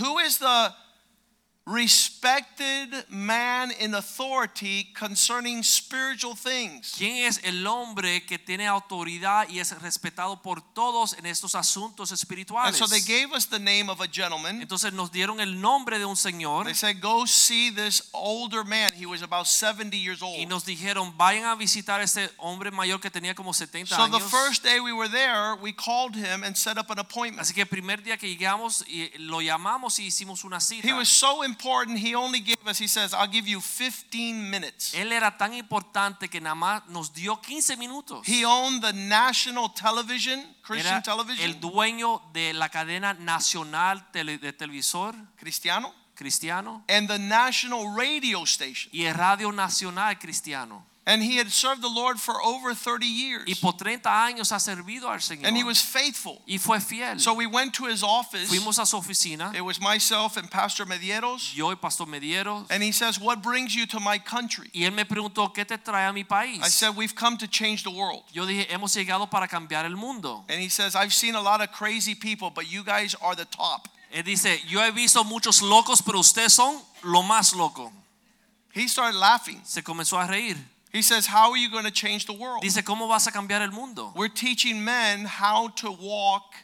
Who 0.01 0.19
is 0.19 0.39
the 0.39 0.75
respected 1.65 3.05
man 3.09 3.71
in 3.79 3.95
authority 3.95 4.85
concerning 4.99 5.63
spiritual 5.63 6.35
things? 6.35 6.95
quién 6.99 7.25
es 7.25 7.41
el 7.45 7.65
hombre 7.67 8.25
que 8.27 8.39
tiene 8.39 8.67
autoridad 8.67 9.49
y 9.49 9.61
es 9.61 9.71
respetado 9.81 10.43
por 10.43 10.61
todos 10.75 11.13
en 11.15 11.27
estos 11.27 11.55
asuntos 11.55 12.11
espirituales? 12.11 12.69
And 12.69 12.77
so 12.77 12.87
they 12.87 13.01
gave 13.01 13.33
us 13.33 13.47
the 13.47 13.61
name 13.61 13.89
of 13.89 14.01
a 14.01 14.09
gentleman. 14.09 14.61
Entonces 14.61 14.93
nos 14.93 15.13
dieron 15.13 15.41
el 15.41 15.61
nombre 15.61 15.99
de 15.99 16.05
un 16.05 16.17
señor 16.17 16.65
They 16.65 16.75
said, 16.75 17.01
Go 17.01 17.27
see 17.27 17.71
this 17.71 18.09
older 18.13 18.65
man. 18.65 18.93
He 18.95 19.07
was 19.07 19.23
about 19.23 19.47
70 19.47 19.97
years 19.97 20.21
old. 20.21 20.39
y 20.39 20.47
nos 20.47 20.65
dijeron 20.65 21.17
vayan 21.17 21.45
a 21.45 21.55
visitar 21.55 22.01
a 22.01 22.05
ese 22.05 22.29
hombre 22.39 22.71
mayor 22.73 23.01
que 23.01 23.11
tenía 23.11 23.35
como 23.35 23.53
70 23.53 23.95
So 23.95 24.09
the 24.09 24.21
first 24.21 24.65
day 24.65 24.81
we 24.81 24.93
were 24.93 25.09
there, 25.09 25.55
we 25.63 25.73
called 25.73 26.17
him 26.17 26.43
and 26.43 26.57
set 26.57 26.77
up 26.77 26.91
an 26.91 26.99
appointment. 26.99 27.41
Así 27.41 27.55
que 27.55 27.63
el 27.63 27.69
primer 27.69 28.03
día 28.03 28.17
que 28.17 28.29
llegamos 28.29 28.85
lo 29.19 29.41
llamamos 29.41 29.99
y 30.01 30.07
hicimos 30.07 30.45
una 30.45 30.61
cita. 30.61 30.87
He 30.87 30.93
was 30.93 31.09
so 31.09 31.45
important, 31.57 31.99
he 31.99 32.15
only 32.15 32.41
gave 32.41 32.57
us, 32.67 32.79
he 32.79 32.89
says, 32.89 33.13
I'll 33.13 33.31
give 33.31 33.47
you 33.47 33.61
15 33.61 34.51
minutes. 34.51 34.95
Él 34.95 35.13
era 35.13 35.37
tan 35.37 35.53
importante 35.55 36.29
que 36.29 36.41
nada 36.41 36.55
más 36.55 36.83
nos 36.89 37.13
dio 37.13 37.37
15 37.41 37.77
minutos. 37.77 38.27
He 38.27 38.45
owned 38.45 38.83
the 38.83 38.93
national 38.93 39.69
television, 39.75 40.43
Christian 40.63 40.95
Era 40.95 41.03
television, 41.03 41.45
el 41.49 41.61
dueño 41.61 42.23
de 42.33 42.53
la 42.55 42.69
cadena 42.69 43.15
nacional 43.15 44.11
tele- 44.13 44.39
de 44.39 44.53
televisor 44.53 45.15
Cristiano, 45.37 45.93
cristiano 46.15 46.85
and 46.89 47.09
the 47.09 47.19
national 47.19 47.95
radio 47.97 48.45
station. 48.45 48.91
y 48.93 49.05
el 49.05 49.15
radio 49.15 49.51
nacional 49.53 50.19
cristiano. 50.19 50.85
And 51.05 51.21
he 51.21 51.37
had 51.37 51.51
served 51.51 51.83
the 51.83 51.89
Lord 51.89 52.21
for 52.21 52.41
over 52.41 52.75
30 52.75 53.07
years. 53.07 53.43
Y 53.49 53.55
por 53.61 53.73
30 53.73 54.09
años 54.09 54.53
ha 54.53 54.61
servido 54.61 55.11
al 55.11 55.19
Señor. 55.19 55.47
And 55.49 55.57
he 55.57 55.65
was 55.65 55.81
faithful. 55.81 56.41
y 56.47 56.59
fue 56.59 56.79
fiel. 56.79 57.19
So 57.19 57.35
we 57.35 57.45
went 57.47 57.75
to 57.75 57.87
his 57.87 58.05
office. 58.05 58.49
Fuimos 58.49 58.79
a 58.79 58.87
su 58.87 58.97
oficina, 58.97 59.53
It 59.53 59.63
was 59.63 59.81
myself 59.81 60.37
and 60.37 60.49
Pastor 60.49 60.87
Medieros. 60.87 61.53
yo 61.57 61.71
y 61.71 61.75
Pastor 61.75 62.07
Medieros, 62.07 62.67
And 62.71 62.85
he 62.85 62.93
says, 62.93 63.19
What 63.19 63.43
brings 63.43 63.75
you 63.75 63.85
to 63.87 63.99
my 63.99 64.17
country? 64.19 64.71
y 64.73 64.85
él 64.85 64.93
me 64.93 65.05
preguntó, 65.05 65.53
¿qué 65.53 65.67
te 65.67 65.77
trae 65.77 66.09
a 66.09 66.13
mi 66.13 66.23
país? 66.23 66.61
I 66.63 66.69
said, 66.69 66.95
We've 66.95 67.17
come 67.17 67.37
to 67.39 67.49
change 67.49 67.83
the 67.83 67.91
world. 67.91 68.23
Yo 68.33 68.47
dije, 68.47 68.69
hemos 68.71 68.95
llegado 68.95 69.29
para 69.29 69.49
cambiar 69.49 69.85
el 69.85 69.97
mundo. 69.97 70.45
And 70.49 70.61
he 70.61 70.69
says, 70.69 70.95
I've 70.95 71.13
seen 71.13 71.35
a 71.35 71.43
lot 71.43 71.61
of 71.61 71.73
crazy 71.73 72.15
people, 72.15 72.51
but 72.51 72.71
you 72.71 72.85
guys 72.85 73.17
are 73.21 73.35
the 73.35 73.47
top. 73.47 73.89
Él 74.15 74.23
dice, 74.23 74.61
yo 74.69 74.79
he 74.81 74.93
visto 74.93 75.25
muchos 75.25 75.63
locos, 75.63 76.01
pero 76.01 76.21
ustedes 76.21 76.53
son 76.53 76.79
lo 77.03 77.23
más 77.25 77.57
loco. 77.57 77.91
He 78.73 78.87
started 78.87 79.19
laughing. 79.19 79.61
Se 79.65 79.83
comenzó 79.83 80.17
a 80.23 80.29
reír. 80.29 80.57
He 80.93 81.01
says, 81.01 81.27
How 81.27 81.51
are 81.51 81.57
you 81.57 81.71
going 81.71 81.85
to 81.85 81.91
change 81.91 82.27
the 82.27 82.35
world? 82.35 82.63
Dice, 82.63 82.83
¿cómo 82.83 83.09
vas 83.09 83.27
a 83.27 83.31
cambiar 83.31 83.63
el 83.63 83.71
mundo? 83.71 84.13
We're 84.15 84.29
teaching 84.29 84.85
men 84.85 85.25
how 85.25 85.69
to 85.77 85.91
walk 85.91 86.55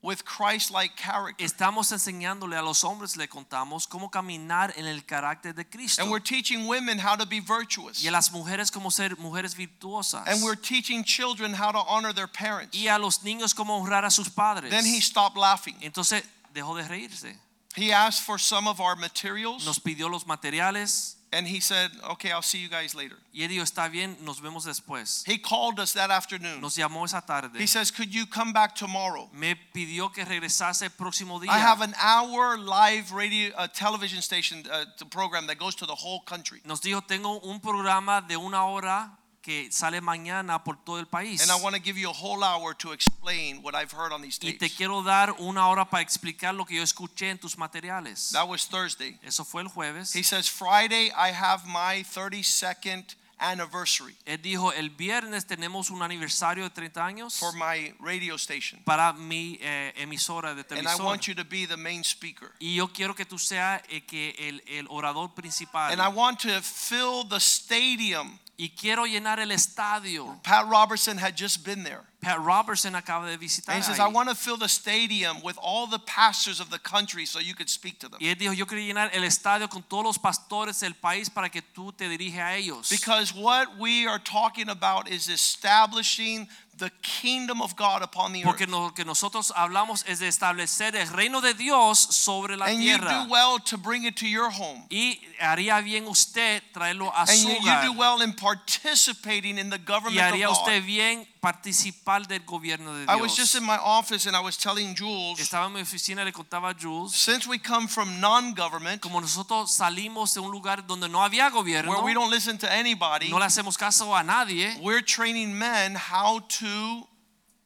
with 0.00 0.24
Christ 0.24 0.70
like 0.70 0.96
character. 0.96 1.44
Estamos 1.44 1.92
enseñándole 1.92 2.58
a 2.58 2.62
los 2.62 2.82
hombres, 2.82 3.16
le 3.16 3.26
contamos 3.26 3.86
cómo 3.86 4.10
caminar 4.10 4.72
en 4.76 4.86
el 4.86 5.02
carácter 5.02 5.54
de 5.54 5.64
Cristo. 5.64 6.02
And 6.02 6.10
we're 6.10 6.18
teaching 6.18 6.66
women 6.66 6.98
how 6.98 7.14
to 7.14 7.26
be 7.26 7.40
virtuous. 7.40 8.02
Y 8.02 8.08
a 8.08 8.12
las 8.12 8.30
mujeres 8.30 8.70
cómo 8.70 8.90
ser 8.90 9.10
mujeres 9.16 9.54
virtuosas. 9.54 10.26
And 10.26 10.42
we're 10.42 10.56
teaching 10.56 11.04
children 11.04 11.52
how 11.52 11.70
to 11.72 11.78
honor 11.78 12.14
their 12.14 12.28
parents. 12.28 12.74
Y 12.74 12.88
a 12.88 12.98
los 12.98 13.22
niños 13.22 13.54
cómo 13.54 13.78
honrar 13.78 14.04
a 14.04 14.10
sus 14.10 14.30
padres. 14.30 14.70
Then 14.70 14.86
he 14.86 15.00
stopped 15.00 15.36
laughing. 15.36 15.76
Entonces 15.82 16.22
dejó 16.54 16.74
de 16.74 16.84
reírse. 16.84 17.36
He 17.76 17.92
asked 17.92 18.24
for 18.24 18.38
some 18.38 18.66
of 18.66 18.80
our 18.80 18.96
materials 18.96 19.64
Nos 19.64 19.78
pidió 19.78 20.10
los 20.10 20.24
materiales 20.24 21.16
and 21.32 21.46
he 21.46 21.60
said, 21.60 21.90
Okay, 22.12 22.30
I'll 22.30 22.42
see 22.42 22.58
you 22.58 22.68
guys 22.68 22.94
later. 22.94 23.16
y 23.32 23.42
él 23.42 23.48
dijo, 23.48 23.62
está 23.62 23.90
bien, 23.90 24.16
nos 24.22 24.40
vemos 24.40 24.64
después. 24.64 25.26
He 25.26 25.38
called 25.38 25.80
us 25.80 25.92
that 25.94 26.10
afternoon. 26.10 26.60
Nos 26.60 26.76
llamó 26.76 27.04
esa 27.04 27.22
tarde. 27.26 27.58
He 27.58 27.66
says, 27.66 27.90
Could 27.90 28.14
you 28.14 28.26
come 28.26 28.52
back 28.52 28.74
tomorrow? 28.74 29.28
Me 29.32 29.54
pidió 29.74 30.12
que 30.12 30.24
regresase 30.24 30.82
el 30.82 30.90
próximo 30.90 31.40
día. 31.40 31.48
I 31.48 31.58
have 31.58 31.80
an 31.80 31.94
hour 32.00 32.58
live 32.58 33.12
radio 33.12 33.52
uh, 33.56 33.66
television 33.68 34.20
station 34.20 34.64
uh, 34.70 34.84
program 35.10 35.46
that 35.46 35.58
goes 35.58 35.74
to 35.76 35.86
the 35.86 35.94
whole 35.94 36.20
country. 36.20 36.60
Nos 36.64 36.80
dijo, 36.80 37.06
tengo 37.06 37.40
un 37.40 37.60
programa 37.60 38.24
de 38.26 38.36
una 38.36 38.66
hora 38.66 39.10
que 39.42 39.70
sale 39.72 40.00
mañana 40.00 40.62
por 40.62 40.76
todo 40.76 40.98
el 40.98 41.06
país. 41.06 41.42
And 41.42 41.50
I 41.50 41.62
want 41.62 41.74
to 41.74 41.82
give 41.82 41.98
you 41.98 42.08
a 42.08 42.12
whole 42.12 42.42
hour 42.44 42.74
to 42.78 42.92
explain 42.92 43.62
what 43.62 43.74
I've 43.74 43.92
heard 43.92 44.12
on 44.12 44.22
these 44.22 44.38
Y 44.40 44.52
te 44.52 44.68
tapes. 44.68 44.76
quiero 44.76 45.02
dar 45.02 45.34
una 45.38 45.68
hora 45.68 45.84
para 45.84 46.02
explicar 46.02 46.54
lo 46.54 46.64
que 46.64 46.76
yo 46.76 46.82
escuché 46.82 47.30
en 47.30 47.38
tus 47.38 47.58
materiales. 47.58 48.30
That 48.32 48.48
was 48.48 48.66
Thursday. 48.68 49.18
Eso 49.22 49.44
fue 49.44 49.62
el 49.62 49.68
jueves. 49.68 50.14
He 50.14 50.22
says, 50.22 50.48
Friday, 50.48 51.10
I 51.16 51.32
have 51.32 51.66
my 51.66 52.04
32nd 52.04 53.16
anniversary 53.42 54.16
Él 54.24 54.40
dijo, 54.40 54.72
el 54.72 54.90
viernes 54.90 55.46
tenemos 55.46 55.90
un 55.90 56.02
aniversario 56.02 56.62
de 56.64 56.70
30 56.70 57.04
años 57.04 57.34
for 57.38 57.52
my 57.54 57.92
radio 57.98 58.36
station. 58.36 58.80
para 58.84 59.12
mi 59.12 59.58
eh, 59.60 59.92
emisora 59.96 60.54
de 60.54 60.64
And 60.70 60.86
I 60.86 60.94
want 61.02 61.26
you 61.26 61.34
to 61.34 61.44
be 61.44 61.66
the 61.66 61.76
main 61.76 62.04
speaker. 62.04 62.52
Y 62.60 62.76
yo 62.76 62.88
quiero 62.88 63.14
que 63.14 63.24
tú 63.24 63.38
seas 63.38 63.82
eh, 63.88 64.02
que 64.02 64.36
el, 64.38 64.62
el 64.66 64.86
orador 64.88 65.34
principal. 65.34 65.90
And 65.90 66.00
I 66.00 66.08
want 66.08 66.40
to 66.42 66.62
fill 66.62 67.24
the 67.28 67.40
stadium. 67.40 68.38
Y 68.58 68.70
quiero 68.70 69.06
llenar 69.06 69.40
el 69.40 69.50
estadio. 69.50 70.40
Pat 70.42 70.68
Robertson 70.68 71.18
had 71.18 71.36
just 71.36 71.64
been 71.64 71.82
there. 71.84 72.02
Pat 72.20 72.38
Robertson 72.40 72.94
acaba 72.94 73.26
de 73.26 73.36
visitar. 73.36 73.74
And 73.74 73.78
he 73.78 73.82
says, 73.82 73.98
ahí. 73.98 74.04
I 74.04 74.08
want 74.08 74.28
to 74.28 74.36
fill 74.36 74.56
the 74.56 74.68
stadium 74.68 75.42
with 75.42 75.58
all 75.60 75.88
the 75.88 75.98
pastors 75.98 76.60
of 76.60 76.70
the 76.70 76.78
country 76.78 77.26
so 77.26 77.40
you 77.40 77.54
could 77.54 77.68
speak 77.68 77.98
to 77.98 78.08
them. 78.08 78.20
y 78.20 78.28
él 78.28 78.36
dijo, 78.36 78.52
yo 78.54 78.64
quiero 78.66 78.82
llenar 78.82 79.10
el 79.12 79.24
estadio 79.24 79.68
con 79.68 79.82
todos 79.82 80.04
los 80.04 80.18
pastores 80.18 80.78
del 80.80 80.94
país 80.94 81.28
para 81.28 81.48
que 81.48 81.62
tú 81.62 81.92
te 81.92 82.08
dirijas 82.08 82.42
a 82.42 82.56
ellos. 82.56 82.88
Because 82.90 83.34
what 83.34 83.76
we 83.78 84.06
are 84.06 84.20
talking 84.20 84.68
about 84.68 85.08
is 85.08 85.28
establishing 85.28 86.46
the 86.78 86.90
kingdom 87.02 87.60
of 87.62 87.76
God 87.76 88.02
upon 88.02 88.32
the 88.32 88.42
Porque 88.42 88.62
earth. 88.62 88.70
lo 88.70 88.90
que 88.94 89.04
nosotros 89.04 89.52
hablamos 89.54 90.04
es 90.08 90.18
de 90.20 90.28
establecer 90.28 90.96
el 90.96 91.06
reino 91.08 91.40
de 91.40 91.54
Dios 91.54 91.98
sobre 91.98 92.56
la 92.56 92.66
And 92.66 92.82
you 92.82 92.98
do 92.98 93.28
well 93.28 93.58
to 93.66 93.76
bring 93.76 94.04
it 94.04 94.16
to 94.16 94.26
your 94.26 94.50
home. 94.50 94.84
Y 94.90 95.20
haría 95.40 95.80
bien 95.82 96.06
usted 96.08 96.62
traerlo 96.72 97.12
a 97.14 97.20
And 97.20 97.28
su 97.30 97.48
you, 97.48 97.54
you 97.60 97.82
do 97.84 97.92
well 97.92 98.20
in 98.22 98.32
participating 98.34 99.58
in 99.58 99.70
the 99.70 99.78
Y 99.78 99.84
government 99.84 100.16
of 100.18 100.32
haría 100.34 100.46
God. 100.46 100.56
usted 100.58 100.84
bien 100.86 101.26
participar 101.42 102.24
del 102.28 102.44
gobierno 102.44 102.94
de 102.94 103.04
I 103.12 103.16
was 103.16 103.36
just 103.36 103.56
in 103.56 103.64
my 103.64 103.76
office 103.82 104.28
and 104.28 104.36
I 104.36 104.40
was 104.40 104.56
telling 104.56 104.94
Jules, 104.94 105.40
Estaba 105.40 105.66
en 105.66 105.72
mi 105.72 105.80
oficina 105.80 106.24
le 106.24 106.32
contaba 106.32 106.70
a 106.70 106.74
Jules, 106.74 107.12
since 107.12 107.48
we 107.48 107.58
come 107.58 107.88
from 107.88 108.20
non-government, 108.20 109.02
como 109.02 109.20
nosotros 109.20 109.72
salimos 109.72 110.34
de 110.34 110.40
un 110.40 110.52
lugar 110.52 110.86
donde 110.86 111.08
no 111.08 111.20
había 111.20 111.50
gobierno, 111.50 111.90
where 111.90 112.04
we 112.04 112.14
don't 112.14 112.30
listen 112.30 112.56
to 112.56 112.70
anybody, 112.70 113.28
no 113.28 113.40
le 113.40 113.44
hacemos 113.44 113.76
caso 113.76 114.14
a 114.14 114.22
nadie, 114.22 114.78
we're 114.80 115.02
training 115.02 115.52
men 115.52 115.96
how 115.96 116.38
to 116.48 117.08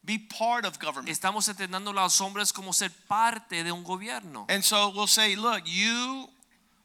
be 0.02 0.18
part 0.18 0.64
of 0.64 0.78
government. 0.78 1.10
estamos 1.10 1.46
entrenando 1.46 1.90
a 1.90 1.92
los 1.92 2.18
hombres 2.22 2.54
como 2.54 2.72
ser 2.72 2.90
parte 3.06 3.62
de 3.62 3.72
un 3.72 3.84
gobierno. 3.84 4.46
And 4.48 4.64
so 4.64 4.88
we'll 4.88 5.06
say, 5.06 5.36
look, 5.36 5.64
you 5.66 6.30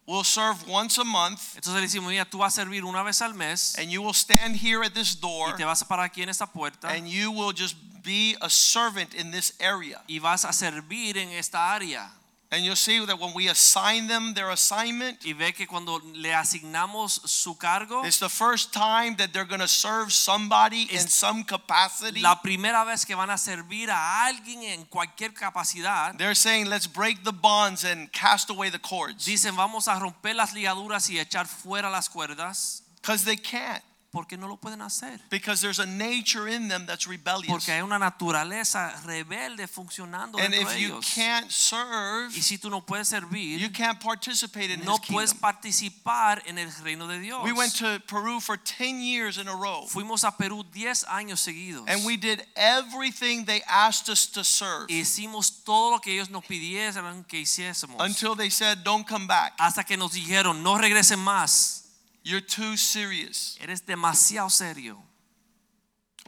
will 0.07 0.23
serve 0.23 0.57
once 0.67 0.97
a 0.97 1.03
month 1.03 1.39
Entonces 1.55 1.75
le 1.75 1.81
decimos, 1.81 2.09
mira, 2.09 2.25
tú 2.25 2.39
vas 2.39 2.57
a 2.57 2.61
servir 2.61 2.83
una 2.83 3.03
vez 3.03 3.21
al 3.21 3.33
mes 3.33 3.77
and 3.77 3.89
you 3.89 4.01
will 4.01 4.13
stand 4.13 4.55
here 4.55 4.83
at 4.83 4.93
this 4.93 5.15
door 5.19 5.49
y 5.49 5.57
te 5.57 5.63
vas 5.63 5.81
a 5.81 5.87
parar 5.87 6.05
aquí 6.05 6.21
en 6.21 6.29
esta 6.29 6.45
puerta 6.45 6.89
and 6.89 7.07
you 7.07 7.31
will 7.31 7.53
just 7.53 7.75
be 8.03 8.35
a 8.41 8.49
servant 8.49 9.13
in 9.13 9.31
this 9.31 9.53
area. 9.59 10.01
y 10.07 10.19
vas 10.19 10.45
a 10.45 10.53
servir 10.53 11.17
en 11.17 11.29
esta 11.29 11.73
área. 11.73 12.11
And 12.53 12.65
you'll 12.65 12.75
see 12.75 12.99
that 13.05 13.17
when 13.17 13.33
we 13.33 13.47
assign 13.47 14.07
them 14.09 14.33
their 14.33 14.49
assignment, 14.49 15.23
Y 15.25 15.31
ve 15.31 15.53
que 15.53 15.65
cuando 15.65 15.99
le 16.13 16.33
asignamos 16.33 17.21
su 17.25 17.55
cargo, 17.55 18.03
it's 18.03 18.19
the 18.19 18.27
first 18.27 18.73
time 18.73 19.15
that 19.15 19.31
they're 19.31 19.45
going 19.47 19.61
to 19.61 19.69
serve 19.69 20.11
somebody 20.11 20.81
in 20.91 21.07
some 21.07 21.45
capacity. 21.45 22.19
la 22.19 22.41
primera 22.41 22.83
vez 22.83 23.05
que 23.05 23.15
van 23.15 23.29
a 23.29 23.37
servir 23.37 23.89
a 23.89 24.25
alguien 24.25 24.63
en 24.63 24.83
cualquier 24.83 25.33
capacidad, 25.33 26.17
They're 26.17 26.35
saying, 26.35 26.65
let's 26.67 26.87
break 26.87 27.23
the 27.23 27.31
bonds 27.31 27.85
and 27.85 28.11
cast 28.11 28.49
away 28.49 28.69
the 28.69 28.79
cords. 28.79 29.23
dicen 29.25 29.55
vamos 29.55 29.87
a 29.87 29.97
romper 29.97 30.35
las 30.35 30.53
ligaduras 30.53 31.09
y 31.09 31.19
echar 31.19 31.47
fuera 31.47 31.89
las 31.89 32.09
cuerdas, 32.09 32.83
Because 33.01 33.23
they 33.23 33.37
can't. 33.37 33.81
Porque 34.11 34.37
no 34.37 34.47
lo 34.47 34.57
pueden 34.57 34.81
hacer. 34.81 35.19
Because 35.29 35.61
there's 35.61 35.79
a 35.79 35.85
nature 35.85 36.47
in 36.47 36.67
them 36.67 36.85
that's 36.85 37.07
rebellious. 37.07 37.47
Porque 37.47 37.71
hay 37.71 37.81
una 37.81 37.97
naturaleza 37.97 38.93
rebelde 39.05 39.67
funcionando 39.67 40.37
And 40.37 40.53
dentro 40.53 40.69
if 40.69 40.75
de 40.75 40.81
you 40.81 40.87
ellos. 40.97 41.13
can't 41.15 41.49
serve, 41.49 42.29
Y 42.35 42.41
si 42.41 42.57
tú 42.57 42.69
no 42.69 42.81
puedes 42.85 43.09
you 43.11 43.17
servir, 43.19 43.71
can't 43.71 43.99
participate 44.01 44.69
in 44.71 44.83
no 44.83 44.95
his 44.97 45.01
puedes 45.09 45.31
kingdom. 45.31 45.41
participar 45.41 46.43
en 46.45 46.57
el 46.57 46.69
reino 46.83 47.07
de 47.07 47.19
Dios. 47.19 47.43
We 47.43 47.53
went 47.53 47.73
to 47.77 48.01
Peru 48.07 48.39
for 48.41 48.57
10 48.57 49.01
years 49.01 49.37
in 49.37 49.47
a 49.47 49.55
row. 49.55 49.85
Fuimos 49.87 50.23
a 50.23 50.31
Perú 50.35 50.63
10 50.73 51.05
años 51.05 51.39
seguidos. 51.39 51.85
And 51.87 52.05
we 52.05 52.17
did 52.17 52.43
everything 52.55 53.45
they 53.45 53.61
asked 53.67 54.09
us 54.09 54.27
to 54.31 54.43
serve 54.43 54.87
Hicimos 54.89 55.63
todo 55.63 55.91
lo 55.91 55.99
que 55.99 56.13
ellos 56.13 56.29
nos 56.29 56.43
pidieron 56.45 57.23
que 57.27 57.39
hiciésemos. 57.39 57.95
until 57.99 58.35
they 58.35 58.49
said, 58.49 58.83
don't 58.83 59.07
come 59.07 59.25
back. 59.25 59.53
Hasta 59.57 59.83
que 59.85 59.95
nos 59.95 60.11
dijeron, 60.13 60.61
no 60.61 60.77
regresen 60.77 61.19
más. 61.19 61.80
You're 62.23 62.41
too 62.41 62.77
serious. 62.77 63.57
Eres 63.61 63.81
demasiado 63.81 64.51
serio. 64.51 64.97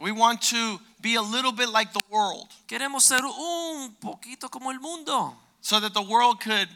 We 0.00 0.10
want 0.10 0.42
to 0.50 0.80
be 1.00 1.14
a 1.14 1.22
little 1.22 1.52
bit 1.52 1.68
like 1.68 1.92
the 1.92 2.00
world 2.10 2.48
Queremos 2.66 3.02
ser 3.02 3.20
un 3.24 3.94
poquito 4.00 4.50
como 4.50 4.70
el 4.70 4.80
mundo. 4.80 5.36
so 5.60 5.78
that 5.78 5.94
the 5.94 6.02
world 6.02 6.40
could 6.40 6.68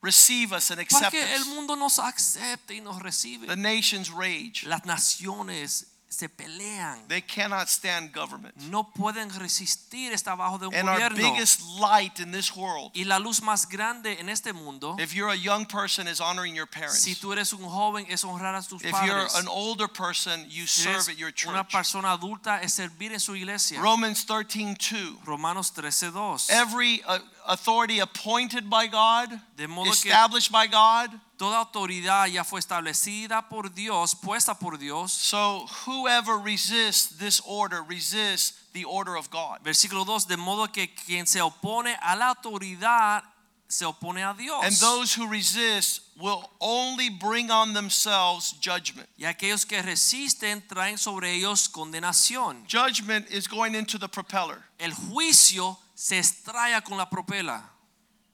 receive 0.00 0.52
us 0.52 0.70
and 0.70 0.80
accept 0.80 1.12
Para 1.12 1.24
que 1.24 1.34
el 1.34 1.44
mundo 1.54 1.74
nos 1.74 1.98
acepte 1.98 2.70
y 2.70 2.80
nos 2.80 3.02
recibe. 3.02 3.46
The 3.46 3.56
nations 3.56 4.10
rage. 4.10 4.64
Las 4.66 4.86
naciones 4.86 5.84
se 6.10 6.28
pelean. 6.28 7.06
They 7.08 7.20
cannot 7.20 7.68
stand 7.68 8.12
government. 8.14 8.56
No 8.56 8.84
pueden 8.84 9.28
resistir 9.30 10.12
estar 10.12 10.36
bajo 10.36 10.58
de 10.58 10.66
un 10.68 10.74
And 10.74 10.88
our 10.88 10.96
gobierno. 11.10 11.16
biggest 11.34 11.60
light 11.78 12.18
in 12.18 12.32
this 12.32 12.54
world, 12.56 12.90
Y 12.94 13.04
la 13.04 13.18
luz 13.18 13.42
más 13.42 13.68
grande 13.68 14.18
en 14.18 14.28
este 14.28 14.52
mundo, 14.54 14.96
if 14.98 15.12
you're 15.14 15.30
a 15.30 15.36
young 15.36 15.66
person, 15.66 16.08
is 16.08 16.20
honoring 16.20 16.54
your 16.54 16.66
parents. 16.66 17.00
si 17.00 17.14
tú 17.14 17.32
eres 17.32 17.52
un 17.52 17.64
joven, 17.68 18.06
es 18.08 18.24
honrar 18.24 18.54
a 18.54 18.62
tus 18.62 18.82
If 18.82 18.92
you're 19.04 19.28
an 19.36 19.48
older 19.48 19.86
person, 19.88 20.46
you 20.48 20.66
Si 20.66 20.82
serve 20.82 21.08
at 21.10 21.18
your 21.18 21.30
church. 21.30 21.50
una 21.50 21.64
persona 21.68 22.12
adulta, 22.12 22.62
es 22.62 22.72
servir 22.74 23.12
en 23.12 23.20
su 23.20 23.34
iglesia. 23.34 23.80
Romans 23.80 24.24
13, 24.24 24.74
2. 24.76 25.24
Romanos 25.26 25.72
13:2. 25.74 26.48
Every 26.50 27.02
uh, 27.06 27.18
authority 27.48 27.98
appointed 28.00 28.68
by 28.68 28.86
God, 28.86 29.30
De 29.56 29.66
modo 29.66 29.90
que 29.90 30.10
established 30.10 30.52
by 30.52 30.66
God. 30.68 31.10
toda 31.38 31.56
autoridad 31.56 32.26
ya 32.28 32.44
fue 32.44 32.60
establecida 32.60 33.48
por 33.48 33.70
Dios, 33.70 34.14
puesta 34.14 34.54
por 34.58 34.76
Dios. 34.78 35.12
So 35.12 35.66
whoever 35.86 36.36
resists 36.38 37.16
this 37.18 37.40
order 37.46 37.82
resists 37.82 38.52
the 38.72 38.84
order 38.84 39.16
of 39.16 39.30
God. 39.30 39.60
Versículo 39.64 40.04
2, 40.04 40.26
de 40.28 40.36
modo 40.36 40.70
que 40.70 40.94
quien 40.94 41.26
se 41.26 41.40
opone 41.40 41.96
a 42.02 42.14
la 42.16 42.28
autoridad 42.28 43.24
se 43.68 43.84
opone 43.84 44.22
a 44.22 44.34
Dios. 44.34 44.64
And 44.64 44.74
those 44.76 45.14
who 45.14 45.28
resist 45.28 46.00
will 46.18 46.50
only 46.60 47.10
bring 47.10 47.50
on 47.50 47.74
themselves 47.74 48.54
judgment. 48.60 49.08
y 49.18 49.24
aquellos 49.24 49.66
que 49.66 49.80
resisten 49.82 50.62
traen 50.66 50.98
sobre 50.98 51.32
ellos 51.34 51.68
condenación. 51.68 52.66
Judgment 52.66 53.30
is 53.30 53.46
going 53.46 53.74
into 53.74 53.98
the 53.98 54.08
propeller. 54.08 54.64
El 54.80 54.92
juicio 54.92 55.76
se 55.94 56.18
extrae 56.18 56.82
con 56.84 56.96
la 56.96 57.06
propela. 57.06 57.62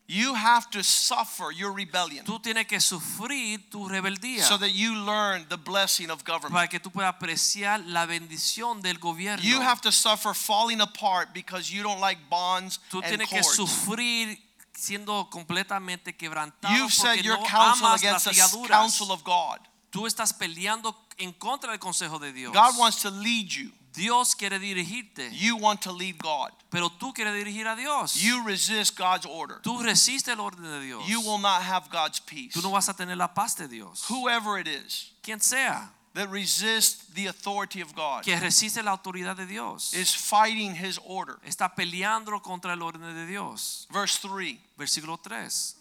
You 0.06 0.34
have 0.34 0.70
to 0.72 0.82
suffer 0.82 1.50
your 1.50 1.72
rebellion 1.72 2.26
Tú 2.26 2.38
tienes 2.38 2.66
que 2.66 2.78
sufrir 2.78 3.70
tu 3.70 3.88
rebeldía 3.88 4.42
so 4.42 4.58
that 4.58 4.72
you 4.72 4.94
learn 4.94 5.46
the 5.48 5.56
blessing 5.56 6.10
of 6.10 6.22
government. 6.24 6.52
para 6.52 6.68
que 6.68 6.78
tú 6.78 6.92
puedas 6.92 7.14
apreciar 7.14 7.82
la 7.86 8.04
bendición 8.04 8.82
del 8.82 8.98
gobierno. 8.98 9.42
You 9.42 9.62
have 9.62 9.80
to 9.80 9.90
suffer 9.90 10.34
falling 10.34 10.82
apart 10.82 11.32
because 11.32 11.72
you 11.72 11.82
don't 11.82 12.00
like 12.00 12.18
bonds 12.28 12.78
tú 12.90 13.00
and 13.02 13.18
tienes 13.18 13.30
que 13.30 13.42
sufrir 13.42 14.38
siendo 14.76 15.28
completamente 15.30 16.16
quebrantado 16.16 16.74
You've 16.74 16.94
porque 16.96 17.22
your 17.22 17.38
no 17.38 17.44
counsel 17.46 17.86
amas 17.86 18.02
against 18.02 18.14
las 18.14 18.24
the 18.24 18.30
ligaduras. 18.32 18.70
counsel 18.70 19.10
of 19.10 19.22
God. 19.24 19.58
Tú 19.90 20.06
estás 20.06 20.32
peleando 20.32 20.96
en 21.18 21.32
contra 21.32 21.70
del 21.70 21.78
consejo 21.78 22.18
de 22.18 22.32
Dios. 22.32 22.52
God 22.52 22.76
wants 22.78 23.00
to 23.02 23.10
lead 23.10 23.48
you. 23.48 23.70
Dios 23.94 24.34
quiere 24.34 24.58
dirigirte, 24.58 25.30
You 25.32 25.56
want 25.56 25.80
to 25.82 25.92
lead 25.92 26.18
God. 26.18 26.50
pero 26.68 26.90
tú 26.90 27.14
quieres 27.14 27.32
dirigir 27.32 27.68
a 27.68 27.76
Dios. 27.76 28.16
You 28.16 28.42
resist 28.42 28.98
God's 28.98 29.24
order. 29.24 29.60
tú 29.62 29.78
resistes 29.80 30.34
el 30.34 30.40
orden 30.40 30.64
de 30.64 30.80
Dios. 30.80 31.06
You 31.06 31.20
will 31.20 31.38
not 31.38 31.62
have 31.62 31.88
God's 31.90 32.18
peace. 32.18 32.52
tú 32.52 32.60
no 32.60 32.72
vas 32.72 32.88
a 32.88 32.94
tener 32.94 33.16
la 33.16 33.32
paz 33.32 33.54
de 33.56 33.68
Dios. 33.68 34.04
Whoever 34.10 34.58
it 34.58 34.66
is 34.66 35.12
Quien 35.22 35.40
sea 35.40 35.92
that 36.14 36.30
resists 36.30 37.06
the 37.14 37.26
authority 37.26 37.80
of 37.80 37.94
God 37.94 38.24
que 38.24 38.36
resiste 38.36 38.82
la 38.82 38.96
autoridad 38.96 39.36
de 39.36 39.46
Dios 39.46 39.92
is 39.94 40.14
fighting 40.14 40.74
his 40.74 40.98
order. 41.04 41.38
está 41.46 41.74
peleando 41.74 42.40
contra 42.42 42.72
el 42.72 42.82
orden 42.82 43.02
de 43.02 43.26
Dios. 43.26 43.86
Verse 43.90 44.18
3 44.18 44.58
Versículo 44.78 45.20
3. 45.20 45.76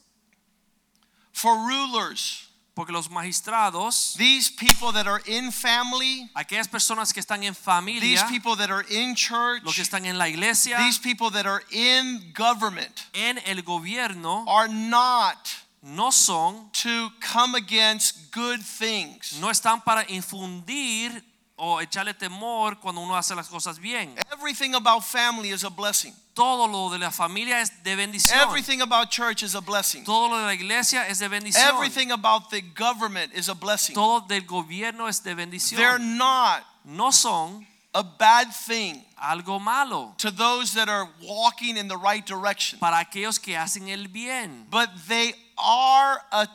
For 1.31 1.55
rulers, 1.55 2.47
Porque 2.75 2.91
los 2.91 3.07
magistrados, 3.09 4.15
these 4.17 4.49
people 4.49 4.91
that 4.93 5.05
are 5.05 5.21
in 5.27 5.51
family, 5.51 6.27
aquellas 6.35 6.67
personas 6.67 7.13
que 7.13 7.21
están 7.21 7.43
en 7.43 7.53
familia, 7.53 8.01
these 8.01 8.23
people 8.23 8.55
that 8.55 8.71
are 8.71 8.83
in 8.89 9.13
church, 9.13 9.63
los 9.63 9.75
que 9.75 9.83
están 9.83 10.05
en 10.05 10.17
la 10.17 10.27
iglesia, 10.27 10.77
these 10.79 10.97
people 10.97 11.29
that 11.29 11.45
are 11.45 11.61
in 11.71 12.31
government 12.33 13.05
en 13.13 13.37
el 13.45 13.61
gobierno, 13.61 14.43
are 14.47 14.67
not 14.67 15.53
no 15.83 16.11
son, 16.11 16.69
to 16.71 17.11
come 17.19 17.55
against 17.55 18.31
good 18.31 18.61
things. 18.61 19.37
no 19.39 19.49
están 19.49 19.83
para 19.83 20.05
infundir 20.07 21.23
o 21.57 21.81
echarle 21.81 22.13
temor 22.13 22.79
cuando 22.79 23.01
uno 23.01 23.15
hace 23.15 23.35
las 23.35 23.47
cosas 23.47 23.79
bien. 23.79 24.15
Everything 24.31 24.73
about 24.75 25.03
family 25.03 25.49
is 25.49 25.63
a 25.63 25.69
blessing. 25.69 26.13
Todo 26.33 26.67
lo 26.67 26.89
de 26.89 26.97
la 26.97 27.11
familia 27.11 27.61
es 27.61 27.83
de 27.83 27.95
bendición. 27.95 28.39
Everything 28.39 28.81
about 28.81 29.11
church 29.11 29.43
is 29.43 29.53
a 29.55 29.61
blessing. 29.61 30.03
Todo 30.03 30.29
lo 30.29 30.37
de 30.39 30.45
la 30.45 30.53
iglesia 30.53 31.07
es 31.07 31.19
de 31.19 31.27
bendición. 31.27 31.75
Everything 31.75 32.11
about 32.11 32.49
the 32.49 32.61
government 32.61 33.33
is 33.35 33.49
a 33.49 33.53
blessing. 33.53 33.93
Todo 33.93 34.25
del 34.27 34.45
gobierno 34.45 35.07
es 35.07 35.21
de 35.21 35.35
bendición. 35.35 35.77
They're 35.77 35.99
not 35.99 36.63
no 36.85 37.11
son 37.11 37.67
a 37.95 38.03
bad 38.03 38.51
thing 38.53 39.01
algo 39.21 39.61
malo 39.61 40.13
to 40.17 40.31
those 40.31 40.73
that 40.73 40.89
are 40.89 41.07
walking 41.21 41.77
in 41.77 41.87
the 41.87 41.97
right 41.97 42.25
direction, 42.25 42.79
para 42.79 43.05
aquellos 43.05 43.39
que 43.41 43.53
hacen 43.55 43.87
el 43.89 44.07
bien, 44.07 44.65
but 44.69 44.89
they 45.07 45.33
are 45.57 46.19
a 46.31 46.47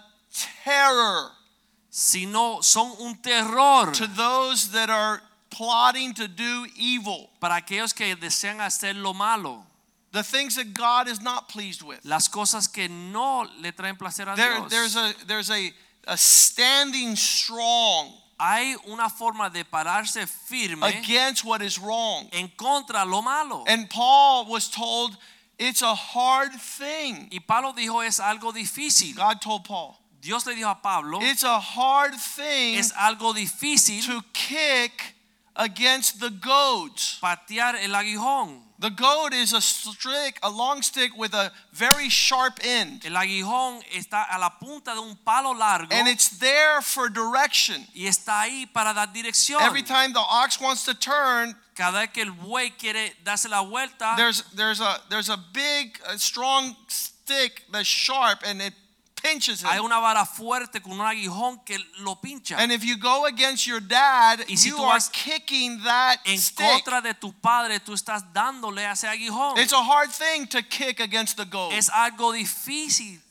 terror 0.65 1.31
sino 1.91 2.61
son 2.61 2.93
un 3.01 3.15
terror 3.23 3.91
to 3.93 4.07
those 4.07 4.71
that 4.73 4.91
are 4.91 5.23
plotting 5.51 6.13
to 6.15 6.29
do 6.29 6.67
evil. 6.77 7.31
para 7.41 7.55
aquellos 7.61 7.95
que 7.95 8.15
desean 8.17 8.59
hacer 8.61 8.95
lo 8.95 9.13
malo, 9.15 9.65
The 10.11 10.23
things 10.23 10.57
that 10.57 10.73
God 10.73 11.07
is 11.07 11.21
not 11.21 11.49
pleased 11.49 11.83
with. 11.83 12.01
las 12.05 12.29
cosas 12.29 12.67
que 12.73 12.89
no 12.89 13.47
le 13.61 13.73
traen 13.73 13.97
placer 13.99 14.27
a 14.27 14.35
There, 14.37 14.55
Dios. 14.61 14.71
there's 14.71 14.97
a 14.97 15.15
there's 15.27 15.51
a, 15.51 15.71
a 16.07 16.17
standing 16.17 17.15
strong 17.17 18.13
Hay 18.39 18.77
una 18.87 19.09
forma 19.09 19.51
de 19.51 19.65
pararse 19.65 20.27
firme 20.27 20.87
against 20.87 21.45
what 21.45 21.61
is 21.61 21.79
wrong. 21.79 22.29
en 22.33 22.49
contra 22.57 23.05
lo 23.05 23.21
malo. 23.21 23.65
And 23.67 23.89
Paul 23.91 24.47
was 24.47 24.69
told 24.71 25.17
it's 25.59 25.83
a 25.83 25.95
hard 25.95 26.53
thing. 26.53 27.29
y 27.33 27.41
Pablo 27.41 27.73
dijo 27.73 28.03
es 28.03 28.21
algo 28.21 28.53
difícil. 28.53 29.15
God 29.17 29.41
told 29.41 29.65
Paul, 29.65 29.97
Dios 30.21 30.47
le 30.47 30.55
dijo 30.55 30.71
a 30.71 30.81
Pablo 30.81 31.21
it's 31.23 31.43
a 31.43 31.59
hard 31.59 32.15
thing 32.15 32.77
es 32.77 32.93
algo 32.93 33.33
difícil 33.33 34.05
to 34.05 34.23
kick 34.33 35.15
against 35.59 36.21
the 36.21 36.31
goads. 36.31 37.19
patear 37.21 37.75
el 37.83 37.95
aguijón. 37.95 38.63
The 38.81 38.91
goad 38.91 39.35
is 39.35 39.53
a 39.53 39.61
stick, 39.61 40.39
a 40.41 40.49
long 40.49 40.83
stick 40.83 41.11
with 41.19 41.35
a 41.35 41.51
very 41.73 42.09
sharp 42.09 42.61
end. 42.63 43.05
El 43.05 43.17
aguijón 43.17 43.83
está 43.93 44.25
a 44.31 44.39
la 44.39 44.51
punta 44.51 44.95
de 44.95 45.01
un 45.01 45.17
palo 45.25 45.53
largo 45.53 45.93
And 45.93 46.07
it's 46.07 46.39
there 46.39 46.81
for 46.81 47.09
direction. 47.09 47.85
y 47.93 48.07
está 48.07 48.43
ahí 48.43 48.73
para 48.73 48.95
dar 48.95 49.13
dirección. 49.13 49.61
Every 49.63 49.83
time 49.83 50.13
the 50.13 50.21
ox 50.21 50.61
wants 50.61 50.85
to 50.85 50.95
turn, 50.95 51.57
Cada 51.75 52.01
vez 52.01 52.11
que 52.13 52.23
el 52.23 52.31
buey 52.33 52.71
quiere 52.79 53.15
darse 53.25 53.49
la 53.49 53.61
vuelta, 53.63 54.15
there's 54.17 54.43
there's 54.55 54.81
a 54.81 55.01
there's 55.11 55.29
a 55.29 55.37
big 55.53 56.01
uh, 56.07 56.17
strong 56.17 56.77
stick 56.89 57.65
that's 57.73 57.87
sharp 57.87 58.41
and 58.45 58.63
it 58.63 58.75
pinches 59.29 59.65
hay 59.65 59.79
una 59.79 59.99
vara 59.99 60.25
fuerte 60.25 60.81
con 60.81 60.93
un 60.93 61.01
aguijón 61.07 61.63
que 61.65 61.79
lo 61.99 62.21
pincha. 62.21 62.57
And 62.59 62.73
if 62.73 62.83
you 62.83 62.97
go 62.97 63.27
against 63.27 63.67
your 63.67 63.81
dad, 63.81 64.41
Y 64.49 64.57
si 64.57 64.71
you 64.71 64.83
are 64.83 65.01
kicking 65.13 65.83
that 65.83 66.19
en 66.25 66.39
stick. 66.39 66.67
contra 66.67 67.01
de 67.01 67.15
tu 67.15 67.33
padre, 67.33 67.81
tú 67.81 67.95
estás 67.95 68.23
dándole 68.33 68.87
a 68.87 68.93
ese 68.93 69.09
aguijón. 69.09 69.59
It's 69.59 69.73
a 69.73 69.83
hard 69.83 70.11
thing 70.11 70.47
to 70.49 70.63
kick 70.63 71.01
against 71.01 71.37
the 71.37 71.45
goat 71.45 71.73
Es 71.73 71.89
algo 71.91 72.33
difícil 72.33 73.23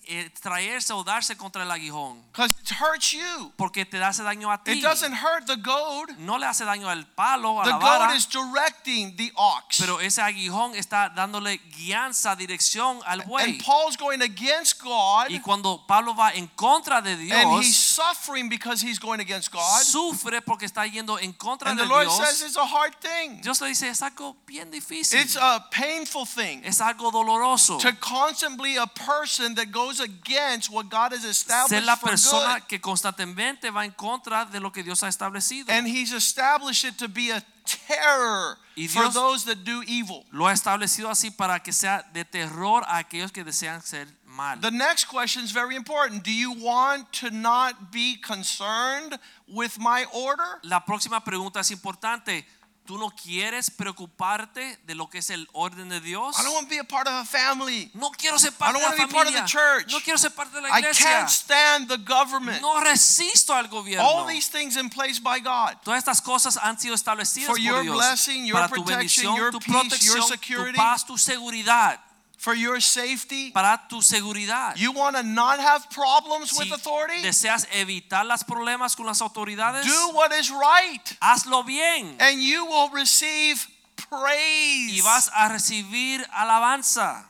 traerse 0.41 0.93
o 0.93 1.03
darse 1.03 1.35
contra 1.35 1.63
el 1.63 1.71
aguijón 1.71 2.21
because 2.31 2.53
it 2.61 2.71
hurts 2.71 3.11
you. 3.11 3.51
porque 3.57 3.85
te 3.85 4.01
hace 4.01 4.23
daño 4.23 4.51
a 4.51 4.57
ti. 4.63 4.71
It 4.71 4.81
doesn't 4.81 5.13
hurt 5.13 5.45
the 5.47 5.57
goat. 5.57 6.09
No 6.19 6.37
le 6.37 6.45
hace 6.45 6.63
daño 6.63 6.89
al 6.89 7.05
palo, 7.05 7.61
a 7.61 7.65
The 7.65 7.71
la 7.71 8.13
is 8.15 8.27
directing 8.27 9.15
the 9.15 9.31
ox. 9.35 9.77
pero 9.79 9.99
ese 9.99 10.21
aguijón 10.21 10.75
está 10.75 11.09
dándole 11.09 11.59
guianza, 11.75 12.35
dirección 12.35 12.99
al 13.05 13.21
buey. 13.23 13.55
And 13.55 13.63
Paul's 13.63 13.97
going 13.97 14.21
against 14.21 14.81
God 14.81 15.29
Y 15.29 15.39
cuando 15.39 15.85
Pablo 15.85 16.15
va 16.15 16.31
en 16.33 16.47
contra 16.55 17.01
de 17.01 17.11
and 17.13 17.21
Dios, 17.21 17.65
he's 17.65 17.77
suffering 17.77 18.49
because 18.49 18.81
he's 18.81 18.99
going 18.99 19.19
against 19.19 19.51
God. 19.51 19.81
sufre 19.83 20.41
porque 20.41 20.65
está 20.65 20.85
yendo 20.87 21.19
en 21.19 21.33
contra 21.33 21.69
And 21.71 21.79
de 21.79 21.83
the 21.83 21.89
Lord 21.89 22.07
Dios. 22.07 22.17
says 22.17 22.41
it's 22.41 22.57
a 22.57 22.65
hard 22.65 22.95
thing. 23.01 23.41
Dios 23.41 23.59
le 23.61 23.69
dice, 23.69 23.89
es 23.89 24.01
algo 24.01 24.35
bien 24.45 24.71
difícil. 24.71 25.19
It's 25.19 25.35
a 25.35 25.67
painful 25.71 26.25
thing 26.25 26.61
es 26.63 26.79
algo 26.81 27.11
doloroso. 27.11 27.77
to 27.79 27.89
a 27.89 28.87
person 28.87 29.55
that 29.55 29.71
goes 29.71 29.96
against 29.99 30.69
what 30.71 30.89
God 30.89 31.13
has 31.13 31.21
Ser 31.21 31.29
established 31.29 31.85
la 31.85 31.95
for 31.95 32.09
persona 32.09 32.61
que 32.61 32.79
constantemente 32.79 33.69
va 33.71 33.85
en 33.85 33.91
contra 33.91 34.45
de 34.45 34.59
lo 34.59 34.71
que 34.71 34.83
Dios 34.83 35.01
ha 35.03 35.07
establecido. 35.07 35.69
And 35.69 35.87
he's 35.87 36.13
established 36.13 36.83
it 36.83 36.97
to 36.97 37.07
be 37.07 37.31
a 37.31 37.43
terror 37.65 38.57
Y 38.75 38.87
for 38.87 39.11
those 39.11 39.43
that 39.45 39.63
do 39.63 39.83
evil. 39.87 40.23
Lo 40.31 40.47
ha 40.47 40.53
establecido 40.53 41.09
así 41.09 41.31
para 41.31 41.59
que 41.59 41.73
sea 41.73 42.03
de 42.13 42.23
terror 42.23 42.83
a 42.87 42.97
aquellos 42.97 43.31
que 43.31 43.43
desean 43.43 43.81
ser 43.81 44.07
mal. 44.25 44.59
The 44.61 44.71
next 44.71 45.05
question 45.05 45.43
is 45.43 45.51
very 45.51 45.75
important. 45.75 46.23
Do 46.23 46.31
you 46.31 46.53
want 46.53 47.11
to 47.21 47.31
not 47.31 47.91
be 47.91 48.17
concerned 48.17 49.19
with 49.47 49.79
my 49.79 50.05
order? 50.13 50.59
La 50.63 50.85
próxima 50.85 51.23
pregunta 51.23 51.61
es 51.61 51.71
importante. 51.71 52.45
¿Tú 52.87 52.97
no 52.97 53.09
quieres 53.11 53.69
preocuparte 53.69 54.79
de 54.85 54.95
lo 54.95 55.09
que 55.09 55.17
es 55.17 55.29
el 55.29 55.47
orden 55.51 55.89
de 55.89 55.99
Dios? 55.99 56.39
I 56.39 56.43
don't 56.43 56.53
want 56.55 56.67
to 56.67 56.73
be 56.73 56.79
a 56.79 56.83
part 56.85 57.05
of 57.07 57.13
a 57.15 57.25
family. 57.25 57.91
No 57.93 58.11
quiero 58.11 58.39
ser 58.39 58.51
I 58.51 58.55
parte 58.57 58.79
don't 58.79 58.91
de 58.91 58.97
la 58.97 59.03
wanna 59.03 59.07
be 59.07 59.13
part 59.13 59.27
of 59.27 59.33
the 59.33 59.39
familia. 59.39 59.45
church. 59.45 59.91
No 59.91 59.99
quiero 59.99 60.17
ser 60.17 60.31
parte 60.31 60.55
de 60.55 60.61
la 60.61 60.69
I 60.69 60.79
iglesia. 60.79 61.05
can't 61.05 61.29
stand 61.29 61.87
the 61.89 61.97
government. 61.97 62.61
No 62.61 62.79
resisto 62.79 63.53
al 63.53 63.67
gobierno. 63.67 64.03
All 64.07 64.25
these 64.25 64.47
things 64.49 64.77
in 64.77 64.89
place 64.89 65.19
by 65.19 65.39
God. 65.39 65.75
Todas 65.83 65.99
estas 65.99 66.21
cosas 66.21 66.57
han 66.57 66.79
sido 66.79 66.95
establecidas 66.95 67.47
For 67.47 67.57
por 67.57 67.61
your 67.61 67.81
Dios 67.83 67.95
blessing, 67.97 68.45
your 68.45 68.55
para 68.55 68.67
tu 68.69 68.75
protection, 68.85 68.97
bendición, 68.97 69.35
your 69.35 69.51
tu 69.51 69.59
peace, 69.59 69.67
your 69.73 69.81
protección, 69.83 70.21
tu 70.21 70.27
security. 70.29 70.77
paz, 70.77 71.05
tu 71.05 71.17
seguridad, 71.17 71.99
For 72.47 72.55
your 72.55 72.79
safety. 72.79 73.51
para 73.51 73.77
tu 73.89 74.01
seguridad. 74.01 74.73
You 74.77 74.93
want 74.93 75.17
to 75.17 75.23
not 75.23 75.59
have 75.59 75.89
problems 75.89 76.51
Si 76.51 76.59
with 76.63 76.71
authority? 76.71 77.21
deseas 77.21 77.67
evitar 77.73 78.25
los 78.25 78.41
problemas 78.45 78.95
con 78.95 79.05
las 79.05 79.19
autoridades, 79.21 79.85
Do 79.85 80.09
what 80.13 80.31
is 80.31 80.49
right, 80.49 81.03
hazlo 81.19 81.65
bien 81.65 82.15
and 82.21 82.41
you 82.41 82.63
will 82.65 82.89
receive 82.93 83.67
praise. 84.09 84.93
y 84.93 85.01
vas 85.01 85.29
a 85.35 85.49
recibir 85.49 86.25
alabanza. 86.31 87.25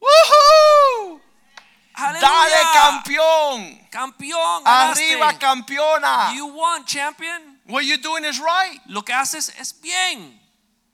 Woohoo! 0.00 1.20
Dale 1.96 2.56
campeón. 2.74 3.88
Campeón, 3.90 4.62
Arriba 4.66 5.32
ganaste. 5.32 5.38
campeona. 5.38 6.32
You 6.36 6.46
won, 6.46 6.84
champion. 6.86 7.58
What 7.66 7.84
you're 7.86 7.98
doing 8.00 8.24
is 8.24 8.38
right. 8.38 8.80
Lo 8.86 9.02
que 9.02 9.12
haces 9.14 9.50
es 9.58 9.72
bien. 9.72 10.38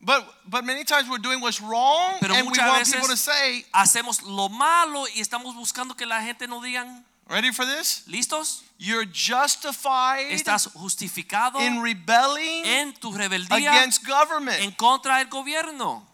But 0.03 0.25
but 0.47 0.65
many 0.65 0.85
times 0.85 1.09
we're 1.11 1.19
doing 1.19 1.41
what's 1.41 1.61
wrong 1.61 2.17
Pero 2.21 2.35
and 2.35 2.51
we 2.51 2.57
want 2.59 2.91
people 2.91 3.09
to 3.09 3.17
say, 3.17 3.65
Hacemos 3.75 4.23
lo 4.25 4.49
malo 4.49 5.07
y 5.15 5.21
estamos 5.21 5.55
buscando 5.55 5.97
que 5.97 6.07
la 6.07 6.21
gente 6.23 6.47
no 6.47 6.61
digan, 6.61 7.05
ready 7.29 7.51
for 7.53 7.67
this? 7.67 8.03
¿listos? 8.09 8.63
You're 8.79 9.05
justified 9.05 10.33
Estás 10.33 10.73
justificado 10.73 11.61
in 11.61 11.83
rebelling 11.83 12.65
en 12.65 12.95
tu 12.95 13.13
rebeldía 13.13 13.73
against 13.73 14.07
government. 14.07 14.63
en 14.63 14.73
contra 14.73 15.19
del 15.19 15.29
gobierno. 15.29 16.07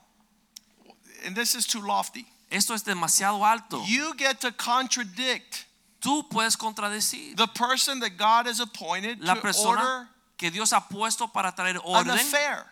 And 1.24 1.37
this 1.37 1.55
is 1.55 1.66
too 1.66 1.80
lofty. 1.80 2.26
Esto 2.51 2.74
es 2.74 2.82
demasiado 2.82 3.45
alto. 3.45 3.82
You 3.87 4.14
get 4.16 4.41
to 4.41 4.53
contradict 4.53 5.66
Tú 6.01 6.28
puedes 6.28 6.57
contradecir 6.57 7.37
the 7.37 7.47
person 7.49 8.01
that 8.01 8.16
God 8.16 8.47
has 8.47 8.61
appointed 8.61 9.20
la 9.20 9.34
to 9.34 9.41
persona 9.41 9.80
order 9.80 10.09
que 10.37 10.51
Dios 10.51 10.72
ha 10.72 10.80
puesto 10.89 11.32
para 11.32 11.53
traer 11.53 11.80
orden. 11.84 12.11
an 12.11 12.18
affair, 12.18 12.64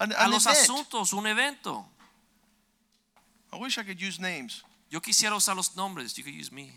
an, 0.00 0.12
a 0.12 0.24
an 0.24 0.30
los 0.30 0.46
event. 0.46 0.58
asuntos, 0.58 1.12
un 1.12 1.26
evento. 1.26 1.84
I 3.52 3.56
wish 3.58 3.78
I 3.78 3.82
could 3.84 4.00
use 4.00 4.18
names. 4.20 4.62
Yo 4.90 5.00
quisiera 5.00 5.34
usar 5.36 5.54
los 5.54 5.76
nombres. 5.76 6.16
You 6.16 6.24
could 6.24 6.34
use 6.34 6.50
me. 6.52 6.72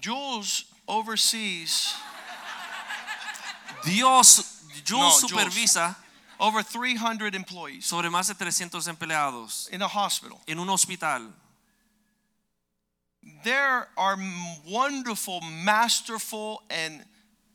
Jules 0.00 0.64
oversees 0.88 1.94
Dios, 3.84 4.62
Jules 4.84 5.22
No, 5.22 5.28
Jules. 5.28 5.30
supervisa 5.30 5.96
over 6.38 6.62
300 6.62 7.34
employees 7.34 7.84
sobre 7.86 8.10
más 8.10 8.26
de 8.28 8.34
300 8.34 8.86
empleados 8.88 9.68
in 9.72 9.82
a 9.82 9.86
hospital. 9.86 10.40
en 10.46 10.58
un 10.58 10.68
hospital. 10.70 11.32
There 13.42 13.88
are 13.96 14.16
wonderful, 14.66 15.40
masterful, 15.42 16.62
and 16.70 17.04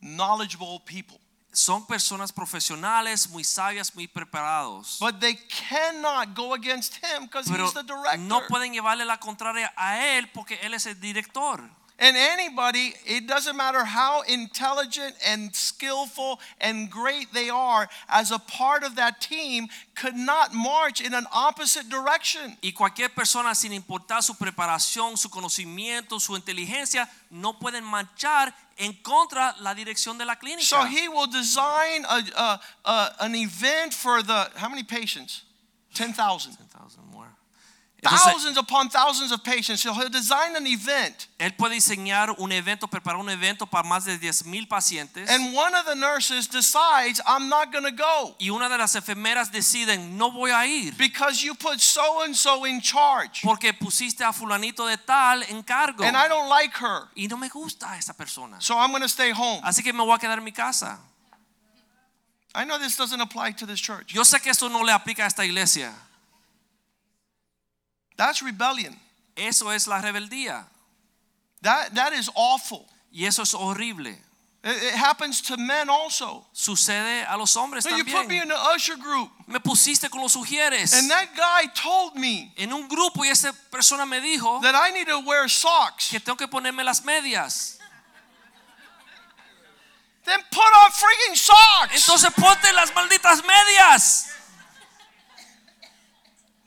knowledgeable 0.01 0.79
people, 0.85 1.19
Son 1.51 1.85
personas 1.85 2.31
profesionales, 2.31 3.27
muy 3.29 3.43
sabias, 3.43 3.93
muy 3.95 4.07
preparados. 4.07 4.97
but 4.99 5.19
they 5.19 5.33
cannot 5.49 6.35
go 6.35 6.53
against 6.53 6.95
him 7.03 7.23
because 7.23 7.47
he's 7.47 7.73
the 7.73 7.81
director. 7.83 8.17
no 8.19 8.41
pueden 8.47 8.71
llevarle 8.71 9.03
la 9.05 9.17
contraria 9.17 9.71
a 9.75 10.17
él 10.17 10.29
porque 10.33 10.59
él 10.61 10.73
es 10.75 10.85
el 10.85 10.99
director. 10.99 11.67
And 12.01 12.15
anybody, 12.15 12.93
it 13.05 13.27
doesn't 13.27 13.57
matter 13.57 13.83
how 13.83 14.21
intelligent 14.21 15.15
and 15.25 15.53
skillful 15.53 16.39
and 16.61 16.89
great 16.89 17.33
they 17.33 17.49
are, 17.49 17.89
as 18.07 18.31
a 18.31 18.39
part 18.39 18.83
of 18.83 18.95
that 18.95 19.19
team, 19.19 19.67
could 19.95 20.15
not 20.15 20.53
march 20.53 21.01
in 21.01 21.13
an 21.13 21.25
opposite 21.33 21.89
direction. 21.89 22.55
Y 22.63 22.71
cualquier 22.71 23.09
persona, 23.09 23.53
sin 23.53 23.73
importar 23.73 24.23
su 24.23 24.33
preparación, 24.35 25.17
su 25.17 25.27
conocimiento, 25.29 26.21
su 26.21 26.37
inteligencia, 26.37 27.05
no 27.31 27.51
pueden 27.59 27.83
marchar 27.83 28.53
en 28.77 28.93
contra 29.03 29.53
la 29.59 29.73
dirección 29.75 30.17
de 30.17 30.23
la 30.25 30.37
clínica. 30.37 30.63
So 30.63 30.85
he 30.85 31.09
will 31.09 31.27
design 31.27 32.05
a, 32.05 32.21
a, 32.37 32.61
a- 32.85 33.15
an 33.25 33.35
event 33.35 33.93
for 33.93 34.23
the, 34.23 34.49
how 34.55 34.69
many 34.69 34.83
patients? 34.83 35.43
10,000. 35.95 36.55
10,000 36.55 36.55
more. 36.55 36.57
Entonces, 36.77 36.97
Thousands 38.01 38.57
upon 38.57 38.89
thousands 38.89 39.31
of 39.31 39.43
patients. 39.43 39.81
So 39.81 39.93
he'll 39.93 40.09
design 40.09 40.55
an 40.55 40.65
event. 40.65 41.27
él 41.37 41.53
puede 41.55 41.75
diseñar 41.75 42.33
un 42.37 42.51
evento, 42.51 42.87
preparar 42.87 43.19
un 43.19 43.29
evento 43.29 43.65
para 43.65 43.87
más 43.87 44.05
de 44.05 44.17
10 44.17 44.45
mil 44.45 44.67
pacientes. 44.67 45.29
And 45.29 45.53
one 45.53 45.75
of 45.75 45.85
the 45.85 45.95
nurses 45.95 46.47
decides, 46.47 47.21
I'm 47.25 47.49
not 47.49 47.71
going 47.73 47.83
to 47.83 47.91
go 47.91 48.35
y 48.39 48.49
una 48.49 48.69
de 48.69 48.77
las 48.77 48.95
enfermeras 48.95 49.51
deciden, 49.51 50.17
no 50.17 50.31
voy 50.31 50.51
a 50.51 50.65
ir. 50.65 50.93
because 50.97 51.43
you 51.43 51.53
put 51.55 51.81
so 51.81 52.21
and 52.23 52.35
so 52.35 52.65
in 52.65 52.79
charge. 52.79 53.41
Porque 53.41 53.73
pusiste 53.73 54.21
a 54.23 54.31
fulanito 54.31 54.87
de 54.87 54.97
tal 54.97 55.43
en 55.49 55.61
cargo. 55.63 56.03
And 56.03 56.15
I 56.15 56.27
don't 56.29 56.47
like 56.47 56.75
her. 56.77 57.09
y 57.15 57.27
no 57.27 57.37
me 57.37 57.49
gusta 57.49 57.97
esa 57.97 58.13
persona. 58.13 58.61
So 58.61 58.77
I'm 58.77 58.91
going 58.91 59.01
to 59.01 59.09
stay 59.09 59.31
home. 59.31 59.61
Así 59.63 59.83
que 59.83 59.91
me 59.91 60.03
voy 60.03 60.15
a 60.15 60.19
quedar 60.19 60.37
en 60.37 60.43
mi 60.43 60.51
casa. 60.51 60.99
I 62.55 62.65
know 62.65 62.79
this 62.79 62.95
doesn't 62.95 63.21
apply 63.21 63.51
to 63.53 63.65
this 63.65 63.79
church. 63.79 64.13
Yo 64.13 64.23
sé 64.23 64.41
que 64.41 64.49
esto 64.51 64.69
no 64.69 64.83
le 64.83 64.93
aplica 64.93 65.23
a 65.23 65.27
esta 65.27 65.43
iglesia. 65.43 65.93
That's 68.19 68.41
rebellion. 68.41 68.99
Eso 69.37 69.69
es 69.71 69.87
la 69.87 70.01
rebeldía. 70.01 70.65
That, 71.61 71.95
that 71.95 72.11
is 72.11 72.29
awful. 72.35 72.85
Y 73.13 73.25
eso 73.25 73.43
es 73.43 73.53
horrible. 73.53 74.09
It, 74.61 74.75
it 74.75 74.93
happens 74.93 75.41
to 75.43 75.55
men 75.55 75.89
also. 75.89 76.45
Sucede 76.53 77.25
a 77.29 77.37
los 77.37 77.55
hombres 77.55 77.85
So 77.85 77.95
you 77.95 78.03
put 78.03 78.27
me 78.27 78.41
in 78.41 78.49
the 78.49 78.57
usher 78.75 78.97
group. 78.97 79.29
Me 79.47 79.59
pusiste 79.59 80.09
con 80.09 80.19
los 80.21 80.35
sugieres 80.35 80.93
And 80.93 81.09
that 81.09 81.29
guy 81.33 81.67
told 81.73 82.17
me 82.17 82.53
en 82.57 82.73
un 82.73 82.89
grupo 82.89 83.23
y 83.23 83.29
esa 83.29 83.53
persona 83.71 84.05
me 84.05 84.19
dijo 84.19 84.61
that 84.63 84.75
I 84.75 84.91
need 84.91 85.07
to 85.07 85.21
wear 85.21 85.47
socks. 85.47 86.09
que 86.09 86.19
tengo 86.19 86.35
que 86.35 86.47
ponerme 86.49 86.83
las 86.83 87.05
medias. 87.05 87.77
Then 90.25 90.39
put 90.51 90.59
on 90.59 90.91
freaking 90.91 91.37
socks. 91.37 91.95
Entonces 91.95 92.33
ponte 92.33 92.73
las 92.73 92.91
malditas 92.93 93.41
medias. 93.45 94.28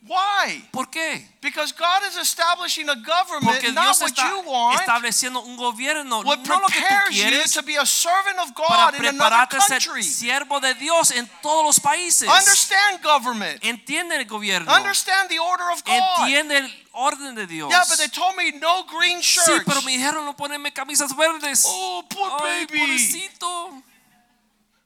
Why? 0.04 0.64
¿Por 0.72 0.90
qué? 0.90 1.28
Because 1.40 1.70
God 1.70 2.02
is 2.08 2.16
establishing 2.16 2.88
a 2.88 2.96
government, 2.96 3.44
Porque 3.54 3.70
not 3.72 3.84
Dios 3.84 4.00
what 4.00 4.10
está 4.10 4.28
you 4.30 4.40
want, 4.50 4.80
estableciendo 4.80 5.40
un 5.44 5.56
gobierno, 5.56 6.22
what 6.24 6.40
no 6.40 6.58
lo 6.58 6.66
que 6.66 6.74
tú 6.74 6.80
prepares 6.80 7.16
you 7.16 7.22
quieres, 7.22 7.52
to 7.52 7.62
be 7.62 7.76
a 7.76 7.86
servant 7.86 8.36
of 8.40 8.52
para 8.52 8.90
God 8.90 8.94
in 8.98 9.04
another 9.06 9.12
prepararte 9.46 9.56
a 9.58 9.60
ser 9.60 9.78
country. 9.80 10.02
siervo 10.02 10.60
de 10.60 10.74
Dios 10.74 11.12
en 11.12 11.30
todos 11.40 11.64
los 11.64 11.78
países. 11.78 12.28
Understand 12.28 13.00
government. 13.00 13.62
Entiende 13.62 14.16
el 14.16 14.24
gobierno. 14.24 14.72
Understand 14.74 15.28
the 15.28 15.38
order 15.38 15.70
of 15.70 15.84
God. 15.84 15.94
Entiende 16.26 16.58
el 16.58 16.86
orden 16.94 17.36
de 17.36 17.46
Dios. 17.46 17.70
Yeah, 17.70 17.84
but 17.88 17.98
they 17.98 18.08
told 18.08 18.34
me 18.36 18.50
no 18.58 18.82
green 18.82 19.22
Sí, 19.22 19.38
shirts. 19.46 19.64
pero 19.64 19.82
me 19.82 19.92
dijeron 19.92 20.24
no 20.24 20.34
ponerme 20.34 20.72
camisas 20.72 21.14
verdes. 21.16 21.64
Oh, 21.64 22.02
poor 22.10 22.42
Ay, 22.42 22.66
baby. 22.66 22.80
pobrecito. 22.80 23.82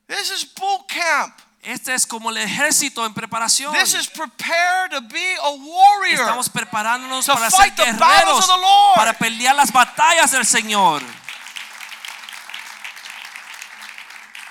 This 0.09 0.31
is 0.31 0.45
boot 0.45 0.87
camp. 0.89 1.33
Este 1.67 1.93
es 1.95 2.07
como 2.07 2.31
el 2.31 2.37
ejército 2.37 3.05
en 3.05 3.13
preparación. 3.13 3.75
This 3.75 3.93
is 3.95 4.09
to 4.09 5.01
be 5.01 5.35
a 5.43 5.51
warrior. 5.51 6.21
Estamos 6.21 6.49
preparándonos 6.49 7.27
To 7.27 7.35
para 7.35 7.51
ser 7.51 7.75
the 7.75 7.83
guerreros, 7.83 8.39
of 8.39 8.47
the 8.47 8.57
Lord. 8.57 8.95
para 8.95 9.13
pelear 9.15 9.57
las 9.57 9.73
batallas 9.73 10.31
del 10.31 10.47
Señor. 10.47 11.03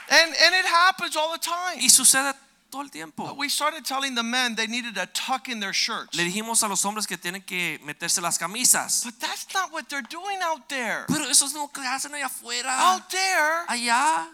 And, 0.09 0.35
and 0.35 0.55
it 0.55 0.65
happens 0.65 1.15
all 1.15 1.31
the 1.31 1.39
time. 1.39 1.77
Y 1.79 1.87
sucede 1.87 2.33
todo 2.69 2.81
el 2.81 2.89
tiempo. 2.89 3.33
We 3.35 3.47
started 3.47 3.85
telling 3.85 4.13
the 4.15 4.23
men 4.23 4.55
they 4.55 4.67
needed 4.67 4.95
to 4.95 5.05
tuck 5.05 5.47
in 5.47 5.61
their 5.61 5.73
shirts. 5.73 6.13
Le 6.17 6.25
dijimos 6.25 6.63
a 6.63 6.67
los 6.67 6.83
hombres 6.83 7.07
que 7.07 7.17
tienen 7.17 7.45
que 7.45 7.79
meterse 7.85 8.21
las 8.21 8.37
camisas. 8.37 9.05
But 9.05 9.21
that's 9.21 9.47
not 9.53 9.71
what 9.71 9.87
they're 9.87 10.01
doing 10.09 10.41
out 10.41 10.67
there. 10.67 11.05
Pero 11.07 11.29
eso 11.29 11.45
es 11.45 11.53
lo 11.53 11.69
que 11.69 11.81
hacen 11.81 12.13
allá 12.13 12.25
afuera. 12.25 12.77
Out 12.77 13.09
there, 13.09 13.63
Allá, 13.69 14.27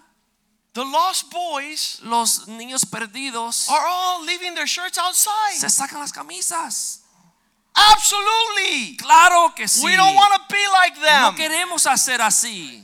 the 0.74 0.84
lost 0.86 1.30
boys 1.30 2.00
los 2.04 2.48
niños 2.48 2.86
perdidos 2.86 3.70
are 3.70 3.86
all 3.88 4.24
leaving 4.26 4.56
their 4.56 4.68
shirts 4.68 4.98
outside. 4.98 5.56
se 5.58 5.68
sacan 5.70 6.00
las 6.00 6.12
camisas. 6.12 7.00
Absolutely. 7.74 8.98
Claro 8.98 9.54
que 9.56 9.68
sí. 9.68 9.84
We 9.84 9.96
don't 9.96 10.16
want 10.16 10.34
to 10.34 10.42
be 10.54 10.64
like 10.74 10.96
No 10.98 11.32
them. 11.32 11.36
queremos 11.36 11.86
hacer 11.86 12.20
así. 12.22 12.84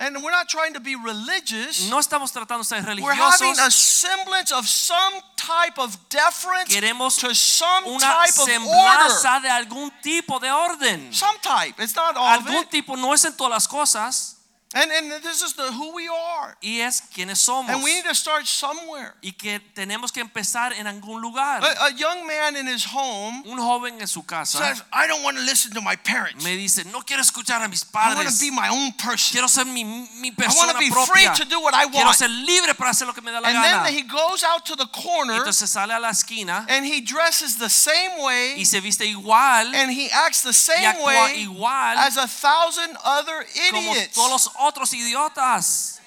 And 0.00 0.22
we're 0.22 0.30
not 0.30 0.48
trying 0.48 0.74
to 0.74 0.80
be 0.80 0.94
religious. 0.94 1.90
No 1.90 1.98
estamos 1.98 2.30
tratando 2.32 2.58
de 2.58 2.64
ser 2.64 3.02
We're 3.02 3.14
having 3.14 3.58
a 3.58 3.70
semblance 3.70 4.52
of 4.52 4.68
some 4.68 5.14
type 5.36 5.76
of 5.78 5.96
deference 6.08 6.72
Queremos 6.72 7.18
to 7.18 7.34
some 7.34 7.84
una 7.84 7.98
type 7.98 8.38
of 8.38 8.48
order. 8.48 9.42
de 9.42 9.48
algún 9.48 9.90
tipo 10.00 10.38
de 10.38 10.50
orden. 10.50 11.12
Some 11.12 11.36
type. 11.42 11.74
It's 11.80 11.96
not 11.96 12.16
all 12.16 12.38
of 12.38 12.46
Algún 12.46 12.62
it. 12.62 12.70
tipo 12.70 12.96
no 12.96 13.12
es 13.12 13.24
en 13.24 13.32
todas 13.36 13.50
las 13.50 13.66
cosas 13.66 14.36
And, 14.74 14.90
and 14.92 15.22
this 15.22 15.42
is 15.42 15.54
the 15.54 15.72
who 15.72 15.94
we 15.94 16.08
are. 16.08 16.54
y 16.62 16.80
es 16.80 17.00
quienes 17.14 17.38
somos. 17.38 17.70
And 17.70 17.82
we 17.82 17.94
need 17.94 18.04
to 18.04 18.14
start 18.14 18.46
somewhere. 18.46 19.14
Y 19.22 19.32
que 19.32 19.60
tenemos 19.74 20.12
que 20.12 20.20
empezar 20.20 20.74
en 20.74 20.86
algún 20.86 21.22
lugar. 21.22 21.64
A, 21.64 21.86
a 21.86 21.90
young 21.92 22.26
man 22.26 22.54
in 22.54 22.66
his 22.66 22.84
home 22.84 23.42
Un 23.46 23.58
joven 23.58 23.98
en 23.98 24.06
su 24.06 24.22
casa 24.24 24.58
says, 24.58 24.82
I 24.92 25.06
don't 25.06 25.22
want 25.22 25.38
to 25.38 25.42
listen 25.44 25.72
to 25.72 25.80
my 25.80 25.96
parents. 25.96 26.44
me 26.44 26.54
dice, 26.56 26.84
no 26.92 27.00
quiero 27.00 27.22
escuchar 27.22 27.62
a 27.64 27.68
mis 27.68 27.82
padres. 27.84 28.14
I 28.14 28.24
want 28.24 28.28
to 28.28 28.40
be 28.40 28.50
my 28.50 28.68
own 28.68 28.92
person. 28.92 29.32
Quiero 29.32 29.48
ser 29.48 29.64
mi, 29.64 29.84
mi 30.20 30.32
persona 30.32 30.72
I 30.72 30.74
want 30.74 30.78
to 30.78 30.78
be 30.78 30.90
free 31.12 31.28
to 31.34 31.44
do 31.48 31.60
what 31.62 31.72
I 31.72 31.86
want. 31.86 31.94
Quiero 31.94 32.12
ser 32.12 32.28
libre 32.28 32.74
para 32.74 32.90
hacer 32.90 33.06
lo 33.06 33.14
que 33.14 33.22
me 33.22 33.32
da 33.32 33.40
la 33.40 33.48
And 33.48 33.56
gana. 33.56 33.84
then 33.84 33.94
he 33.94 34.02
goes 34.02 34.44
out 34.44 34.66
to 34.66 34.76
the 34.76 34.86
corner 34.92 35.34
Entonces 35.38 35.70
sale 35.70 35.92
a 35.96 35.98
la 35.98 36.10
esquina 36.10 36.66
and 36.68 36.84
he 36.84 37.00
dresses 37.00 37.56
the 37.56 37.70
same 37.70 38.22
way 38.22 38.56
y 38.58 38.64
se 38.64 38.80
viste 38.80 39.06
igual 39.06 39.74
and 39.74 39.90
he 39.90 40.10
acts 40.12 40.42
the 40.42 40.50
y 40.50 40.52
same 40.52 40.84
actúa 40.84 41.06
way 41.06 41.42
igual 41.46 41.96
as 41.96 42.18
a 42.18 42.26
thousand 42.28 42.96
other 43.02 43.46
idiots. 43.54 44.14
como 44.14 44.28
todos 44.28 44.30
los 44.30 44.57
otros 44.58 44.92
idiotas. 44.92 46.00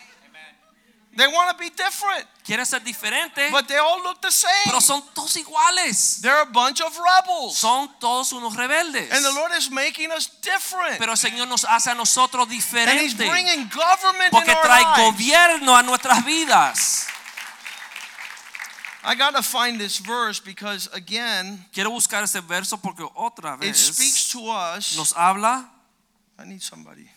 They 1.13 1.27
want 1.27 1.51
to 1.51 1.57
be 1.57 1.69
different, 1.69 2.25
Quieren 2.45 2.65
ser 2.65 2.79
diferentes, 2.79 3.51
but 3.51 3.67
they 3.67 3.77
all 3.77 4.01
look 4.01 4.21
the 4.21 4.31
pero 4.63 4.79
same. 4.79 4.81
son 4.81 5.03
todos 5.13 5.35
iguales. 5.35 6.21
They're 6.21 6.41
a 6.41 6.45
bunch 6.45 6.79
of 6.79 6.97
rebels. 6.97 7.57
Son 7.57 7.89
todos 7.99 8.31
unos 8.31 8.55
rebeldes. 8.55 9.11
And 9.11 9.23
the 9.25 9.31
Lord 9.33 9.51
is 9.57 9.69
making 9.69 10.09
us 10.11 10.27
different. 10.41 10.97
Pero 10.99 11.11
el 11.11 11.17
Señor 11.17 11.49
nos 11.49 11.65
hace 11.65 11.91
a 11.91 11.95
nosotros 11.95 12.47
diferentes. 12.47 12.91
And 12.93 13.01
He's 13.01 13.13
bringing 13.13 13.67
government 13.69 14.31
Porque 14.31 14.51
in 14.51 14.57
our 14.57 14.63
trae 14.63 14.83
lives. 14.83 15.17
gobierno 15.17 15.75
a 15.77 15.83
nuestras 15.83 16.23
vidas. 16.23 17.07
I 19.03 19.15
got 19.15 19.35
to 19.35 19.41
find 19.43 19.79
this 19.79 19.97
verse 19.99 20.39
because, 20.39 20.87
again, 20.93 21.65
Quiero 21.73 21.89
buscar 21.89 22.23
ese 22.23 22.39
verso 22.39 22.77
porque 22.77 23.03
otra 23.15 23.57
vez 23.59 23.69
it 23.89 23.93
speaks 23.93 24.29
to 24.31 24.49
us. 24.49 24.95
nos 24.95 25.11
habla 25.13 25.69
I 26.39 26.45
need 26.45 26.61
somebody. 26.61 27.09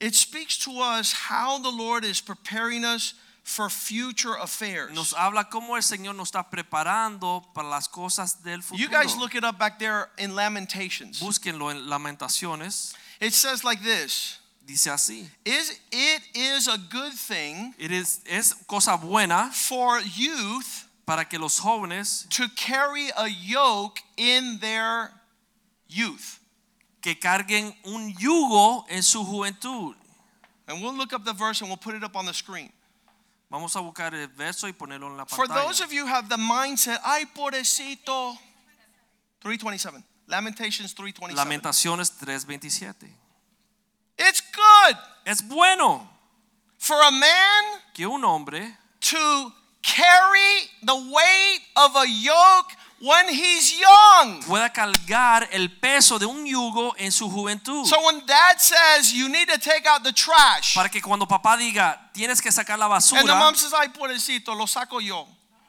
It 0.00 0.14
speaks 0.14 0.56
to 0.64 0.80
us 0.80 1.12
how 1.12 1.58
the 1.58 1.70
Lord 1.70 2.04
is 2.04 2.20
preparing 2.20 2.84
us 2.84 3.14
for 3.42 3.68
future 3.68 4.34
affairs. 4.40 4.94
nos 4.94 5.12
habla 5.12 5.44
cómo 5.50 5.76
el 5.76 5.82
Señor 5.82 6.14
nos 6.14 6.30
está 6.30 6.48
preparando 6.50 7.44
para 7.54 7.68
las 7.68 7.88
cosas 7.88 8.42
del 8.42 8.62
futuro. 8.62 8.78
You 8.78 8.88
guys 8.88 9.16
look 9.16 9.34
it 9.34 9.44
up 9.44 9.58
back 9.58 9.78
there 9.78 10.08
in 10.18 10.34
Lamentations. 10.34 11.20
Búsquenlo 11.20 11.70
en 11.70 11.88
Lamentaciones. 11.88 12.94
It 13.20 13.34
says 13.34 13.62
like 13.64 13.82
this 13.82 14.38
Dice 14.66 14.86
así. 14.86 15.26
is 15.44 15.78
It 15.90 16.22
is 16.34 16.68
a 16.68 16.78
good 16.78 17.12
thing 17.12 17.74
It 17.78 17.90
is, 17.90 18.20
es 18.26 18.54
cosa 18.66 18.96
buena 18.96 19.50
for 19.52 20.00
youth 20.00 20.86
para 21.06 21.24
que 21.24 21.38
los 21.38 21.58
jóvenes 21.60 22.28
to 22.30 22.48
carry 22.56 23.08
a 23.16 23.28
yoke 23.28 24.00
in 24.16 24.58
their 24.60 25.10
youth. 25.88 26.39
Que 27.00 27.18
carguen 27.18 27.74
un 27.84 28.12
yugo 28.18 28.84
en 28.88 29.02
su 29.02 29.24
juventud. 29.24 29.94
And 30.66 30.82
we'll 30.82 30.94
look 30.96 31.12
up 31.12 31.24
the 31.24 31.32
verse 31.32 31.60
and 31.62 31.68
we'll 31.70 31.76
put 31.78 31.94
it 31.94 32.02
up 32.04 32.14
on 32.16 32.26
the 32.26 32.34
screen. 32.34 32.72
Vamos 33.50 33.74
a 33.74 33.80
buscar 33.80 34.14
el 34.14 34.28
verso 34.28 34.68
y 34.68 34.72
ponerlo 34.72 35.08
en 35.08 35.16
la 35.16 35.24
For 35.24 35.46
pantalla. 35.46 35.66
those 35.66 35.80
of 35.80 35.92
you 35.92 36.06
who 36.06 36.12
have 36.12 36.28
the 36.28 36.36
mindset, 36.36 37.00
ay 37.04 37.24
pobrecito. 37.34 38.36
327. 39.40 40.04
Lamentations 40.28 40.94
327. 40.94 41.34
Lamentaciones 41.36 42.12
3:27. 42.12 43.08
It's 44.18 44.40
good 44.42 44.96
Es 45.24 45.40
bueno 45.42 46.08
for 46.78 46.96
a 47.02 47.10
man 47.10 47.64
que 47.94 48.06
un 48.06 48.22
hombre 48.22 48.76
to 49.00 49.52
carry 49.82 50.68
the 50.82 50.94
weight 50.94 51.60
of 51.76 51.96
a 51.96 52.06
yoke 52.06 52.76
when 53.00 53.28
he's 53.28 53.78
young. 53.80 54.42
pueda 54.44 54.70
cargar 54.70 55.48
el 55.52 55.68
peso 55.68 56.18
de 56.18 56.26
un 56.26 56.44
yugo 56.46 56.94
en 56.98 57.10
su 57.10 57.28
juventud. 57.30 57.86
So 57.86 57.96
when 58.04 58.24
dad 58.26 58.58
says 58.58 59.12
you 59.12 59.28
need 59.28 59.48
to 59.48 59.58
take 59.58 59.86
out 59.86 60.02
the 60.02 60.12
trash, 60.12 60.74
Para 60.74 60.88
que 60.88 61.00
cuando 61.00 61.26
papá 61.26 61.56
diga, 61.56 61.98
tienes 62.12 62.40
que 62.40 62.52
sacar 62.52 62.78
la 62.78 62.86
and 62.86 63.02
the 63.02 63.16
basura, 63.16 63.38
mom 63.38 63.54
says, 63.54 63.72
ay 63.72 63.88
pobrecito, 63.88 64.54
lo 64.54 64.66
saco 64.66 65.00
yo. 65.00 65.26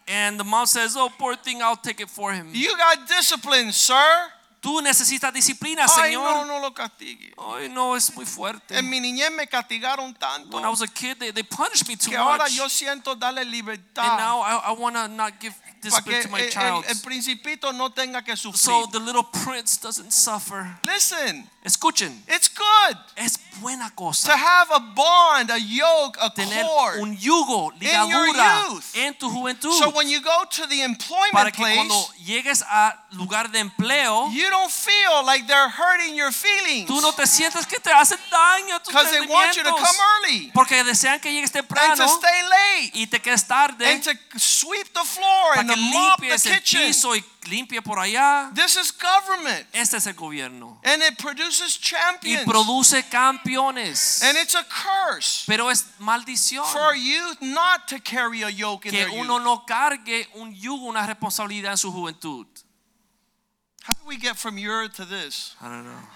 and 0.07 0.38
the 0.39 0.43
mom 0.43 0.65
says, 0.65 0.95
oh, 0.97 1.09
poor 1.17 1.36
thing, 1.36 1.61
I'll 1.61 1.77
take 1.77 2.01
it 2.01 2.09
for 2.09 2.34
him. 2.34 2.49
You 2.53 2.75
got 2.77 3.07
discipline, 3.07 3.71
sir. 3.71 4.32
Tú 4.61 4.79
necesitas 4.79 5.34
disciplina, 5.34 5.88
Ay, 5.97 6.13
no, 6.13 6.21
Señor. 6.21 6.45
no 6.45 6.59
lo 6.59 6.71
castigue. 6.71 7.34
Ay, 7.36 7.67
no, 7.67 7.95
es 7.95 8.15
muy 8.15 8.25
fuerte. 8.27 8.77
En 8.77 8.88
mi 8.88 8.99
niñez 8.99 9.32
me 9.32 9.47
castigaron 9.47 10.13
tanto 10.13 10.55
When 10.55 10.63
I 10.63 10.69
was 10.69 10.84
a 10.84 10.88
kid, 10.88 11.17
they, 11.17 11.32
they 11.32 11.41
punished 11.41 11.88
me 11.88 11.95
too 11.95 12.11
que 12.11 12.15
ahora 12.17 12.43
much. 12.43 12.51
yo 12.51 12.69
siento 12.69 13.15
darle 13.15 13.41
And 13.41 13.49
libertad 13.49 14.19
now 14.19 14.41
I, 14.41 14.69
I 14.69 14.71
want 14.73 14.95
to 14.97 15.07
not 15.07 15.39
give 15.39 15.55
para 15.89 16.03
que 16.03 16.11
discipline 16.11 16.23
to 16.23 16.29
my 16.29 16.39
el, 16.41 16.47
el- 16.84 16.89
el 16.91 17.01
principito 17.01 17.73
no 17.73 17.89
tenga 17.91 18.23
que 18.23 18.36
So 18.38 18.88
the 18.91 18.99
little 18.99 19.23
prince 19.23 19.77
doesn't 19.82 20.11
suffer. 20.11 20.77
Listen, 20.84 21.49
Escuchen, 21.64 22.24
it's 22.28 22.49
good 22.49 22.97
es 23.16 23.38
buena 23.62 23.91
to 23.95 24.32
have 24.32 24.72
a 24.72 24.80
bond, 24.80 25.51
a 25.51 25.59
yoke, 25.59 26.18
a 26.20 26.32
tener 26.34 26.64
cord. 26.64 26.99
un 27.01 27.16
yugo, 27.16 27.72
in 27.80 28.09
your 28.09 28.28
youth. 28.28 28.95
en 28.95 29.14
tu 29.14 29.30
juventud. 29.30 29.72
So 29.78 29.91
when 29.91 30.09
you 30.09 30.22
go 30.22 30.43
to 30.49 30.68
the 30.68 30.78
Para 30.78 30.86
employment 30.86 31.55
que 31.55 31.64
cuando 31.64 31.93
place, 31.93 32.26
llegues 32.26 32.64
a 32.64 32.95
lugar 33.12 33.51
de 33.51 33.59
empleo, 33.59 34.32
you 34.32 34.49
don't 34.49 34.72
feel 34.72 35.24
like 35.24 35.45
they're 35.45 35.70
hurting 35.70 36.16
your 36.16 36.32
feelings 36.32 36.88
tú 36.88 36.99
no 36.99 37.12
te 37.12 37.28
sientes 37.28 37.68
que 37.68 37.80
te 37.80 37.91
hacen 37.91 38.18
daño 38.32 38.80
tus 38.80 38.88
because 38.93 39.12
they 39.12 39.28
want 39.28 39.55
you 39.55 39.64
to 39.64 39.72
come 39.72 39.97
early 40.18 40.51
Porque 40.53 40.84
desean 40.84 41.20
que 41.20 41.32
llegues 41.32 41.53
and 41.55 41.97
to 41.97 42.07
stay 42.07 42.41
late 42.49 42.91
y 42.95 43.05
te 43.05 43.20
quedes 43.20 43.45
tarde 43.47 43.86
and 43.86 44.03
to 44.03 44.12
sweep 44.39 44.91
the 44.93 45.03
floor 45.03 45.57
and 45.57 45.70
que 45.70 45.76
to 45.76 45.82
mop 45.82 46.20
the 46.20 46.32
el 46.32 46.39
kitchen. 46.39 46.88
piso 46.88 47.16
y 47.16 47.24
limpie 47.49 47.81
por 47.83 47.97
allá. 47.97 48.53
This 48.53 48.75
is 48.77 48.91
government 48.91 49.65
Este 49.73 49.95
es 49.97 50.05
el 50.07 50.13
gobierno. 50.13 50.79
and 50.83 51.01
it 51.01 51.17
produces 51.17 51.77
Y 51.77 51.81
champions 51.81 52.45
produce 52.45 53.01
campeones. 53.09 54.21
and 54.23 54.37
it's 54.37 54.53
a 54.55 54.63
curse 54.63 55.43
Pero 55.47 55.69
es 55.69 55.85
maldición 55.99 56.65
for 56.65 56.93
youth 56.95 57.41
not 57.41 57.87
to 57.87 57.99
carry 57.99 58.43
a 58.43 58.49
yoke 58.49 58.85
in 58.85 58.91
que 58.91 58.99
their 59.05 59.09
uno 59.19 59.37
youth. 59.37 59.43
no 59.43 59.57
cargue 59.67 60.27
un 60.35 60.53
yugo, 60.53 60.85
una 60.89 61.05
responsabilidad 61.07 61.71
en 61.71 61.77
su 61.77 61.91
juventud. 61.91 62.45
How 63.83 63.93
do 63.93 64.05
we 64.05 64.17
get 64.17 64.37
from 64.37 64.57
your 64.59 64.87
to 64.89 65.05
this? 65.05 65.55
I 65.59 65.67
don't 65.69 65.83
know. 65.85 66.07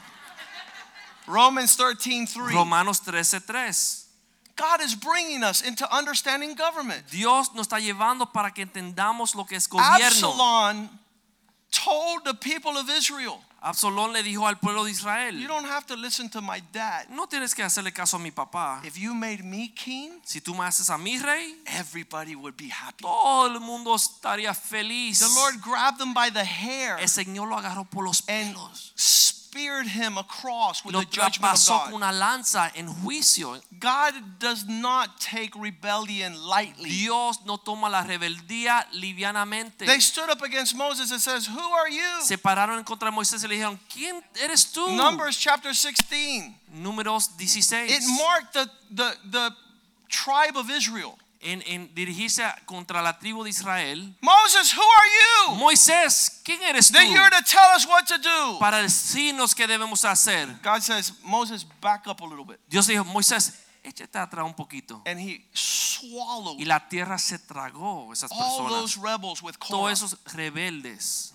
Romans 1.28 1.76
13, 1.76 2.28
3. 2.28 2.54
Romanos 2.54 3.00
13:3. 3.02 4.04
God 4.56 4.80
is 4.82 4.94
bringing 4.96 5.44
us 5.44 5.62
into 5.62 5.86
understanding 5.92 6.56
government. 6.56 7.10
Dios 7.10 7.50
nos 7.56 7.68
está 7.68 7.80
llevando 7.80 8.32
para 8.32 8.52
que 8.52 8.62
entendamos 8.64 9.36
lo 9.36 9.44
que 9.46 9.56
es 9.58 9.68
gobierno. 9.68 9.96
Absalom 10.06 10.90
told 11.84 12.24
the 12.24 12.34
people 12.34 12.78
of 12.78 12.90
Israel, 12.90 13.40
Absalón 13.62 14.14
le 14.14 14.22
dijo 14.22 14.48
al 14.48 14.58
pueblo 14.60 14.84
de 14.86 14.92
Israel. 14.92 15.34
You 15.40 15.48
don't 15.48 15.66
have 15.66 15.86
to 15.88 15.96
listen 15.96 16.30
to 16.30 16.42
my 16.42 16.62
dad. 16.72 17.08
no 17.10 17.26
tienes 17.28 17.56
que 17.56 17.64
hacerle 17.64 17.92
caso 17.92 18.18
a 18.18 18.20
mi 18.20 18.30
papá. 18.32 18.80
If 18.86 18.96
you 18.98 19.16
made 19.16 19.44
me 19.44 19.70
king, 19.74 20.22
Si 20.24 20.40
tú 20.40 20.54
me 20.54 20.64
haces 20.66 20.90
a 20.92 20.98
mi 21.00 21.18
rey, 21.18 21.56
everybody 21.66 22.36
would 22.36 22.56
be 22.56 22.70
happy. 22.70 23.02
todo 23.02 23.48
el 23.48 23.60
mundo 23.60 23.96
estaría 23.96 24.54
feliz. 24.54 25.20
The 25.20 25.30
Lord 25.40 25.62
grabbed 25.62 25.98
them 25.98 26.14
by 26.14 26.30
the 26.30 26.46
hair 26.46 26.98
El 27.00 27.10
Señor 27.10 27.48
lo 27.50 27.58
agarró 27.58 27.86
por 27.86 28.04
los 28.04 28.22
pelos. 28.22 28.94
Speared 29.56 29.88
him 29.88 30.18
across 30.18 30.84
with 30.84 30.94
lo 30.94 31.00
the 31.02 31.06
judgment 31.06 31.54
of 31.54 31.60
pasó 31.60 31.84
con 31.84 31.92
God. 31.92 31.96
una 31.96 32.12
lanza 32.12 32.72
en 32.76 32.88
juicio. 32.88 33.62
God 33.80 34.14
does 34.40 34.66
not 34.68 35.20
take 35.20 35.52
rebellion 35.56 36.36
lightly. 36.46 36.90
Dios 36.90 37.40
no 37.46 37.58
toma 37.58 37.90
la 37.90 38.04
rebeldía 38.04 38.86
livianamente. 38.94 39.86
They 39.86 40.00
stood 40.00 40.30
up 40.30 40.42
against 40.42 40.76
Moses 40.76 41.12
and 41.12 41.22
says, 41.22 41.48
"Who 41.48 41.74
are 41.74 41.90
you?" 41.90 42.22
Se 42.22 42.38
pararon 42.38 42.78
en 42.78 42.84
contra 42.84 43.10
de 43.10 43.16
Moisés 43.16 43.44
y 43.44 43.48
le 43.48 43.56
dijeron, 43.56 43.80
¿quién 43.90 44.22
eres 44.42 44.72
tú? 44.72 44.90
Numbers 44.90 45.38
chapter 45.38 45.74
16. 45.74 46.54
Números 46.74 47.30
16. 47.38 47.90
It 47.90 48.04
marked 48.20 48.54
the 48.54 48.70
the 48.92 49.16
the 49.32 49.56
tribe 50.10 50.58
of 50.58 50.70
Israel. 50.70 51.18
En, 51.46 51.64
en 51.66 51.94
dirigirse 51.96 52.44
contra 52.66 53.02
la 53.02 53.18
tribu 53.20 53.44
de 53.44 53.50
Israel. 53.52 54.16
Moses, 54.22 54.74
who 54.76 54.82
are 54.82 55.10
you? 55.10 55.56
Moisés, 55.56 56.42
¿quién 56.44 56.62
eres 56.64 56.88
tú? 56.92 56.98
That 56.98 57.06
you're 57.06 57.30
to 57.30 57.44
tell 57.44 57.76
us 57.76 57.86
what 57.88 58.06
to 58.08 58.18
do. 58.18 58.60
Para 58.60 58.82
decirnos 58.82 59.54
qué 59.54 59.68
debemos 59.68 60.04
hacer. 60.04 60.48
God 60.64 60.82
says, 60.82 61.14
Moses, 61.24 61.66
back 61.82 62.08
up 62.08 62.22
a 62.22 62.26
little 62.26 62.46
bit. 62.46 62.60
Dios 62.68 62.88
dijo, 62.88 63.06
Moisés, 63.06 63.54
échate 63.84 64.18
atrás 64.18 64.46
un 64.46 64.56
poquito. 64.56 65.02
And 65.06 65.20
he 65.20 65.46
swallowed 65.54 66.60
Y 66.60 66.66
la 66.66 66.88
tierra 66.90 67.18
se 67.20 67.38
tragó 67.38 68.12
esas 68.12 68.32
all 68.32 68.68
those 68.68 68.96
personas. 68.96 68.98
rebels 68.98 69.44
with 69.44 69.58
Korah. 69.60 69.70
Todos 69.70 69.92
esos 69.92 70.18
rebeldes. 70.34 71.35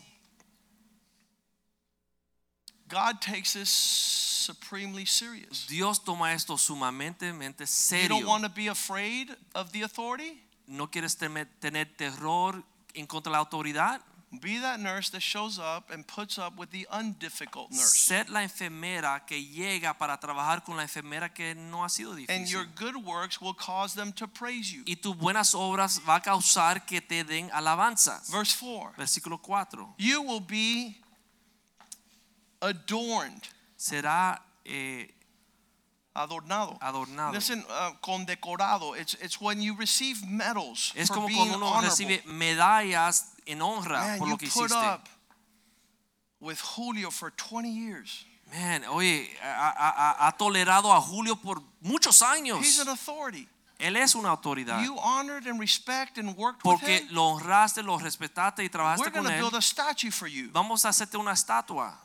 God 2.90 3.20
takes 3.20 3.54
this 3.54 3.70
supremely 3.70 5.04
serious. 5.04 5.66
Dios 5.68 5.98
toma 6.00 6.32
esto 6.32 6.56
sumamente 6.56 7.32
mente 7.32 7.64
You 8.02 8.08
don't 8.08 8.26
want 8.26 8.44
to 8.44 8.50
be 8.50 8.68
afraid 8.68 9.30
of 9.54 9.72
the 9.72 9.82
authority? 9.82 10.42
¿No 10.66 10.88
quieres 10.88 11.16
temer- 11.16 11.48
tener 11.60 11.86
terror 11.96 12.62
en 12.94 13.06
contra 13.06 13.30
de 13.30 13.38
la 13.38 13.38
autoridad? 13.38 14.00
Be 14.32 14.60
that 14.60 14.78
nurse 14.78 15.10
that 15.10 15.22
shows 15.22 15.58
up 15.58 15.90
and 15.90 16.06
puts 16.06 16.38
up 16.38 16.56
with 16.56 16.70
the 16.70 16.86
undifficult 16.92 17.72
nurse. 17.72 17.96
Ser 17.98 18.26
la 18.30 18.44
enfermera 18.44 19.26
que 19.26 19.44
llega 19.44 19.92
para 19.98 20.18
trabajar 20.20 20.62
con 20.64 20.76
la 20.76 20.84
enfermera 20.84 21.34
que 21.34 21.56
no 21.56 21.82
ha 21.82 21.88
sido 21.88 22.14
difícil. 22.14 22.36
And 22.36 22.46
your 22.46 22.64
good 22.76 22.94
works 23.04 23.40
will 23.40 23.54
cause 23.54 23.94
them 23.94 24.12
to 24.12 24.28
praise 24.28 24.72
you. 24.72 24.84
Y 24.86 24.94
tus 24.94 25.16
buenas 25.16 25.52
obras 25.52 26.00
va 26.08 26.16
a 26.16 26.22
causar 26.22 26.86
que 26.86 27.00
te 27.00 27.24
den 27.24 27.50
alabanzas. 27.52 28.30
Verse 28.30 28.56
4 28.56 28.94
Versículo 28.96 29.40
4. 29.42 29.96
You 29.98 30.22
will 30.22 30.40
be 30.40 30.96
adorned, 32.60 33.42
Será 33.76 34.40
eh, 34.64 35.08
adornado. 36.14 36.78
adornado. 36.80 37.32
Listen, 37.32 37.64
uh, 37.68 37.92
condecorado. 38.02 38.94
It's, 38.98 39.14
it's 39.22 39.40
when 39.40 39.60
you 39.60 39.74
receive 39.76 40.24
medals 40.26 40.92
Es 40.96 41.08
for 41.08 41.14
como 41.14 41.26
being 41.28 41.38
cuando 41.38 41.56
uno 41.56 41.66
honorable. 41.66 41.88
recibe 41.88 42.22
medallas 42.26 43.32
en 43.46 43.60
honra 43.62 43.98
Man, 44.00 44.18
por 44.18 44.26
you 44.28 44.32
lo 44.32 44.36
que 44.38 44.48
put 44.48 44.70
hiciste. 44.70 44.76
up 44.94 45.08
with 46.40 46.60
Julio 46.60 47.10
for 47.10 47.30
20 47.30 47.68
years. 47.70 48.24
Man, 48.52 48.84
oye, 48.86 49.30
ha, 49.42 49.72
ha- 50.18 50.26
ha 50.26 50.32
tolerado 50.36 50.92
a 50.92 51.00
Julio 51.00 51.36
por 51.36 51.62
muchos 51.82 52.20
años. 52.22 52.58
He's 52.60 52.80
an 52.80 52.88
authority. 52.88 53.48
Él 53.78 53.96
es 53.96 54.14
una 54.14 54.28
autoridad. 54.30 54.82
You 54.84 54.98
honored 54.98 55.46
and 55.46 55.58
respect 55.58 56.18
and 56.18 56.36
worked 56.36 56.62
with 56.64 56.78
Porque 56.80 56.98
him. 56.98 57.08
lo 57.12 57.28
honraste, 57.36 57.82
lo 57.82 57.96
respetaste 57.96 58.58
y 58.62 58.64
We're 58.64 58.70
trabajaste 58.70 59.10
going 59.10 59.12
con 59.12 59.24
to 59.24 59.30
él. 59.30 59.38
build 59.40 59.54
a 59.54 59.62
statue 59.62 60.10
for 60.10 60.26
you. 60.28 60.50
Vamos 60.52 60.84
a 60.84 60.88
hacerte 60.90 61.16
una 61.16 61.32
estatua. 61.32 61.96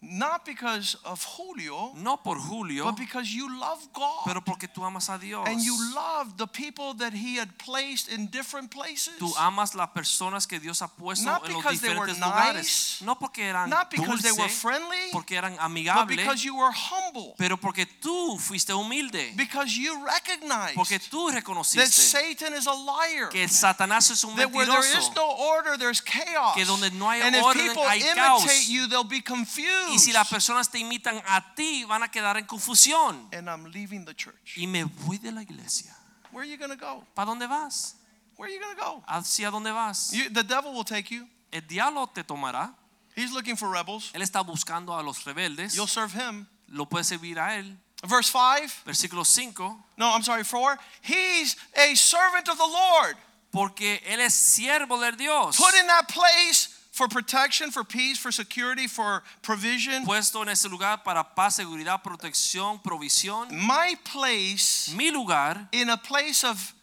Not 0.00 0.44
because 0.44 0.96
of 1.04 1.24
Julio, 1.24 1.92
No 1.96 2.18
por 2.18 2.36
Julio, 2.38 2.84
but 2.84 2.96
because 2.96 3.34
you 3.34 3.48
love 3.58 3.80
God. 3.92 4.22
pero 4.24 4.40
porque 4.42 4.68
tú 4.68 4.84
amas 4.84 5.08
a 5.08 5.18
Dios. 5.18 5.44
And 5.48 5.60
you 5.60 5.76
love 5.92 6.36
the 6.36 6.46
people 6.46 6.94
that 6.94 7.12
He 7.12 7.34
had 7.36 7.58
placed 7.58 8.08
in 8.08 8.26
different 8.26 8.70
places. 8.70 9.14
Tú 9.18 9.34
amas 9.36 9.74
las 9.74 9.88
personas 9.90 10.46
que 10.46 10.60
Dios 10.60 10.82
ha 10.82 10.88
puesto 10.88 11.24
Not 11.24 11.46
en 11.46 11.54
los 11.54 11.62
because 11.64 11.80
they 11.80 11.98
were 11.98 12.06
diferentes 12.06 12.54
nice. 12.54 13.02
No 13.04 13.16
porque 13.16 13.40
eran 13.40 13.68
Not 13.68 13.90
because 13.90 14.22
they 14.22 14.30
were 14.30 14.48
friendly, 14.48 15.10
porque 15.10 15.32
eran 15.32 15.56
but 15.56 16.06
because 16.06 16.44
you 16.44 16.54
were 16.54 16.70
humble. 16.70 17.34
pero 17.36 17.56
porque 17.56 17.84
tú 18.00 18.38
fuiste 18.38 18.72
humilde. 18.72 19.32
Because 19.36 19.76
you 19.76 20.04
recognized 20.04 20.76
Porque 20.76 21.00
tú 21.00 21.28
that 21.32 21.88
Satan 21.88 22.54
is 22.54 22.68
a 22.68 22.72
liar. 22.72 23.30
que 23.30 23.48
Satanás 23.48 24.10
es 24.10 24.22
un 24.22 24.36
That 24.36 24.52
where 24.52 24.66
there 24.66 24.78
is 24.78 25.10
no 25.16 25.28
order, 25.28 25.76
there's 25.76 26.00
chaos. 26.00 26.54
Que 26.54 26.64
donde 26.64 26.92
no 26.92 27.10
hay 27.10 27.20
and 27.20 27.34
if 27.34 27.42
people 27.52 27.82
hay 27.82 27.98
imitate 27.98 28.14
caos. 28.14 28.68
you, 28.68 28.86
they'll 28.86 29.02
be 29.02 29.20
confused. 29.20 29.87
Y 29.92 29.98
si 29.98 30.12
las 30.12 30.28
personas 30.28 30.70
te 30.70 30.78
imitan 30.78 31.22
a 31.26 31.54
ti, 31.54 31.84
van 31.84 32.02
a 32.02 32.08
quedar 32.10 32.36
en 32.36 32.46
confusión. 32.46 33.28
and 33.32 33.48
I'm 33.48 33.64
leaving 33.72 34.04
the 34.04 34.14
church. 34.14 34.56
Y 34.56 34.66
me 34.66 34.84
voy 34.84 35.18
de 35.18 35.32
la 35.32 35.42
iglesia. 35.42 35.94
Where 36.30 36.42
are 36.42 36.50
you 36.50 36.56
going 36.58 36.70
to 36.70 36.76
go? 36.76 37.04
¿Para 37.14 37.26
dónde 37.26 37.48
vas? 37.48 37.94
Where 38.36 38.48
are 38.48 38.54
you 38.54 38.60
going 38.60 38.76
to 38.76 38.82
go? 38.82 39.02
¿Hacia 39.06 39.50
dónde 39.50 39.72
vas? 39.72 40.12
You, 40.12 40.30
the 40.30 40.42
devil 40.44 40.72
will 40.72 40.84
take 40.84 41.10
you. 41.10 41.26
El 41.50 41.62
diablo 41.62 42.06
te 42.06 42.22
tomará. 42.22 42.74
He's 43.16 43.32
looking 43.32 43.56
for 43.56 43.68
rebels. 43.70 44.10
Él 44.14 44.22
está 44.22 44.44
buscando 44.44 44.96
a 44.96 45.02
los 45.02 45.24
rebeldes. 45.24 45.74
You'll 45.74 45.88
serve 45.88 46.12
him. 46.12 46.46
Lo 46.68 46.86
puede 46.86 47.04
servir 47.04 47.38
a 47.38 47.56
él. 47.56 47.76
Verse 48.06 48.30
5. 48.30 48.84
Versículo 48.84 49.24
5. 49.24 49.84
No, 49.96 50.12
I'm 50.12 50.22
sorry, 50.22 50.44
4. 50.44 50.78
He's 51.02 51.56
a 51.74 51.96
servant 51.96 52.48
of 52.48 52.56
the 52.58 52.66
Lord. 52.66 53.16
Porque 53.50 54.00
él 54.06 54.20
es 54.20 54.34
siervo 54.34 55.00
del 55.00 55.16
Dios. 55.16 55.56
Put 55.56 55.74
in 55.74 55.86
that 55.88 56.06
place 56.08 56.68
for 56.98 57.06
protection, 57.06 57.70
for 57.70 57.84
peace, 57.84 58.18
for 58.18 58.32
security, 58.32 58.88
for 58.88 59.22
provision. 59.42 60.04
Puesto 60.04 60.42
en 60.42 60.48
ese 60.48 60.68
lugar 60.68 61.04
para 61.04 61.22
paz, 61.22 61.54
seguridad, 61.54 62.02
protección, 62.02 62.82
provisión. 62.82 63.48
My 63.52 63.96
place 64.02 64.92
Mi 64.96 65.12
lugar 65.12 65.68
in 65.70 65.90
a 65.90 65.96
place 65.96 66.42
of 66.42 66.74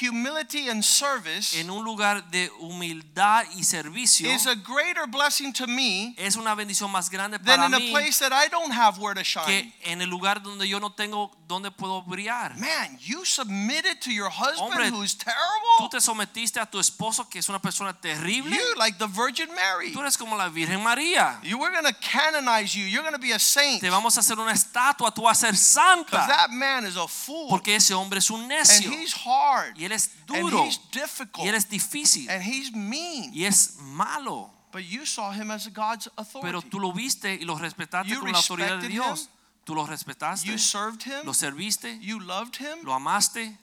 humility 0.00 0.68
and 0.68 0.82
service 0.82 1.54
en 1.58 1.70
un 1.70 1.84
lugar 1.84 2.22
de 2.30 2.50
humildad 2.60 3.44
y 3.56 3.62
servicio 3.64 4.28
is 4.32 4.46
a 4.46 4.54
greater 4.54 5.06
blessing 5.06 5.52
to 5.52 5.66
me 5.66 6.14
es 6.16 6.36
una 6.36 6.54
bendición 6.54 6.90
más 6.90 7.10
grande 7.10 7.38
than 7.38 7.56
para 7.56 7.66
in 7.66 7.74
a 7.74 7.78
mí 7.78 7.90
place 7.90 8.18
that 8.18 8.32
I 8.32 8.48
don't 8.48 8.72
have 8.72 8.98
where 8.98 9.14
to 9.14 9.22
shine. 9.22 9.44
que 9.46 9.72
en 9.84 10.00
el 10.00 10.08
lugar 10.08 10.42
donde 10.42 10.66
yo 10.68 10.78
no 10.80 10.92
tengo 10.92 11.30
donde 11.46 11.70
puedo 11.70 12.00
brillar. 12.02 12.56
Man, 12.56 12.98
you 13.02 13.26
submitted 13.26 14.00
to 14.00 14.10
your 14.10 14.30
husband 14.30 14.58
Hombre, 14.72 14.88
who's 14.90 15.14
Tú 15.14 15.24
terrible. 15.26 15.88
te 15.90 16.00
sometiste 16.00 16.58
a 16.58 16.64
tu 16.64 16.78
esposo 16.78 17.28
que 17.28 17.40
es 17.40 17.48
una 17.50 17.60
persona 17.60 17.92
terrible. 17.92 18.56
You 18.56 18.74
like 18.78 18.96
the 18.98 19.06
Virgin 19.06 19.48
Mary. 19.54 19.92
Tú 19.92 20.00
eres 20.00 20.16
como 20.16 20.34
la 20.36 20.48
Virgen 20.48 20.82
María. 20.82 21.38
You 21.42 21.58
we're 21.58 21.74
gonna 21.74 21.92
canonize 21.92 22.74
you. 22.74 22.86
You're 22.86 23.04
gonna 23.04 23.18
be 23.18 23.32
a 23.32 23.38
saint. 23.38 23.82
Te 23.82 23.90
vamos 23.90 24.16
a 24.16 24.20
hacer 24.20 24.38
una 24.38 24.52
estatua, 24.52 25.12
tú 25.12 25.22
vas 25.24 25.42
a 25.42 25.48
ser 25.48 25.56
santa. 25.56 26.26
that 26.26 26.50
man 26.50 26.86
is 26.86 26.96
a 26.96 27.06
fool. 27.06 27.48
Porque 27.50 27.76
ese 27.76 27.92
hombre 27.92 28.18
es 28.20 28.30
un 28.30 28.40
And 28.40 28.48
necio. 28.52 28.90
he's 28.90 29.12
hard. 29.12 29.76
Y 29.82 29.86
él 29.86 29.92
es 29.92 30.10
And 30.28 30.38
duro. 30.42 30.64
he's 30.64 30.78
difficult. 30.92 31.44
Y 31.44 31.48
él 31.48 31.54
es 31.56 31.68
difícil. 31.68 32.30
And 32.30 32.40
he's 32.42 32.72
mean. 32.72 33.32
Y 33.34 33.44
es 33.44 33.76
malo. 33.80 34.50
But 34.70 34.84
you 34.84 35.04
saw 35.04 35.32
him 35.32 35.50
as 35.50 35.66
God's 35.68 36.08
authority. 36.16 36.46
Pero 36.46 36.62
tú 36.62 36.78
lo 36.80 36.92
viste 36.92 37.34
y 37.34 37.44
lo 37.44 37.56
respetaste 37.58 38.08
You 38.08 38.20
con 38.20 38.30
la 38.32 38.38
autoridad 38.38 38.80
de 38.80 38.88
Dios. 38.88 39.22
him. 39.22 39.28
Tú 39.64 39.74
lo 39.74 39.84
respetaste, 39.86 40.46
You 40.46 40.56
served 40.58 41.02
him. 41.02 41.24
lo 41.24 41.32
serviste, 41.34 41.98
You 42.00 42.20
loved 42.20 42.56
him. 42.56 42.84
lo 42.84 42.92
amaste. 42.94 43.58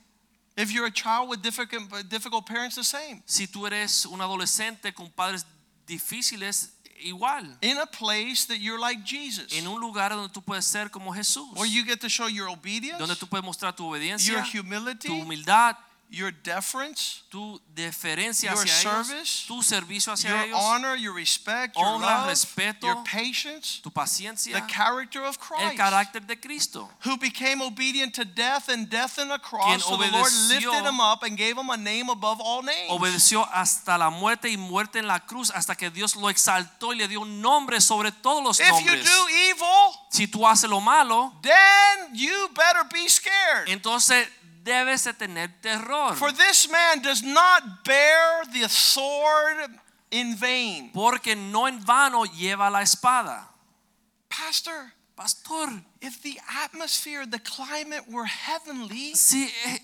If 0.56 0.70
you're 0.72 0.86
a 0.86 0.92
child 0.92 1.28
with 1.30 1.40
difficult, 1.42 2.08
difficult 2.08 2.44
parents, 2.46 2.76
the 2.76 2.84
same. 2.84 3.22
Si 3.26 3.46
tú 3.46 3.66
eres 3.66 4.04
un 4.06 4.20
adolescente 4.20 4.92
con 4.94 5.10
padres 5.10 5.44
difíciles, 5.86 6.70
igual. 7.02 7.56
In 7.62 7.78
a 7.78 7.86
place 7.86 8.46
that 8.46 8.58
you're 8.60 8.78
like 8.78 9.02
Jesus. 9.04 9.52
En 9.52 9.66
un 9.66 9.80
lugar 9.80 10.10
donde 10.10 10.32
tú 10.32 10.42
puedes 10.42 10.64
ser 10.66 10.90
como 10.90 11.12
Jesús. 11.12 11.54
Where 11.56 11.66
you 11.68 11.84
get 11.84 12.00
to 12.00 12.08
show 12.08 12.28
your 12.28 12.48
obedience, 12.48 12.98
Donde 12.98 13.16
tú 13.16 13.26
puedes 13.26 13.44
mostrar 13.44 13.74
tu 13.74 13.84
your 13.84 13.90
obediencia, 13.96 14.44
humility, 14.44 15.08
tu 15.08 15.14
humildad, 15.14 15.76
your 16.10 16.32
deference, 16.32 17.22
tu 17.30 17.60
deferencia 17.72 18.50
Your 18.50 18.62
hacia 18.64 18.90
service, 18.90 19.10
ellos, 19.12 19.44
tu 19.46 19.62
servicio 19.62 20.12
hacia 20.12 20.30
your 20.30 20.38
ellos, 20.40 20.58
honor, 20.60 20.96
your 20.96 21.14
respect, 21.14 21.76
your 21.76 21.86
honra, 21.86 22.22
love, 22.22 22.28
respeto, 22.30 22.82
your 22.86 23.04
patience, 23.04 23.80
tu 23.80 23.90
the 23.90 24.62
character 24.66 25.22
of 25.24 25.38
el 25.38 25.68
Christ. 25.68 25.76
carácter 25.76 26.26
de 26.26 26.36
Cristo. 26.36 26.88
who 27.04 27.16
became 27.16 27.62
obedient 27.62 28.12
to 28.14 28.24
death 28.24 28.68
and 28.68 28.90
death 28.90 29.18
on 29.18 29.28
the 29.28 29.38
Quien 29.38 29.78
cross. 29.78 29.84
So 29.84 29.96
the 29.96 30.10
Lord 30.10 30.32
lifted 30.48 30.84
him 30.84 31.00
up 31.00 31.22
and 31.22 31.36
gave 31.36 31.56
him 31.56 31.70
a 31.70 31.76
name 31.76 32.08
above 32.10 32.40
all 32.40 32.62
names. 32.62 32.90
Obedeció 32.90 33.46
hasta 33.52 33.96
la 33.96 34.10
muerte 34.10 34.48
y 34.50 34.56
muerte 34.56 34.98
en 34.98 35.06
la 35.06 35.20
cruz 35.20 35.50
hasta 35.50 35.76
que 35.76 35.90
Dios 35.90 36.16
lo 36.16 36.28
exaltó 36.28 36.92
y 36.92 36.96
le 36.96 37.06
dio 37.08 37.20
un 37.20 37.40
nombre 37.40 37.80
sobre 37.80 38.10
todos 38.10 38.42
los 38.42 38.58
If 38.58 38.84
you 38.84 38.96
do 38.96 39.28
evil, 39.28 39.94
Si 40.10 40.26
tú 40.26 40.44
haces 40.46 40.68
lo 40.68 40.80
malo, 40.80 41.32
then 41.42 42.14
you 42.14 42.48
better 42.48 42.84
be 42.92 43.08
scared. 43.08 43.68
entonces 43.68 44.26
debes 44.70 45.04
de 45.04 45.12
tener 45.12 45.48
terror. 45.60 46.14
For 46.14 46.32
this 46.32 46.68
man 46.70 47.02
does 47.02 47.22
not 47.22 47.84
bear 47.84 48.44
the 48.52 48.68
sword 48.68 49.70
in 50.10 50.36
vain. 50.36 50.90
Porque 50.92 51.34
no 51.34 51.66
en 51.66 51.84
vano 51.84 52.24
lleva 52.24 52.70
la 52.70 52.82
espada. 52.82 53.48
Pastor, 54.28 54.92
Pastor, 55.20 55.82
if 56.00 56.22
the 56.22 56.40
atmosphere, 56.64 57.26
the 57.26 57.38
climate 57.40 58.08
were 58.08 58.24
heavenly, 58.24 59.14
si 59.14 59.52
eh, 59.66 59.78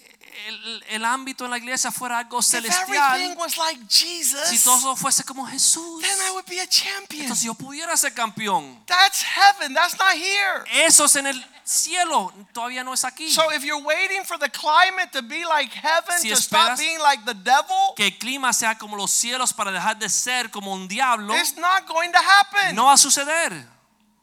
el, 0.49 0.83
el 0.89 1.05
ámbito 1.05 1.45
en 1.45 1.51
la 1.51 1.59
iglesia 1.59 1.91
fuera 1.91 2.21
algo 2.21 2.41
celestial, 2.41 3.37
was 3.37 3.59
like 3.59 3.79
si 3.87 4.07
Jesus, 4.07 4.65
todo 4.65 4.97
fuese 4.97 5.25
como 5.25 5.45
Jesús, 5.45 6.01
then 6.01 6.19
I 6.27 6.31
would 6.33 6.47
be 6.49 6.59
a 6.59 6.67
champion. 6.67 7.25
entonces 7.25 7.45
yo 7.45 7.53
pudiera 7.53 7.95
ser 7.99 8.15
campeón. 8.15 8.83
That's 8.87 9.23
heaven. 9.23 9.75
That's 9.75 9.99
not 9.99 10.15
here. 10.15 10.65
Eso 10.87 11.05
es 11.05 11.17
en 11.17 11.27
el 11.27 11.45
cielo, 11.65 12.33
todavía 12.55 12.83
no 12.83 12.95
es 12.95 13.05
aquí. 13.05 13.31
So 13.31 13.53
if 13.53 13.63
you're 13.63 13.85
waiting 13.85 14.25
for 14.25 14.39
the 14.39 14.49
climate 14.49 15.13
to 15.13 15.21
be 15.21 15.45
like 15.45 15.71
heaven 15.71 16.19
Si 16.19 16.31
to 16.31 16.37
stop 16.37 16.79
being 16.79 16.99
like 17.01 17.27
the 17.27 17.35
devil, 17.35 17.93
Que 17.95 18.07
el 18.07 18.17
clima 18.17 18.55
sea 18.55 18.79
como 18.79 18.97
los 18.97 19.11
cielos 19.11 19.53
para 19.53 19.71
dejar 19.71 19.99
de 19.99 20.09
ser 20.09 20.51
como 20.51 20.73
un 20.73 20.89
diablo, 20.89 21.37
it's 21.37 21.59
not 21.59 21.87
going 21.87 22.11
to 22.11 22.19
happen. 22.19 22.75
no 22.75 22.87
va 22.87 22.95
a 22.95 22.97
suceder. 22.97 23.76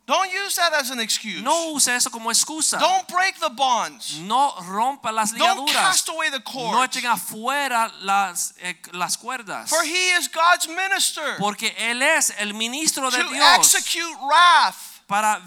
Don't 0.06 0.30
use 0.34 0.58
that 0.58 0.74
as 0.74 0.92
an 0.92 1.00
excuse. 1.00 1.42
No 1.42 1.74
use 1.74 1.88
eso 1.88 2.10
como 2.10 2.30
excusa. 2.30 2.78
Don't 2.78 3.08
break 3.08 3.40
the 3.40 3.50
bonds. 3.50 4.20
No 4.20 4.54
rompa 4.68 5.14
las 5.14 5.32
ligaduras. 5.32 5.56
Don't 5.56 5.70
cast 5.70 6.10
away 6.10 6.30
the 6.30 6.42
cords. 6.42 6.74
No 6.74 6.84
echen 6.84 7.06
afuera 7.06 7.90
las, 8.02 8.54
eh, 8.62 8.76
las 8.92 9.16
cuerdas. 9.18 9.70
For 9.70 9.82
he 9.84 10.12
is 10.18 10.28
God's 10.28 10.68
minister 10.68 11.38
Porque 11.40 11.74
Él 11.78 12.02
es 12.02 12.34
el 12.38 12.54
ministro 12.54 13.10
de 13.10 13.24
to 13.24 13.30
Dios 13.30 13.74
execute 13.74 14.18
wrath. 14.22 15.04
para, 15.08 15.42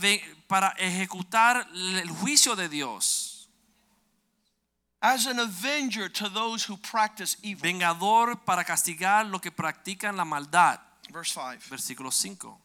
para 0.49 0.75
ejecutar 0.79 1.67
el 1.75 2.09
juicio 2.09 2.57
de 2.57 2.69
Dios. 2.69 3.49
as 5.03 5.27
an 5.27 5.39
avenger 5.39 6.09
to 6.09 6.31
those 6.31 6.65
who 6.65 6.79
practice 6.79 7.37
evil. 7.43 7.63
Vengador 7.63 8.37
para 8.47 8.65
castigar 8.65 9.31
lo 9.31 9.39
que 9.39 9.51
practican 9.51 10.17
la 10.17 10.25
maldad. 10.25 10.81
Verse 11.13 11.33
5. 11.35 11.69
Versículo 11.69 12.11
5. 12.11 12.59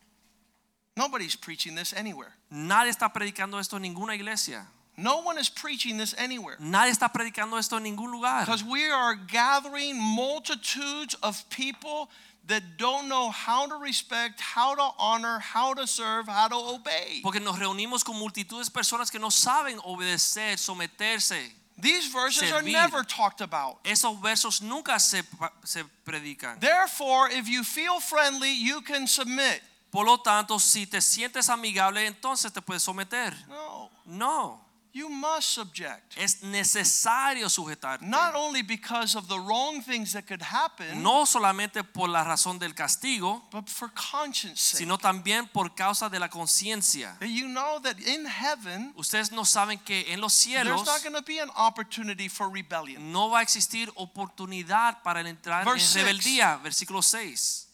Nobody's 0.97 1.35
preaching 1.35 1.75
this 1.75 1.93
anywhere. 1.93 2.33
Nadie 2.51 2.89
está 2.89 3.11
predicando 3.11 3.59
esto 3.59 3.77
en 3.77 3.83
ninguna 3.83 4.13
iglesia. 4.13 4.67
No 4.97 5.21
one 5.21 5.37
is 5.37 5.49
preaching 5.49 5.97
this 5.97 6.13
anywhere. 6.17 6.57
Nadie 6.59 6.91
está 6.91 7.11
predicando 7.11 7.57
esto 7.57 7.77
en 7.77 7.83
ningún 7.83 8.11
lugar. 8.11 8.41
Because 8.45 8.63
we 8.63 8.89
are 8.89 9.15
gathering 9.15 9.97
multitudes 9.99 11.15
of 11.23 11.49
people 11.49 12.09
that 12.47 12.77
don't 12.77 13.07
know 13.07 13.29
how 13.29 13.65
to 13.67 13.75
respect, 13.75 14.41
how 14.41 14.75
to 14.75 14.89
honor, 14.99 15.39
how 15.39 15.73
to 15.73 15.87
serve, 15.87 16.27
how 16.27 16.49
to 16.49 16.55
obey. 16.55 17.21
Porque 17.23 17.39
nos 17.39 17.57
reunimos 17.57 18.03
con 18.03 18.15
multitudes 18.15 18.65
de 18.65 18.71
personas 18.71 19.09
que 19.09 19.19
no 19.19 19.29
saben 19.29 19.79
obedecer, 19.85 20.57
someterse. 20.57 21.51
These 21.79 22.07
verses 22.07 22.51
are 22.51 22.61
never 22.61 23.03
talked 23.03 23.41
about. 23.41 23.83
Esos 23.85 24.21
versos 24.21 24.61
nunca 24.61 24.99
se, 24.99 25.21
se 25.63 25.83
predican. 26.05 26.59
Therefore, 26.59 27.29
if 27.29 27.47
you 27.47 27.63
feel 27.63 27.99
friendly, 27.99 28.51
you 28.51 28.81
can 28.81 29.07
submit. 29.07 29.61
Por 29.91 30.05
lo 30.05 30.19
tanto, 30.21 30.57
si 30.59 30.87
te 30.87 31.01
sientes 31.01 31.49
amigable, 31.49 32.05
entonces 32.07 32.51
te 32.53 32.61
puedes 32.61 32.81
someter. 32.81 33.35
No, 33.49 33.89
No, 34.05 34.65
you 34.93 35.09
must 35.09 35.49
subject. 35.49 36.17
es 36.17 36.41
necesario 36.43 37.49
sujetarte. 37.49 38.05
Not 38.05 38.33
only 38.35 38.61
because 38.61 39.17
of 39.17 39.27
the 39.27 39.37
wrong 39.37 39.81
things 39.83 40.13
that 40.13 40.23
could 40.27 40.41
happen, 40.41 41.01
No 41.03 41.25
solamente 41.25 41.83
por 41.83 42.07
la 42.09 42.23
razón 42.23 42.57
del 42.57 42.73
castigo, 42.73 43.41
but 43.51 43.67
for 43.69 43.89
conscience 43.93 44.61
sake. 44.61 44.77
sino 44.79 44.97
también 44.97 45.47
por 45.49 45.75
causa 45.75 46.09
de 46.09 46.19
la 46.19 46.29
conciencia. 46.29 47.17
You 47.21 47.47
know 47.47 47.79
that 47.81 47.97
in 47.99 48.25
heaven, 48.25 48.93
Ustedes 48.95 49.31
no 49.31 49.43
saben 49.45 49.77
que 49.79 50.11
en 50.13 50.19
los 50.21 50.33
there's 50.33 50.63
cielos 50.65 50.85
not 50.85 51.03
going 51.03 51.13
to 51.15 51.21
be 51.21 51.39
an 51.41 51.49
opportunity 51.57 52.27
for 52.29 52.49
rebellion. 52.49 53.11
no 53.11 53.29
va 53.29 53.39
a 53.39 53.41
existir 53.43 53.91
oportunidad 53.95 55.01
para 55.03 55.21
entrar 55.29 55.65
Verse 55.65 55.99
en 55.99 56.05
rebeldía. 56.05 56.57
Versículo 56.63 57.01
6. 57.01 57.67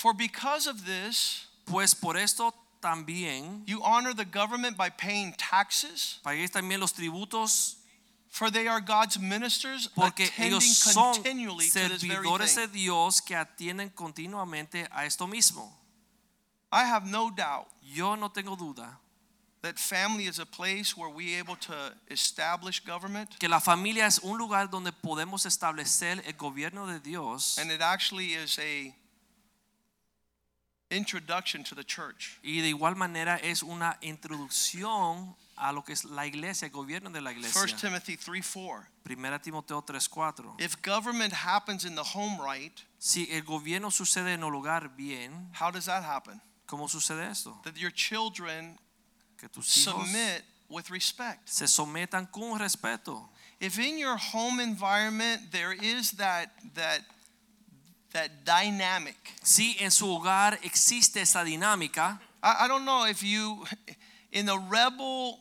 For 0.00 0.14
because 0.14 0.66
of 0.66 0.86
this, 0.86 1.46
Pues 1.66 1.94
por 1.94 2.16
esto 2.16 2.54
también 2.80 3.62
you 3.66 3.82
honor 3.82 4.14
the 4.14 4.24
government 4.24 4.76
by 4.78 4.88
paying 4.88 5.34
taxes, 5.34 6.18
paguéis 6.24 6.50
también 6.50 6.80
los 6.80 6.92
tributos 6.92 7.76
for 8.30 8.50
they 8.50 8.66
are 8.66 8.80
God's 8.80 9.18
ministers 9.18 9.88
porque 9.94 10.24
attending 10.24 10.54
ellos 10.54 10.78
son 10.78 11.14
continually 11.14 11.68
to 11.68 11.88
this 11.88 12.02
very 12.02 12.24
servidores 12.24 12.54
de. 12.56 12.66
Dios 12.68 13.20
que 13.20 13.36
atienden 13.36 13.90
continuamente 13.90 14.88
a 14.90 15.04
esto 15.04 15.26
mismo. 15.26 15.70
I 16.72 16.84
have 16.84 17.06
no 17.06 17.30
doubt 17.30 17.66
Yo 17.82 18.16
no 18.16 18.28
tengo 18.30 18.56
duda 18.56 18.96
that 19.62 19.78
family 19.78 20.26
is 20.26 20.38
a 20.38 20.46
place 20.46 20.96
where 20.96 21.10
we 21.10 21.34
able 21.34 21.56
to 21.56 21.74
establish 22.08 22.80
government 22.80 23.38
que 23.38 23.48
la 23.48 23.60
familia 23.60 24.06
es 24.06 24.18
un 24.20 24.38
lugar 24.38 24.70
donde 24.70 24.92
podemos 24.92 25.44
establecer 25.44 26.22
el 26.26 26.32
gobierno 26.32 26.86
de 26.86 26.98
Dios 27.00 27.58
and 27.58 27.70
it 27.70 27.82
actually 27.82 28.32
is 28.32 28.58
a 28.58 28.94
introduction 30.90 31.62
to 31.64 31.74
the 31.74 31.84
church. 31.84 32.38
y 32.42 32.60
de 32.60 32.68
igual 32.68 32.96
manera 32.96 33.36
es 33.36 33.62
una 33.62 33.96
introducción 34.00 35.36
a 35.56 35.72
lo 35.72 35.82
que 35.84 35.92
es 35.92 36.04
la 36.04 36.26
iglesia, 36.26 36.66
el 36.66 36.72
gobierno 36.72 37.10
de 37.10 37.20
la 37.20 37.30
1 37.30 37.40
iglesia. 37.40 37.76
Timothy 37.76 38.16
3 38.16 38.42
4. 38.46 38.86
Primera 39.02 39.38
Timoteo 39.40 39.82
3:4. 39.82 40.56
If 40.58 40.76
government 40.82 41.32
happens 41.32 41.84
in 41.84 41.94
the 41.94 42.02
home 42.02 42.38
right, 42.42 42.72
Si 42.98 43.28
el 43.30 43.42
gobierno 43.42 43.90
sucede 43.90 44.34
en 44.34 44.42
el 44.42 44.50
lugar 44.50 44.88
bien, 44.96 45.50
how 45.58 45.70
does 45.70 45.86
that 45.86 46.02
happen? 46.02 46.40
¿cómo 46.66 46.88
sucede 46.88 47.30
esto? 47.30 47.60
That 47.64 47.76
your 47.76 47.92
children 47.92 48.78
Que 49.36 49.48
tus 49.48 49.66
hijos 49.76 50.06
submit 50.06 50.44
with 50.68 50.88
respect. 50.90 51.48
se 51.48 51.66
sometan 51.66 52.26
con 52.30 52.58
respeto. 52.58 53.28
If 53.58 53.78
in 53.78 53.98
your 53.98 54.16
home 54.16 54.60
environment 54.60 55.50
there 55.50 55.72
is 55.72 56.12
that 56.12 56.50
that 56.74 57.02
that 58.12 58.44
dynamic. 58.44 59.16
Si 59.42 59.76
en 59.80 59.90
su 59.90 60.06
hogar 60.06 60.58
existe 60.62 61.20
esa 61.20 61.44
dinámica, 61.44 62.18
I, 62.42 62.64
I 62.64 62.68
don't 62.68 62.84
know 62.84 63.04
if 63.04 63.22
you 63.22 63.64
in 64.32 64.48
a 64.48 64.58
rebel 64.58 65.38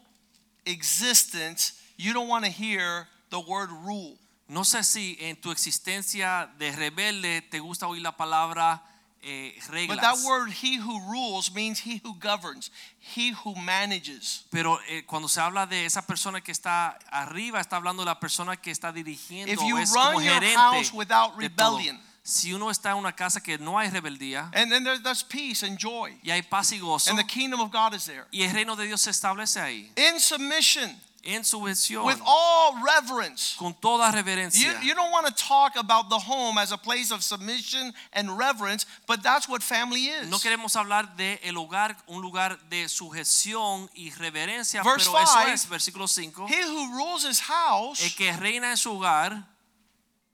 existence 0.66 1.74
you 1.98 2.14
don't 2.14 2.28
want 2.28 2.46
to 2.46 2.52
hear 2.52 3.08
the 3.30 3.40
word 3.40 3.70
rule. 3.86 4.18
no 4.48 4.64
sé 4.64 4.84
si 4.84 5.18
en 5.20 5.36
tu 5.36 5.52
existencia 5.52 6.50
de 6.58 6.72
rebelde 6.72 7.42
te 7.42 7.60
gusta 7.60 7.88
oír 7.88 8.02
la 8.02 8.16
palabra 8.16 8.84
eh, 9.22 9.54
But 9.88 10.00
that 10.00 10.20
word 10.26 10.50
he 10.50 10.78
who 10.78 10.98
rules 11.12 11.54
means 11.54 11.80
he 11.80 12.00
who 12.02 12.16
governs, 12.16 12.72
he 13.00 13.32
who 13.32 13.54
manages. 13.54 14.46
Pero 14.50 14.80
eh, 14.88 15.04
cuando 15.06 15.28
se 15.28 15.42
habla 15.42 15.66
de 15.66 15.86
esa 15.86 16.04
persona 16.08 16.40
que 16.40 16.54
está 16.54 16.98
arriba, 17.12 17.60
está 17.60 17.76
hablando 17.76 18.04
de 18.04 18.06
la 18.06 18.20
persona 18.20 18.56
que 18.56 18.72
está 18.72 18.94
dirigiendo, 18.94 19.52
If 19.52 19.60
you 19.68 19.78
es 19.78 19.92
como 19.92 20.20
run 20.20 20.24
your 20.24 20.42
house 20.56 20.94
without 20.94 21.38
rebellion. 21.38 22.00
Si 22.30 22.54
uno 22.54 22.70
está 22.70 22.92
en 22.92 22.98
una 22.98 23.12
casa 23.16 23.42
que 23.42 23.58
no 23.58 23.78
hay 23.80 23.90
rebeldía 23.90 24.52
And 24.54 24.72
then 24.72 24.84
there's 24.84 25.02
that's 25.02 25.24
peace 25.24 25.64
and 25.66 25.78
joy. 25.78 26.18
y 26.24 26.30
hay 26.32 26.42
paz 26.44 26.72
y 26.72 26.80
gozo 26.80 27.10
And 27.10 27.18
the 27.20 27.26
kingdom 27.26 27.60
of 27.60 27.72
God 27.72 27.94
is 27.96 28.06
there. 28.06 28.26
y 28.32 28.44
el 28.44 28.54
reino 28.54 28.76
de 28.76 28.86
Dios 28.86 29.02
se 29.02 29.10
establece 29.12 29.60
ahí 29.60 29.92
In 29.98 30.20
submission, 30.20 30.96
en 31.24 31.44
subvención 31.44 32.06
with 32.06 32.20
all 32.26 32.76
reverence. 32.82 33.56
con 33.58 33.74
toda 33.74 34.10
You, 34.12 34.16
reverencia. 34.16 34.82
you 34.84 34.94
don't 34.96 35.12
want 35.12 35.28
to 35.28 35.34
talk 35.34 35.76
about 35.76 36.10
the 36.10 36.18
home 36.20 36.58
as 36.58 36.72
a 36.72 36.78
place 36.78 37.12
of 37.12 37.24
submission 37.24 37.94
and 38.14 38.38
reverence, 38.38 38.86
but 39.08 39.22
that's 39.22 39.48
what 39.50 39.62
family 39.62 40.08
is. 40.08 40.30
No 40.30 40.38
queremos 40.40 40.76
hablar 40.76 41.18
de 41.18 41.40
el 41.44 41.56
hogar, 41.58 41.98
un 42.08 42.22
lugar 42.22 42.58
de 42.70 42.88
sujeción 42.88 43.90
y 43.96 44.12
reverencia, 44.12 44.82
Verse 44.84 45.10
pero 45.12 45.24
eso 45.24 45.34
five, 45.34 45.52
es 45.54 45.68
versículo 45.68 46.08
5. 46.08 46.48
He 46.48 46.64
who 46.64 46.96
rules 46.96 47.24
his 47.26 47.42
house 47.42 48.02
El 48.02 48.14
que 48.16 48.32
reina 48.34 48.70
en 48.72 48.78
su 48.78 48.92
hogar, 48.98 49.46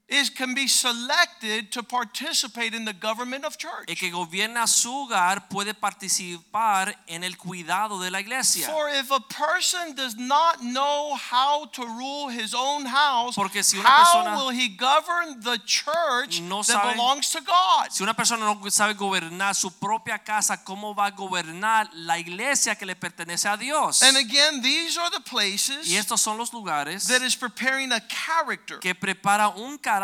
is 0.08 0.30
can 0.30 0.54
be 0.54 0.68
selected 0.68 1.72
to 1.72 1.82
participate 1.82 2.74
in 2.74 2.84
the 2.84 2.92
government 2.92 3.44
of 3.44 3.58
church. 3.58 3.88
el 3.88 3.96
que 3.96 4.10
gobierna 4.10 4.68
su 4.68 4.88
hogar 4.88 5.48
puede 5.48 5.74
participar 5.74 6.94
en 7.08 7.24
el 7.24 7.36
cuidado 7.36 7.98
de 8.00 8.10
la 8.10 8.20
iglesia. 8.20 8.66
For 8.66 8.88
if 8.88 9.10
a 9.10 9.18
person 9.20 9.96
does 9.96 10.16
not 10.16 10.62
know 10.62 11.16
how 11.16 11.66
to 11.72 11.84
rule 11.84 12.28
his 12.28 12.54
own 12.54 12.86
house, 12.86 13.34
Porque 13.34 13.64
si 13.64 13.78
una 13.78 13.88
how 13.88 14.36
will 14.36 14.50
he 14.50 14.68
govern 14.68 15.40
the 15.40 15.58
church 15.66 16.40
no 16.40 16.62
that 16.62 16.94
belongs 16.94 17.30
to 17.32 17.40
God? 17.40 17.90
Si 17.90 18.04
una 18.04 18.14
persona 18.14 18.44
no 18.44 18.70
sabe 18.70 18.94
gobernar 18.94 19.56
su 19.56 19.70
propia 19.70 20.18
casa, 20.18 20.62
¿cómo 20.62 20.94
va 20.94 21.06
a 21.06 21.10
gobernar 21.10 21.88
la 21.94 22.16
iglesia 22.16 22.76
que 22.76 22.86
le 22.86 22.94
pertenece 22.94 23.48
a 23.48 23.56
Dios? 23.56 24.02
And 24.02 24.16
again, 24.16 24.62
these 24.62 24.96
are 24.96 25.10
the 25.10 25.20
places 25.20 25.90
Y 25.90 25.96
estos 25.96 26.20
son 26.20 26.38
los 26.38 26.52
lugares 26.52 27.08
that 27.08 27.22
is 27.22 27.34
preparing 27.34 27.90
a 27.90 28.00
character 28.06 28.78
que 28.78 28.94
prepara 28.94 29.48
un 29.48 29.76
carácter 29.78 29.95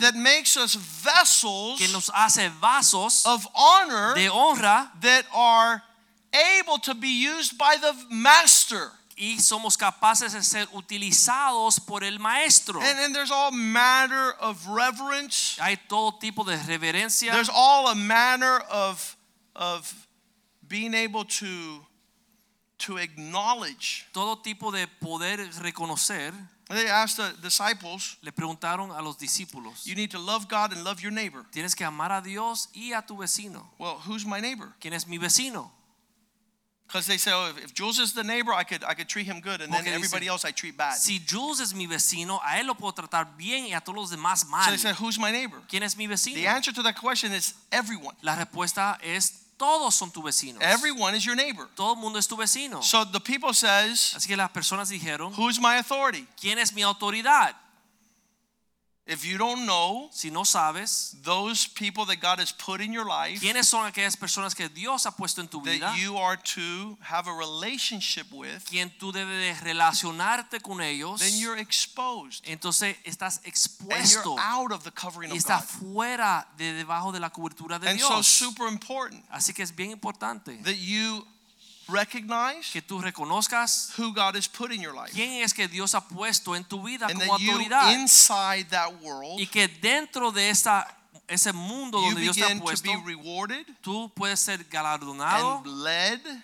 that 0.00 0.14
makes 0.14 0.56
us 0.56 0.74
vessels 0.74 1.78
que 1.78 1.88
nos 1.92 2.10
hace 2.10 2.50
vasos 2.60 3.24
of 3.26 3.46
honor 3.54 4.14
de 4.14 4.28
honra 4.28 4.90
that 5.00 5.24
are 5.34 5.82
able 6.58 6.78
to 6.78 6.94
be 6.94 7.08
used 7.08 7.56
by 7.56 7.76
the 7.80 7.94
master. 8.10 8.90
y 9.16 9.38
somos 9.38 9.76
capaces 9.76 10.32
de 10.32 10.42
ser 10.42 10.66
utilizados 10.72 11.78
por 11.80 12.02
el 12.02 12.18
maestro. 12.18 12.80
And, 12.80 12.98
and 12.98 13.14
there's 13.14 13.30
all 13.30 13.52
manner 13.52 14.32
of 14.40 14.66
reverence. 14.66 15.56
Hay 15.60 15.76
todo 15.88 16.18
tipo 16.18 16.44
de 16.44 16.56
reverencia, 16.56 17.32
There's 17.32 17.50
all 17.52 17.88
a 17.88 17.94
manner 17.94 18.58
of, 18.70 19.16
of 19.54 20.08
being 20.66 20.94
able 20.94 21.24
to, 21.24 21.86
to 22.78 22.98
acknowledge. 22.98 24.06
todo 24.12 24.36
tipo 24.36 24.72
de 24.72 24.86
poder 25.00 25.38
reconocer. 25.62 26.32
They 26.70 26.88
asked 26.88 27.16
the 27.18 27.32
disciples, 27.42 28.16
Le 28.22 28.32
preguntaron 28.32 28.90
a 28.90 29.02
los 29.02 29.16
discípulos, 29.18 29.84
you 29.86 29.94
need 29.94 30.10
to 30.12 30.18
love 30.18 30.48
God 30.48 30.72
and 30.72 30.82
love 30.82 31.00
your 31.02 31.12
neighbor. 31.12 31.44
tienes 31.52 31.74
que 31.76 31.84
amar 31.84 32.10
a 32.10 32.22
Dios 32.22 32.68
y 32.74 32.92
a 32.94 33.02
tu 33.02 33.16
vecino. 33.16 33.66
Well, 33.78 33.98
who's 34.06 34.24
my 34.24 34.40
neighbor? 34.40 34.72
¿Quién 34.80 34.94
es 34.94 35.06
mi 35.06 35.18
vecino? 35.18 35.70
Because 36.86 37.06
they 37.06 37.16
say, 37.18 37.32
oh, 37.32 37.48
if- 37.50 37.64
if 37.64 37.74
Jules 37.74 37.98
is 37.98 38.12
the 38.12 38.22
neighbor, 38.22 38.52
I 38.52 38.62
could, 38.62 38.84
I 38.84 38.94
could 38.94 39.08
treat 39.08 39.26
him 39.26 39.40
good, 39.40 39.60
and 39.62 39.72
then 39.72 39.80
Porque 39.82 39.86
dice- 39.90 39.94
everybody 39.96 40.26
else 40.28 40.44
I 40.44 40.52
treat 40.52 40.76
bad. 40.76 40.96
Si 40.96 41.18
Jules 41.18 41.60
es 41.60 41.74
mi 41.74 41.86
vecino, 41.86 42.40
a 42.42 42.58
él 42.60 42.66
lo 42.66 42.74
puedo 42.74 42.92
tratar 42.94 43.36
bien 43.36 43.66
y 43.66 43.72
a 43.74 43.80
todos 43.80 43.96
los 43.96 44.10
demás 44.10 44.40
So 44.40 44.48
mal. 44.48 44.66
they 44.70 44.76
say, 44.78 44.92
who's 44.92 45.18
my 45.18 45.30
neighbor? 45.32 45.60
¿Quién 45.68 45.82
es 45.82 45.96
mi 45.96 46.06
vecino? 46.06 46.36
The 46.36 46.46
answer 46.46 46.72
to 46.74 46.82
that 46.82 46.94
question 46.96 47.32
is 47.32 47.54
everyone. 47.72 48.14
La 48.22 48.36
respuesta 48.36 48.98
es 49.02 49.43
todos 49.56 49.94
son 49.94 50.10
tus 50.10 50.22
vecinos. 50.24 50.62
Everyone 50.62 51.16
is 51.16 51.24
your 51.24 51.36
neighbor. 51.36 51.68
Todo 51.74 51.94
el 51.94 52.00
mundo 52.00 52.18
es 52.18 52.26
tu 52.26 52.36
vecino. 52.36 52.82
So 52.82 53.04
the 53.04 53.20
people 53.20 53.54
says, 53.54 54.14
Así 54.14 54.28
que 54.28 54.36
las 54.36 54.50
personas 54.50 54.88
dijeron, 54.88 55.32
who's 55.36 55.58
my 55.58 55.76
authority? 55.76 56.26
¿quién 56.40 56.58
es 56.58 56.72
mi 56.72 56.82
autoridad? 56.82 57.54
If 59.06 59.26
you 59.26 59.36
don't 59.36 59.66
know 59.66 60.08
Si 60.12 60.30
no 60.30 60.44
sabes, 60.44 61.14
those 61.22 61.66
people 61.66 62.06
that 62.06 62.20
God 62.20 62.38
has 62.38 62.52
put 62.52 62.80
in 62.80 62.90
your 62.90 63.04
life, 63.04 63.40
¿quiénes 63.40 63.66
son 63.66 63.84
aquellas 63.86 64.16
personas 64.16 64.54
que 64.54 64.68
Dios 64.70 65.04
ha 65.04 65.10
puesto 65.10 65.40
en 65.42 65.48
tu 65.48 65.60
vida? 65.60 65.80
that 65.80 65.98
you 65.98 66.16
are 66.16 66.38
to 66.38 66.96
have 67.02 67.28
a 67.28 67.32
relationship 67.32 68.32
with, 68.32 68.64
Quien 68.64 68.90
tú 68.98 69.12
debes 69.12 69.60
de 69.62 69.74
relacionarte 69.74 70.62
con 70.62 70.80
ellos. 70.80 71.20
then 71.20 71.38
you're 71.38 71.58
exposed. 71.58 72.42
Entonces 72.46 72.96
estás 73.04 73.40
expuesto. 73.44 73.92
And 73.94 74.10
you're 74.10 74.40
out 74.40 74.72
of 74.72 74.84
the 74.84 74.90
covering 74.90 75.30
y 75.32 75.36
of 75.36 75.44
estás 75.44 75.64
fuera 75.66 76.46
de 76.56 76.72
debajo 76.72 77.12
de 77.12 77.20
la 77.20 77.28
cobertura 77.28 77.78
de 77.78 77.90
And 77.90 78.00
so 78.00 78.22
super 78.22 78.68
important 78.68 79.22
Así 79.30 79.52
que 79.52 79.62
es 79.62 79.74
bien 79.74 79.90
importante 79.90 80.56
that 80.64 80.76
you 80.76 81.26
recognize 81.88 82.70
que 82.72 82.82
tú 82.82 83.00
reconozcas 83.00 83.92
who 83.98 84.12
God 84.12 84.36
has 84.36 84.48
put 84.48 84.72
in 84.72 84.80
your 84.80 84.94
life. 84.94 85.12
quién 85.12 85.42
es 85.42 85.52
que 85.52 85.68
Dios 85.68 85.94
ha 85.94 86.06
puesto 86.06 86.54
en 86.56 86.64
tu 86.64 86.82
vida 86.82 87.06
And 87.06 87.18
como 87.18 87.32
that 87.32 87.40
you 87.40 87.50
autoridad 87.52 87.92
inside 87.94 88.68
that 88.70 88.92
world 89.02 89.40
y 89.40 89.46
que 89.46 89.68
dentro 89.68 90.32
de 90.32 90.50
esa 90.50 90.86
ese 91.26 91.52
mundo 91.52 92.00
donde 92.00 92.20
Dios 92.20 92.36
te 92.36 92.44
ha 92.44 92.58
puesto 92.60 92.90
tú 93.80 94.12
puedes 94.14 94.40
ser 94.40 94.64
galardonado 94.64 95.62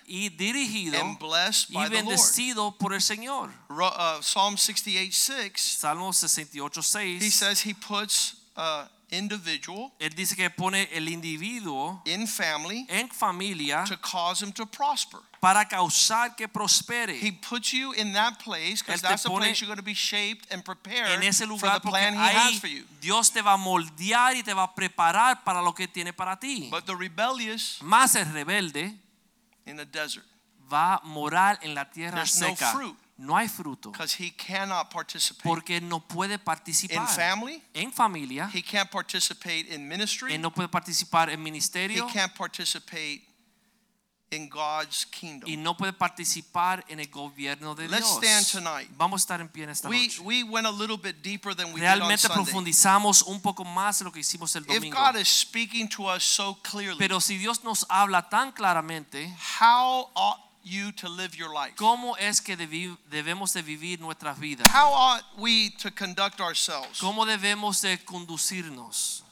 y 0.05 0.29
dirigido 0.29 0.97
y 0.97 1.73
by 1.73 1.89
the 1.89 1.89
Lord. 1.89 1.91
bendecido 1.91 2.71
por 2.77 2.93
el 2.93 3.01
Señor. 3.01 3.51
Uh, 3.69 4.21
Psalm 4.21 4.57
68 4.57 5.11
6, 5.13 5.61
Salmo 5.61 6.11
68, 6.11 6.79
he 6.79 7.19
6. 7.19 7.35
says 7.35 7.65
he 7.65 7.73
puts 7.73 8.35
uh, 8.55 8.85
individual 9.11 9.91
Él 9.99 10.13
dice 10.15 10.35
que 10.35 10.49
pone 10.49 10.89
el 10.91 11.07
individuo 11.09 12.01
in 12.05 12.27
family 12.27 12.85
en 12.89 13.09
familia 13.09 13.83
to 13.85 13.97
cause 13.97 14.43
him 14.43 14.51
to 14.51 14.65
prosper. 14.65 15.19
para 15.39 15.67
causar 15.67 16.35
que 16.35 16.47
prospere. 16.47 17.19
He 17.19 17.31
puts 17.31 17.73
you 17.73 17.93
in 17.93 18.13
that 18.13 18.37
place 18.43 18.83
because 18.83 19.01
that's 19.01 19.23
the 19.23 19.29
place 19.29 19.59
you're 19.59 19.67
going 19.67 19.77
to 19.77 19.83
be 19.83 19.95
shaped 19.95 20.51
and 20.51 20.63
prepared 20.63 21.09
en 21.09 21.23
ese 21.23 21.39
for 21.39 21.47
the 21.47 21.53
lugar 21.53 21.79
plan 21.81 22.13
he 22.13 22.19
has 22.19 22.59
for 22.59 22.67
you. 22.67 22.85
Dios 23.01 23.31
te 23.31 23.41
va 23.41 23.53
a 23.53 23.57
moldear 23.57 24.35
y 24.35 24.43
te 24.43 24.53
va 24.53 24.63
a 24.63 24.75
preparar 24.75 25.43
para 25.43 25.61
lo 25.61 25.73
que 25.73 25.87
tiene 25.87 26.13
para 26.13 26.37
ti. 26.37 26.69
But 26.69 26.85
the 26.85 26.95
rebellious 26.95 27.79
Más 27.81 28.15
el 28.15 28.25
rebelde 28.31 28.95
in 29.65 29.77
the 29.77 29.85
desert 29.85 30.25
va 30.71 30.95
a 30.95 31.01
morar 31.03 31.59
en 31.63 31.73
la 31.73 31.85
tierra 31.89 32.15
There's 32.17 32.39
no 32.39 32.55
seca. 32.55 32.71
fruit. 32.71 32.95
No 33.21 33.35
hay 33.37 33.47
fruto 33.47 33.91
he 34.19 34.31
cannot 34.31 34.89
participate 34.89 35.43
porque 35.47 35.79
no 35.79 35.99
puede 35.99 36.33
in 36.33 36.39
participar 36.39 37.07
family, 37.07 37.61
en 37.75 37.91
familia. 37.91 38.49
he 38.51 38.63
can't 38.63 38.89
participate 38.89 39.67
in 39.69 39.87
ministry, 39.87 40.33
Él 40.33 40.41
no 40.41 40.49
puede 40.51 40.67
participar 40.69 41.29
en 41.29 41.39
he 41.39 41.43
ministerio 41.43 42.07
can't 42.07 42.33
participate 42.35 43.21
in 44.31 44.49
God's 44.49 45.05
kingdom. 45.05 45.47
y 45.47 45.55
no 45.55 45.75
puede 45.77 45.93
participar 45.93 46.83
en 46.87 46.99
el 46.99 47.07
gobierno 47.09 47.75
de 47.75 47.87
Let's 47.89 48.19
Dios. 48.19 48.23
stand 48.23 48.47
tonight. 48.65 48.89
Vamos 48.97 49.21
a 49.21 49.23
estar 49.23 49.39
en 49.41 49.49
pie 49.49 49.65
en 49.65 49.69
esta 49.69 49.87
We, 49.87 50.07
noche. 50.07 50.19
we 50.23 50.41
went 50.43 50.65
a 50.65 50.71
little 50.71 50.97
bit 50.97 51.21
deeper 51.21 51.53
than 51.53 51.67
we 51.73 51.81
did 51.81 51.87
on 51.89 51.97
Realmente 51.99 52.21
Sunday. 52.27 52.43
profundizamos 52.43 53.21
un 53.23 53.39
poco 53.41 53.63
más 53.65 54.01
en 54.01 54.05
lo 54.05 54.11
que 54.11 54.21
hicimos 54.21 54.55
el 54.55 54.63
If 54.63 54.67
domingo. 54.75 54.97
God 54.97 55.17
is 55.17 55.27
speaking 55.27 55.87
to 55.89 56.05
us 56.07 56.23
so 56.23 56.57
clearly, 56.63 56.97
Pero 56.97 57.19
si 57.19 57.37
Dios 57.37 57.63
nos 57.63 57.85
habla 57.89 58.29
tan 58.29 58.51
claramente, 58.53 59.31
how 59.59 60.09
ought 60.15 60.39
you 60.63 60.91
to 60.93 61.09
live 61.09 61.35
your 61.35 61.53
life? 61.53 61.75
¿cómo 61.75 62.15
es 62.19 62.39
que 62.39 62.55
debemos 62.55 63.53
de 63.53 63.61
vivir 63.61 63.99
nuestras 63.99 64.37
vidas? 64.39 64.67
How 64.67 64.91
ought 64.91 65.23
we 65.37 65.69
to 65.79 65.91
conduct 65.91 66.39
ourselves? 66.39 66.99
¿Cómo 66.99 67.25
debemos 67.25 67.81
de 67.81 67.97
conducirnos? 67.97 69.23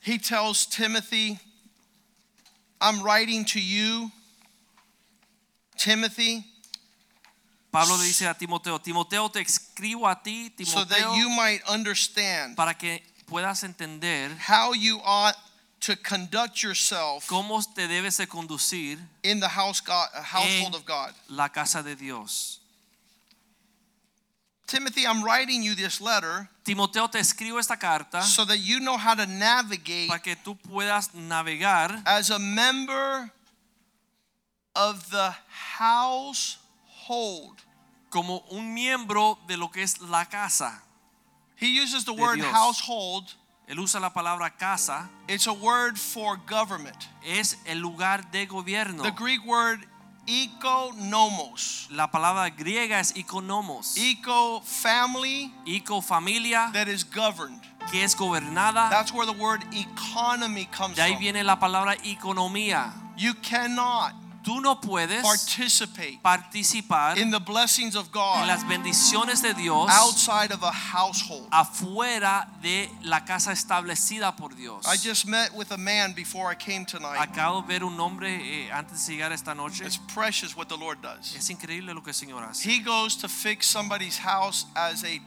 He 0.00 0.18
tells 0.18 0.66
Timothy, 0.66 1.38
I'm 2.80 3.02
writing 3.02 3.44
to 3.46 3.60
you, 3.60 4.12
Timothy, 5.76 6.44
Pablo 7.72 7.96
le 7.96 8.04
dice 8.04 8.22
a 8.22 8.32
Timoteo, 8.32 8.78
Timoteo 8.78 9.28
te 9.28 9.40
escribo 9.40 10.08
a 10.08 10.14
ti, 10.22 10.50
Timoteo, 10.50 10.64
so 10.64 10.84
that 10.84 11.16
you 11.18 11.28
might 11.28 11.60
understand 11.68 12.56
para 12.56 12.72
que 12.72 13.02
puedas 13.26 13.64
entender 13.64 14.30
how 14.38 14.72
you 14.72 14.98
ought 15.04 15.34
to 15.80 15.96
conduct 15.96 16.62
yourself 16.62 17.26
cómo 17.28 17.62
te 17.74 17.86
debes 17.86 18.16
de 18.18 18.26
conducir 18.26 18.98
in 19.22 19.40
the 19.40 19.48
house 19.48 19.80
God, 19.80 20.08
uh, 20.14 20.22
household 20.22 20.74
of 20.74 20.84
God. 20.84 21.12
la 21.28 21.48
casa 21.48 21.82
de 21.82 21.94
Dios. 21.94 22.60
Timothy, 24.66 25.06
I'm 25.06 25.22
writing 25.22 25.62
you 25.62 25.76
this 25.76 26.00
letter 26.00 26.48
Timoteo 26.64 27.06
te 27.06 27.18
escribo 27.18 27.60
esta 27.60 27.76
carta 27.76 28.22
so 28.22 28.44
that 28.44 28.58
you 28.58 28.80
know 28.80 28.96
how 28.96 29.14
to 29.14 29.26
navigate 29.26 30.08
para 30.08 30.20
que 30.20 30.34
tú 30.34 30.56
puedas 30.68 31.14
navegar 31.14 32.02
as 32.04 32.30
a 32.30 32.38
member 32.38 33.30
of 34.74 35.08
the 35.10 35.34
household. 35.78 37.62
como 38.10 38.44
un 38.50 38.72
miembro 38.74 39.38
de 39.46 39.56
lo 39.56 39.68
que 39.68 39.82
es 39.82 40.00
la 40.00 40.24
casa. 40.24 40.82
He 41.56 41.78
uses 41.78 42.04
the 42.04 42.12
word 42.12 42.40
household. 42.40 43.34
Él 43.66 43.80
usa 43.80 43.98
la 43.98 44.10
palabra 44.10 44.50
casa, 44.50 45.08
It's 45.26 45.46
a 45.48 45.52
word 45.52 45.96
for 45.98 46.38
government. 46.48 46.96
es 47.24 47.58
el 47.66 47.80
lugar 47.80 48.30
de 48.30 48.46
gobierno. 48.46 49.02
The 49.02 49.10
Greek 49.10 49.44
word 49.44 49.80
economos. 50.26 51.88
La 51.90 52.10
palabra 52.10 52.50
griega 52.50 53.00
es 53.00 53.12
economos. 53.16 53.96
Eco 53.96 54.60
family 54.62 55.52
Eco 55.66 56.00
familia 56.00 56.70
that 56.72 56.88
is 56.88 57.04
governed. 57.04 57.60
que 57.90 58.02
es 58.04 58.14
gobernada. 58.16 58.88
That's 58.90 59.12
where 59.12 59.26
the 59.26 59.36
word 59.38 59.64
economy 59.72 60.66
comes 60.66 60.96
De 60.96 61.02
ahí 61.02 61.12
from. 61.14 61.20
viene 61.20 61.44
la 61.44 61.58
palabra 61.58 61.96
economía. 62.04 62.92
You 63.16 63.34
cannot 63.34 64.12
Tú 64.46 64.60
no 64.60 64.80
puedes 64.80 65.22
participate 65.22 66.20
participar 66.22 67.18
in 67.18 67.32
the 67.32 67.40
blessings 67.40 67.96
of 67.96 68.06
en 68.06 68.12
God 68.12 68.46
las 68.46 68.62
bendiciones 68.68 69.42
de 69.42 69.52
Dios 69.54 69.90
outside 69.90 70.52
of 70.52 70.62
a 70.62 70.70
household. 70.70 71.48
afuera 71.50 72.46
de 72.62 72.88
la 73.02 73.24
casa 73.24 73.50
establecida 73.50 74.36
por 74.36 74.50
Dios. 74.50 74.86
I 74.86 74.98
just 74.98 75.26
met 75.26 75.52
with 75.52 75.72
a 75.72 75.76
man 75.76 76.12
before 76.14 76.48
I 76.48 76.54
came 76.54 76.86
tonight. 76.86 77.18
Acabo 77.18 77.62
de 77.62 77.66
ver 77.66 77.82
un 77.82 77.98
hombre 77.98 78.28
eh, 78.28 78.70
antes 78.72 79.04
de 79.04 79.16
llegar 79.16 79.32
esta 79.32 79.52
noche. 79.52 79.84
It's 79.84 79.98
precious 80.14 80.56
what 80.56 80.68
the 80.68 80.76
Lord 80.76 81.02
does. 81.02 81.34
Es 81.34 81.50
increíble 81.50 81.92
lo 81.92 82.02
que 82.02 82.10
el 82.10 82.14
Señor 82.14 82.44
hace. 82.48 82.70
He 82.70 82.78
goes 82.78 83.16
to 83.16 83.28
fix 83.28 83.66
somebody's 83.66 84.18
house 84.18 84.66
as 84.76 85.02
a 85.02 85.20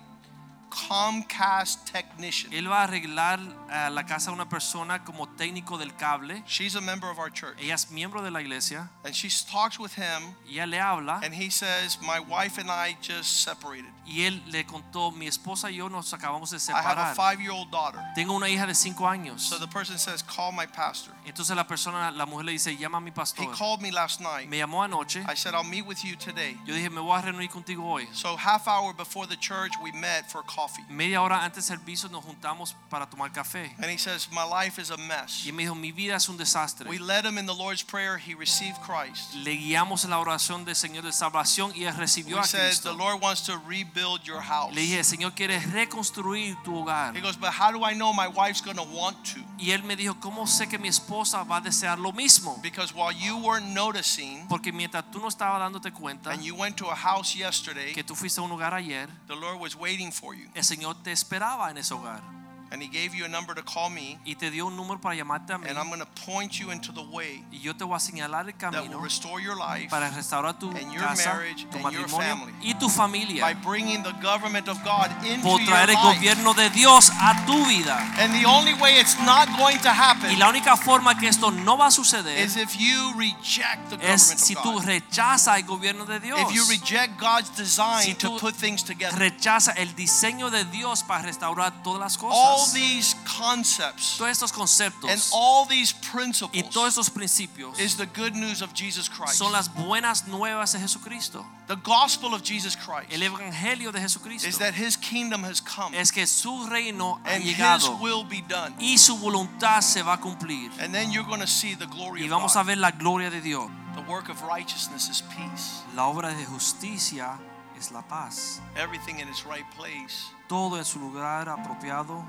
Comcast 0.69 1.91
technician. 1.91 2.51
Él 2.53 2.69
va 2.69 2.81
a 2.81 2.83
arreglar 2.83 3.39
eh, 3.71 3.89
la 3.91 4.05
casa 4.05 4.31
de 4.31 4.35
una 4.35 4.47
persona 4.49 5.03
como 5.03 5.27
técnico 5.27 5.77
del 5.77 5.95
cable. 5.95 6.43
She's 6.47 6.75
a 6.75 6.81
member 6.81 7.09
of 7.09 7.19
our 7.19 7.31
church. 7.31 7.57
Ella 7.59 7.75
es 7.75 7.91
miembro 7.91 8.21
de 8.21 8.31
la 8.31 8.41
iglesia. 8.41 8.89
And 9.03 9.13
she 9.13 9.29
talks 9.51 9.79
with 9.79 9.93
him, 9.93 10.35
Y 10.47 10.55
ella 10.55 10.65
le 10.67 10.79
habla 10.79 11.19
and 11.23 11.33
he 11.33 11.49
says, 11.49 11.97
My 12.01 12.19
wife 12.19 12.57
and 12.59 12.69
I 12.69 12.97
just 13.01 13.43
separated. 13.43 13.89
y 14.05 14.21
él 14.23 14.41
le 14.47 14.65
contó, 14.65 15.11
mi 15.11 15.27
esposa 15.27 15.69
y 15.69 15.75
yo 15.77 15.89
nos 15.89 16.13
acabamos 16.13 16.49
de 16.49 16.59
separar. 16.59 16.97
I 16.97 17.01
have 17.01 17.11
a 17.11 17.15
five 17.15 17.39
year 17.41 17.51
old 17.51 17.69
daughter. 17.71 18.01
Tengo 18.15 18.33
una 18.33 18.49
hija 18.49 18.65
de 18.65 18.73
cinco 18.73 19.07
años. 19.07 19.41
So 19.41 19.59
the 19.59 19.67
person 19.67 19.97
says, 19.97 20.23
Call 20.23 20.51
my 20.51 20.65
pastor. 20.65 21.13
Entonces 21.25 21.55
la 21.55 21.65
persona, 21.67 22.11
la 22.11 22.25
mujer 22.25 22.45
le 22.45 22.51
dice, 22.53 22.75
llama 22.77 22.97
a 22.97 23.01
mi 23.01 23.11
pastor. 23.11 23.43
He 23.43 23.47
called 23.51 23.81
me 23.81 23.91
last 23.91 24.19
night. 24.19 24.49
Me 24.49 24.57
llamó 24.57 24.83
anoche. 24.83 25.23
I 25.27 25.35
said, 25.35 25.53
I'll 25.53 25.63
meet 25.63 25.85
with 25.85 26.03
you 26.03 26.15
today. 26.15 26.57
Yo 26.65 26.73
dije, 26.73 26.89
me 26.89 27.01
voy 27.01 27.17
a 27.17 27.21
reunir 27.21 27.49
contigo 27.49 27.83
hoy. 27.83 28.07
So 28.13 28.35
half 28.35 28.67
hour 28.67 28.93
before 28.93 29.27
the 29.27 29.35
church, 29.37 29.73
we 29.83 29.91
met 29.91 30.29
for 30.29 30.41
coffee. 30.59 30.83
Media 30.89 31.21
hora 31.21 31.43
antes 31.43 31.67
del 31.67 31.77
servicio 31.77 32.09
nos 32.09 32.23
juntamos 32.23 32.75
para 32.89 33.05
tomar 33.05 33.31
café. 33.31 33.71
And 33.77 33.89
he 33.89 33.97
says, 33.97 34.27
My 34.31 34.43
life 34.43 34.79
is 34.81 34.91
a 34.91 34.97
mess. 34.97 35.45
Y 35.45 35.51
me 35.51 35.63
dijo, 35.63 35.75
mi 35.75 35.91
vida 35.91 36.15
es 36.15 36.27
un 36.27 36.37
desastre. 36.37 36.89
We 36.89 36.99
led 36.99 37.25
him 37.25 37.37
in 37.37 37.45
the 37.45 37.53
Lord's 37.53 37.83
Prayer. 37.83 38.17
He 38.17 38.35
received 38.35 38.77
Christ. 38.81 39.35
Le 39.35 39.55
guiamos 39.55 40.03
en 40.03 40.11
la 40.11 40.19
oración 40.19 40.65
del 40.65 40.75
Señor 40.75 41.03
de 41.03 41.11
salvación 41.11 41.71
y 41.75 41.83
él 41.83 41.95
recibió 41.95 42.35
We 42.35 42.41
a 42.41 42.45
said, 42.45 42.73
The 42.83 42.93
Lord 42.93 43.21
wants 43.21 43.45
to 43.45 43.57
rebuild 43.67 44.23
your 44.23 44.41
house. 44.41 44.73
Le 44.75 44.81
dije, 44.81 45.03
Señor 45.03 45.33
quiere 45.33 45.59
reconstruir 45.59 46.57
tu 46.63 46.75
hogar. 46.75 47.15
He 47.15 47.21
goes, 47.21 47.37
But 47.37 47.51
how 47.51 47.71
do 47.71 47.85
I 47.85 47.93
know 47.93 48.11
my 48.13 48.27
wife's 48.27 48.61
going 48.61 48.77
to 48.77 48.83
want 48.83 49.17
to? 49.33 49.39
Y 49.57 49.71
él 49.71 49.83
me 49.83 49.95
dijo, 49.95 50.15
¿cómo 50.19 50.47
sé 50.47 50.67
que 50.67 50.77
mi 50.77 50.87
esposa 50.87 51.43
va 51.43 51.57
a 51.57 51.61
desear 51.61 51.99
lo 51.99 52.11
mismo? 52.11 52.59
Because 52.61 52.93
while 52.93 53.11
you 53.11 53.37
weren't 53.37 53.67
noticing 53.73 54.47
Porque 54.47 54.71
mientras 54.71 55.09
tú 55.11 55.19
no 55.19 55.27
estabas 55.27 55.59
dándote 55.59 55.91
cuenta 55.91 56.31
and 56.31 56.41
you 56.43 56.55
went 56.55 56.77
to 56.77 56.89
a 56.89 56.95
house 56.95 57.35
yesterday, 57.35 57.93
que 57.93 58.03
tú 58.03 58.15
fuiste 58.15 58.39
a 58.39 58.43
un 58.43 58.51
hogar 58.51 58.73
ayer, 58.73 59.07
the 59.27 59.35
Lord 59.35 59.59
was 59.59 59.75
waiting 59.75 60.11
for 60.11 60.33
you. 60.33 60.48
El 60.53 60.63
Señor 60.63 61.01
te 61.03 61.11
esperaba 61.11 61.69
en 61.71 61.77
ese 61.77 61.93
hogar. 61.93 62.38
And 62.71 62.81
he 62.81 62.87
gave 62.87 63.15
you 63.15 63.25
a 63.25 63.27
number 63.27 63.55
to 63.55 63.63
call 63.63 63.89
me. 63.89 64.19
y 64.25 64.35
te 64.35 64.51
dio 64.51 64.67
un 64.67 64.75
número 64.75 64.99
para 65.01 65.15
llamarte 65.15 65.53
a 65.53 65.57
mí 65.57 65.67
And 65.67 65.77
I'm 65.77 65.89
going 65.89 66.01
to 66.01 66.07
point 66.25 66.59
you 66.59 66.71
into 66.71 66.91
the 66.91 67.01
way 67.01 67.43
y 67.51 67.59
yo 67.59 67.73
te 67.75 67.83
voy 67.83 67.95
a 67.95 67.99
señalar 67.99 68.47
el 68.47 68.53
that 68.53 68.71
will 68.71 68.81
camino 68.81 69.01
restore 69.01 69.41
your 69.41 69.57
life 69.57 69.89
para 69.89 70.09
restaurar 70.09 70.57
tu 70.59 70.69
and 70.69 70.91
your 70.93 71.03
casa, 71.03 71.33
marriage 71.33 71.67
tu 71.71 71.77
and 71.77 71.91
your 71.93 72.07
family. 72.07 72.53
y 72.61 72.73
tu 72.73 72.87
by 72.87 72.93
familia 72.93 73.57
bringing 73.63 74.03
the 74.03 74.13
government 74.21 74.67
of 74.67 74.77
God 74.83 75.09
into 75.25 75.43
por 75.43 75.59
your 75.59 75.69
traer 75.69 75.89
el 75.89 75.97
gobierno 75.97 76.53
de 76.53 76.69
Dios 76.69 77.09
a 77.11 77.45
tu 77.45 77.65
vida. 77.65 77.97
And 78.19 78.33
the 78.33 78.45
only 78.45 78.73
way 78.75 78.99
it's 78.99 79.17
not 79.19 79.47
going 79.57 79.79
to 79.79 79.89
Y 79.89 79.91
happen 79.91 80.39
la 80.39 80.49
única 80.49 80.77
forma 80.77 81.17
que 81.17 81.27
esto 81.27 81.51
no 81.51 81.77
va 81.77 81.87
a 81.87 81.91
suceder 81.91 82.37
is 82.37 82.55
if 82.55 82.75
you 82.79 83.13
reject 83.17 83.89
the 83.89 83.95
es 83.95 84.29
government 84.29 84.39
si 84.39 84.55
of 84.55 84.63
tú 84.63 84.79
rechazas 84.79 85.57
el 85.57 85.63
gobierno 85.63 86.05
de 86.05 86.19
Dios. 86.19 86.39
If 86.39 86.55
you 86.55 86.65
reject 86.69 87.19
God's 87.19 87.49
design 87.55 88.03
Si 88.03 88.13
to 88.15 88.37
put 88.37 88.55
things 88.55 88.83
together. 88.83 89.17
Rechaza 89.17 89.71
el 89.71 89.95
diseño 89.95 90.49
de 90.49 90.65
Dios 90.65 91.03
para 91.03 91.23
restaurar 91.23 91.83
todas 91.83 91.99
las 91.99 92.17
All 92.21 92.58
cosas. 92.59 92.73
these 92.73 93.15
concepts 93.25 94.17
Todos 94.17 94.41
estos 94.41 95.03
and 95.09 95.21
all 95.33 95.65
these 95.65 95.93
y 95.93 96.11
principles 96.11 96.69
todos 96.71 96.89
estos 96.89 97.09
principios 97.09 97.79
is 97.79 97.95
the 97.95 98.05
good 98.07 98.35
news 98.35 98.61
of 98.61 98.73
Jesus 98.73 99.09
Christ. 99.09 99.35
son 99.37 99.51
las 99.51 99.69
buenas 99.69 100.27
nuevas 100.27 100.73
de 100.73 100.79
Jesucristo. 100.79 101.45
The 101.67 101.75
gospel 101.75 102.33
of 102.33 102.43
Jesus 102.43 102.75
Christ 102.75 103.11
El 103.11 103.21
evangelio 103.21 103.91
de 103.91 103.99
Jesucristo 103.99 104.47
is 104.47 104.57
that 104.57 104.73
his 104.73 104.97
kingdom 104.97 105.43
has 105.43 105.61
come 105.61 105.95
es 105.95 106.11
que 106.11 106.25
su 106.25 106.67
reino 106.69 107.19
ha 107.23 107.35
and 107.35 107.43
his 107.43 107.89
will 108.01 108.23
be 108.23 108.41
done. 108.41 108.73
y 108.79 108.97
su 108.97 109.17
voluntad 109.17 109.81
se 109.81 110.01
va 110.01 110.13
a 110.13 110.17
cumplir. 110.17 110.71
And 110.79 110.93
then 110.93 111.11
you're 111.11 111.27
going 111.27 111.41
to 111.41 111.47
see 111.47 111.75
the 111.75 111.87
glory 111.87 112.21
Y 112.21 112.25
of 112.25 112.31
vamos 112.31 112.55
a 112.55 112.63
ver 112.63 112.77
la 112.77 112.91
gloria 112.91 113.29
de 113.29 113.41
Dios. 113.41 113.69
The 113.95 114.01
work 114.01 114.29
of 114.29 114.41
righteousness 114.43 115.09
is 115.09 115.21
peace. 115.21 115.83
La 115.95 116.07
obra 116.07 116.33
de 116.33 116.45
justicia 116.45 117.37
es 117.77 117.91
la 117.91 118.01
paz. 118.01 118.61
Everything 118.75 119.19
in 119.19 119.27
its 119.27 119.45
right 119.45 119.65
place. 119.75 120.31
Todo 120.47 120.77
en 120.77 120.85
su 120.85 120.99
lugar 120.99 121.47
apropiado. 121.49 122.25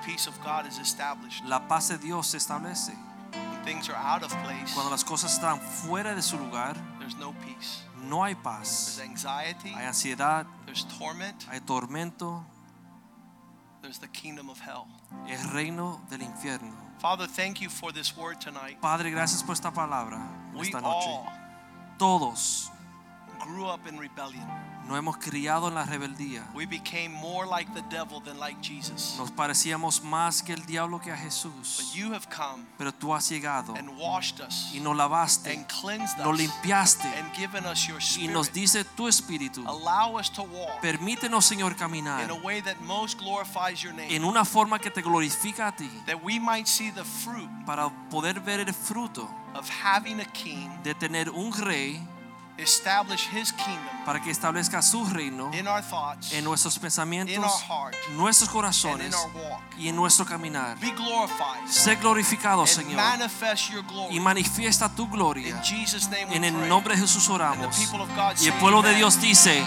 The 0.00 0.06
peace 0.12 0.26
of 0.26 0.38
God 0.44 0.66
is 0.66 0.78
established. 0.78 1.44
La 1.46 1.60
paz 1.66 1.88
de 1.88 1.98
Dios 1.98 2.26
se 2.28 2.38
establece. 2.38 2.92
When 3.32 3.64
things 3.64 3.88
are 3.88 3.96
out 3.96 4.22
of 4.22 4.30
place, 4.42 4.72
Cuando 4.74 4.90
las 4.90 5.04
cosas 5.04 5.32
están 5.32 5.60
fuera 5.60 6.14
de 6.14 6.22
su 6.22 6.36
lugar, 6.38 6.76
there's 6.98 7.16
no 7.16 7.32
peace. 7.44 7.82
no 8.08 8.22
hay 8.24 8.34
paz. 8.34 8.96
There's 8.96 9.08
anxiety, 9.08 9.70
Hay 9.70 9.84
ansiedad, 9.86 10.46
there's 10.66 10.84
torment, 10.98 11.44
hay 11.50 11.60
tormento, 11.60 12.44
there's 13.82 13.98
the 13.98 14.08
kingdom 14.08 14.48
of 14.50 14.60
hell. 14.60 14.86
el 15.28 15.42
reino 15.52 16.00
del 16.10 16.20
infierno. 16.22 16.72
Father, 16.98 17.26
thank 17.26 17.60
you 17.60 17.68
for 17.68 17.92
this 17.92 18.16
word 18.16 18.40
tonight. 18.40 18.80
Padre, 18.80 19.10
gracias 19.10 19.42
por 19.42 19.52
esta 19.54 19.70
palabra 19.70 20.18
We 20.54 20.62
esta 20.66 20.80
noche. 20.80 21.06
all 21.08 21.26
Todos 21.98 22.70
grew 23.40 23.66
up 23.66 23.86
in 23.88 23.98
rebellion. 23.98 24.46
Nos 24.86 24.98
hemos 24.98 25.16
criado 25.18 25.68
en 25.68 25.74
la 25.74 25.84
rebeldía. 25.84 26.46
We 26.54 26.66
became 26.66 27.08
more 27.10 27.46
like 27.46 27.70
the 27.74 27.82
devil 27.90 28.20
than 28.22 28.38
like 28.38 28.56
Jesus. 28.62 29.16
Nos 29.18 29.30
parecíamos 29.30 30.02
más 30.02 30.42
que 30.42 30.52
el 30.52 30.64
diablo 30.64 31.00
que 31.00 31.10
a 31.10 31.14
But 31.16 31.24
Jesús. 31.24 31.92
you 31.94 32.12
have 32.14 32.26
come 32.28 32.64
Pero 32.78 32.92
tú 32.92 33.14
has 33.14 33.28
llegado 33.28 33.74
and 33.76 33.90
washed 33.98 34.40
us 34.40 34.70
y 34.74 34.80
nos 34.80 34.96
lavaste, 34.96 35.52
and 35.52 35.66
cleansed 35.68 36.18
nos 36.18 36.36
limpiaste 36.36 37.06
and 37.18 37.32
given 37.34 37.64
us 37.66 37.86
your 37.86 37.98
y 38.18 38.28
nos 38.28 38.46
spirit. 38.48 38.52
dice 38.54 38.84
tu 38.84 39.08
espíritu. 39.08 39.62
Allow 39.66 40.18
us 40.18 40.30
to 40.32 40.42
walk 40.42 40.80
Permítenos, 40.80 41.44
Señor, 41.44 41.72
in 41.72 41.78
caminar 41.78 42.30
a 42.30 42.34
way 42.34 42.60
that 42.62 42.76
most 42.82 43.18
glorifies 43.18 43.82
your 43.82 43.92
name. 43.94 44.14
en 44.14 44.24
una 44.24 44.44
forma 44.44 44.78
que 44.78 44.90
te 44.90 45.02
glorifica 45.02 45.68
a 45.68 45.72
ti 45.76 45.90
That 46.06 46.22
we 46.22 46.38
might 46.38 46.66
see 46.66 46.90
the 46.90 47.04
fruit 47.04 47.48
para 47.66 47.88
poder 48.10 48.40
ver 48.40 48.60
el 48.60 48.72
fruto 48.72 49.28
of 49.54 49.68
having 49.84 50.20
a 50.20 50.24
king 50.32 50.68
de 50.82 50.94
tener 50.94 51.30
un 51.30 51.52
rey 51.52 52.00
establish 52.58 53.28
his 53.32 53.52
kingdom 53.52 54.04
para 54.04 54.20
que 54.20 54.30
establezca 54.30 54.80
su 54.82 55.04
reino 55.04 55.50
in 55.52 55.66
our 55.68 55.82
thoughts, 55.82 56.32
en 56.32 56.44
nuestros 56.44 56.76
in 56.76 56.82
pensamientos, 56.82 57.36
our 57.44 57.60
heart, 57.68 57.96
nuestros 58.16 58.48
and 58.48 58.56
in 58.56 58.62
corazones 58.62 59.14
our 59.14 59.30
walk. 59.34 59.60
y 59.78 59.88
en 59.88 59.96
nuestro 59.96 60.24
caminar. 60.24 60.78
Be 60.80 60.90
glorified 60.92 61.66
Sé 61.68 61.96
glorificado, 61.96 62.62
and 62.62 62.68
Señor, 62.70 62.96
manifest 62.96 63.70
your 63.70 63.84
y 63.84 63.86
glory. 63.88 64.20
manifiesta 64.20 64.88
tu 64.88 65.06
gloria. 65.08 65.48
In 65.48 65.62
Jesus' 65.62 66.08
name 66.08 66.26
we 66.30 66.36
En 66.36 66.44
el 66.44 66.68
nombre 66.68 66.94
de 66.94 67.00
Jesús 67.02 67.28
oramos. 67.28 67.76
people 67.76 68.00
of 68.00 68.08
God 68.16 68.36
Y 68.40 68.46
el 68.48 68.54
pueblo 68.54 68.82
de. 68.82 68.94
Dios 68.94 69.20
dice, 69.20 69.62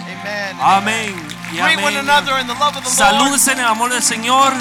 amén 0.60 1.14
y 1.52 1.58
in. 1.58 2.84
Salúdense 2.84 3.52
en 3.52 3.60
el 3.60 3.66
amor 3.66 3.90
del 3.92 4.02
Señor. 4.02 4.52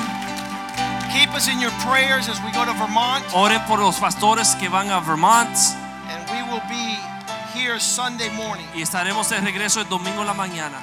Keep 1.12 1.34
us 1.34 1.48
in 1.48 1.60
your 1.60 1.72
prayers 1.84 2.30
as 2.30 2.40
we 2.44 2.52
go 2.52 2.64
to 2.66 2.74
Vermont. 2.74 3.26
Oren 3.34 3.66
por 3.66 3.80
los 3.80 3.96
pastores 3.96 4.56
que 4.56 4.70
van 4.70 4.92
a 4.92 5.00
Vermont 5.00 5.50
And 6.08 6.24
we 6.30 6.44
will 6.44 6.62
be 6.70 6.98
here 7.60 7.80
Sunday 7.80 8.30
morning. 8.30 8.66
y 8.74 8.82
estaremos 8.82 9.30
de 9.30 9.40
regreso 9.42 9.82
el 9.82 9.90
domingo 9.90 10.22
en 10.22 10.28
la 10.28 10.34
mañana. 10.34 10.78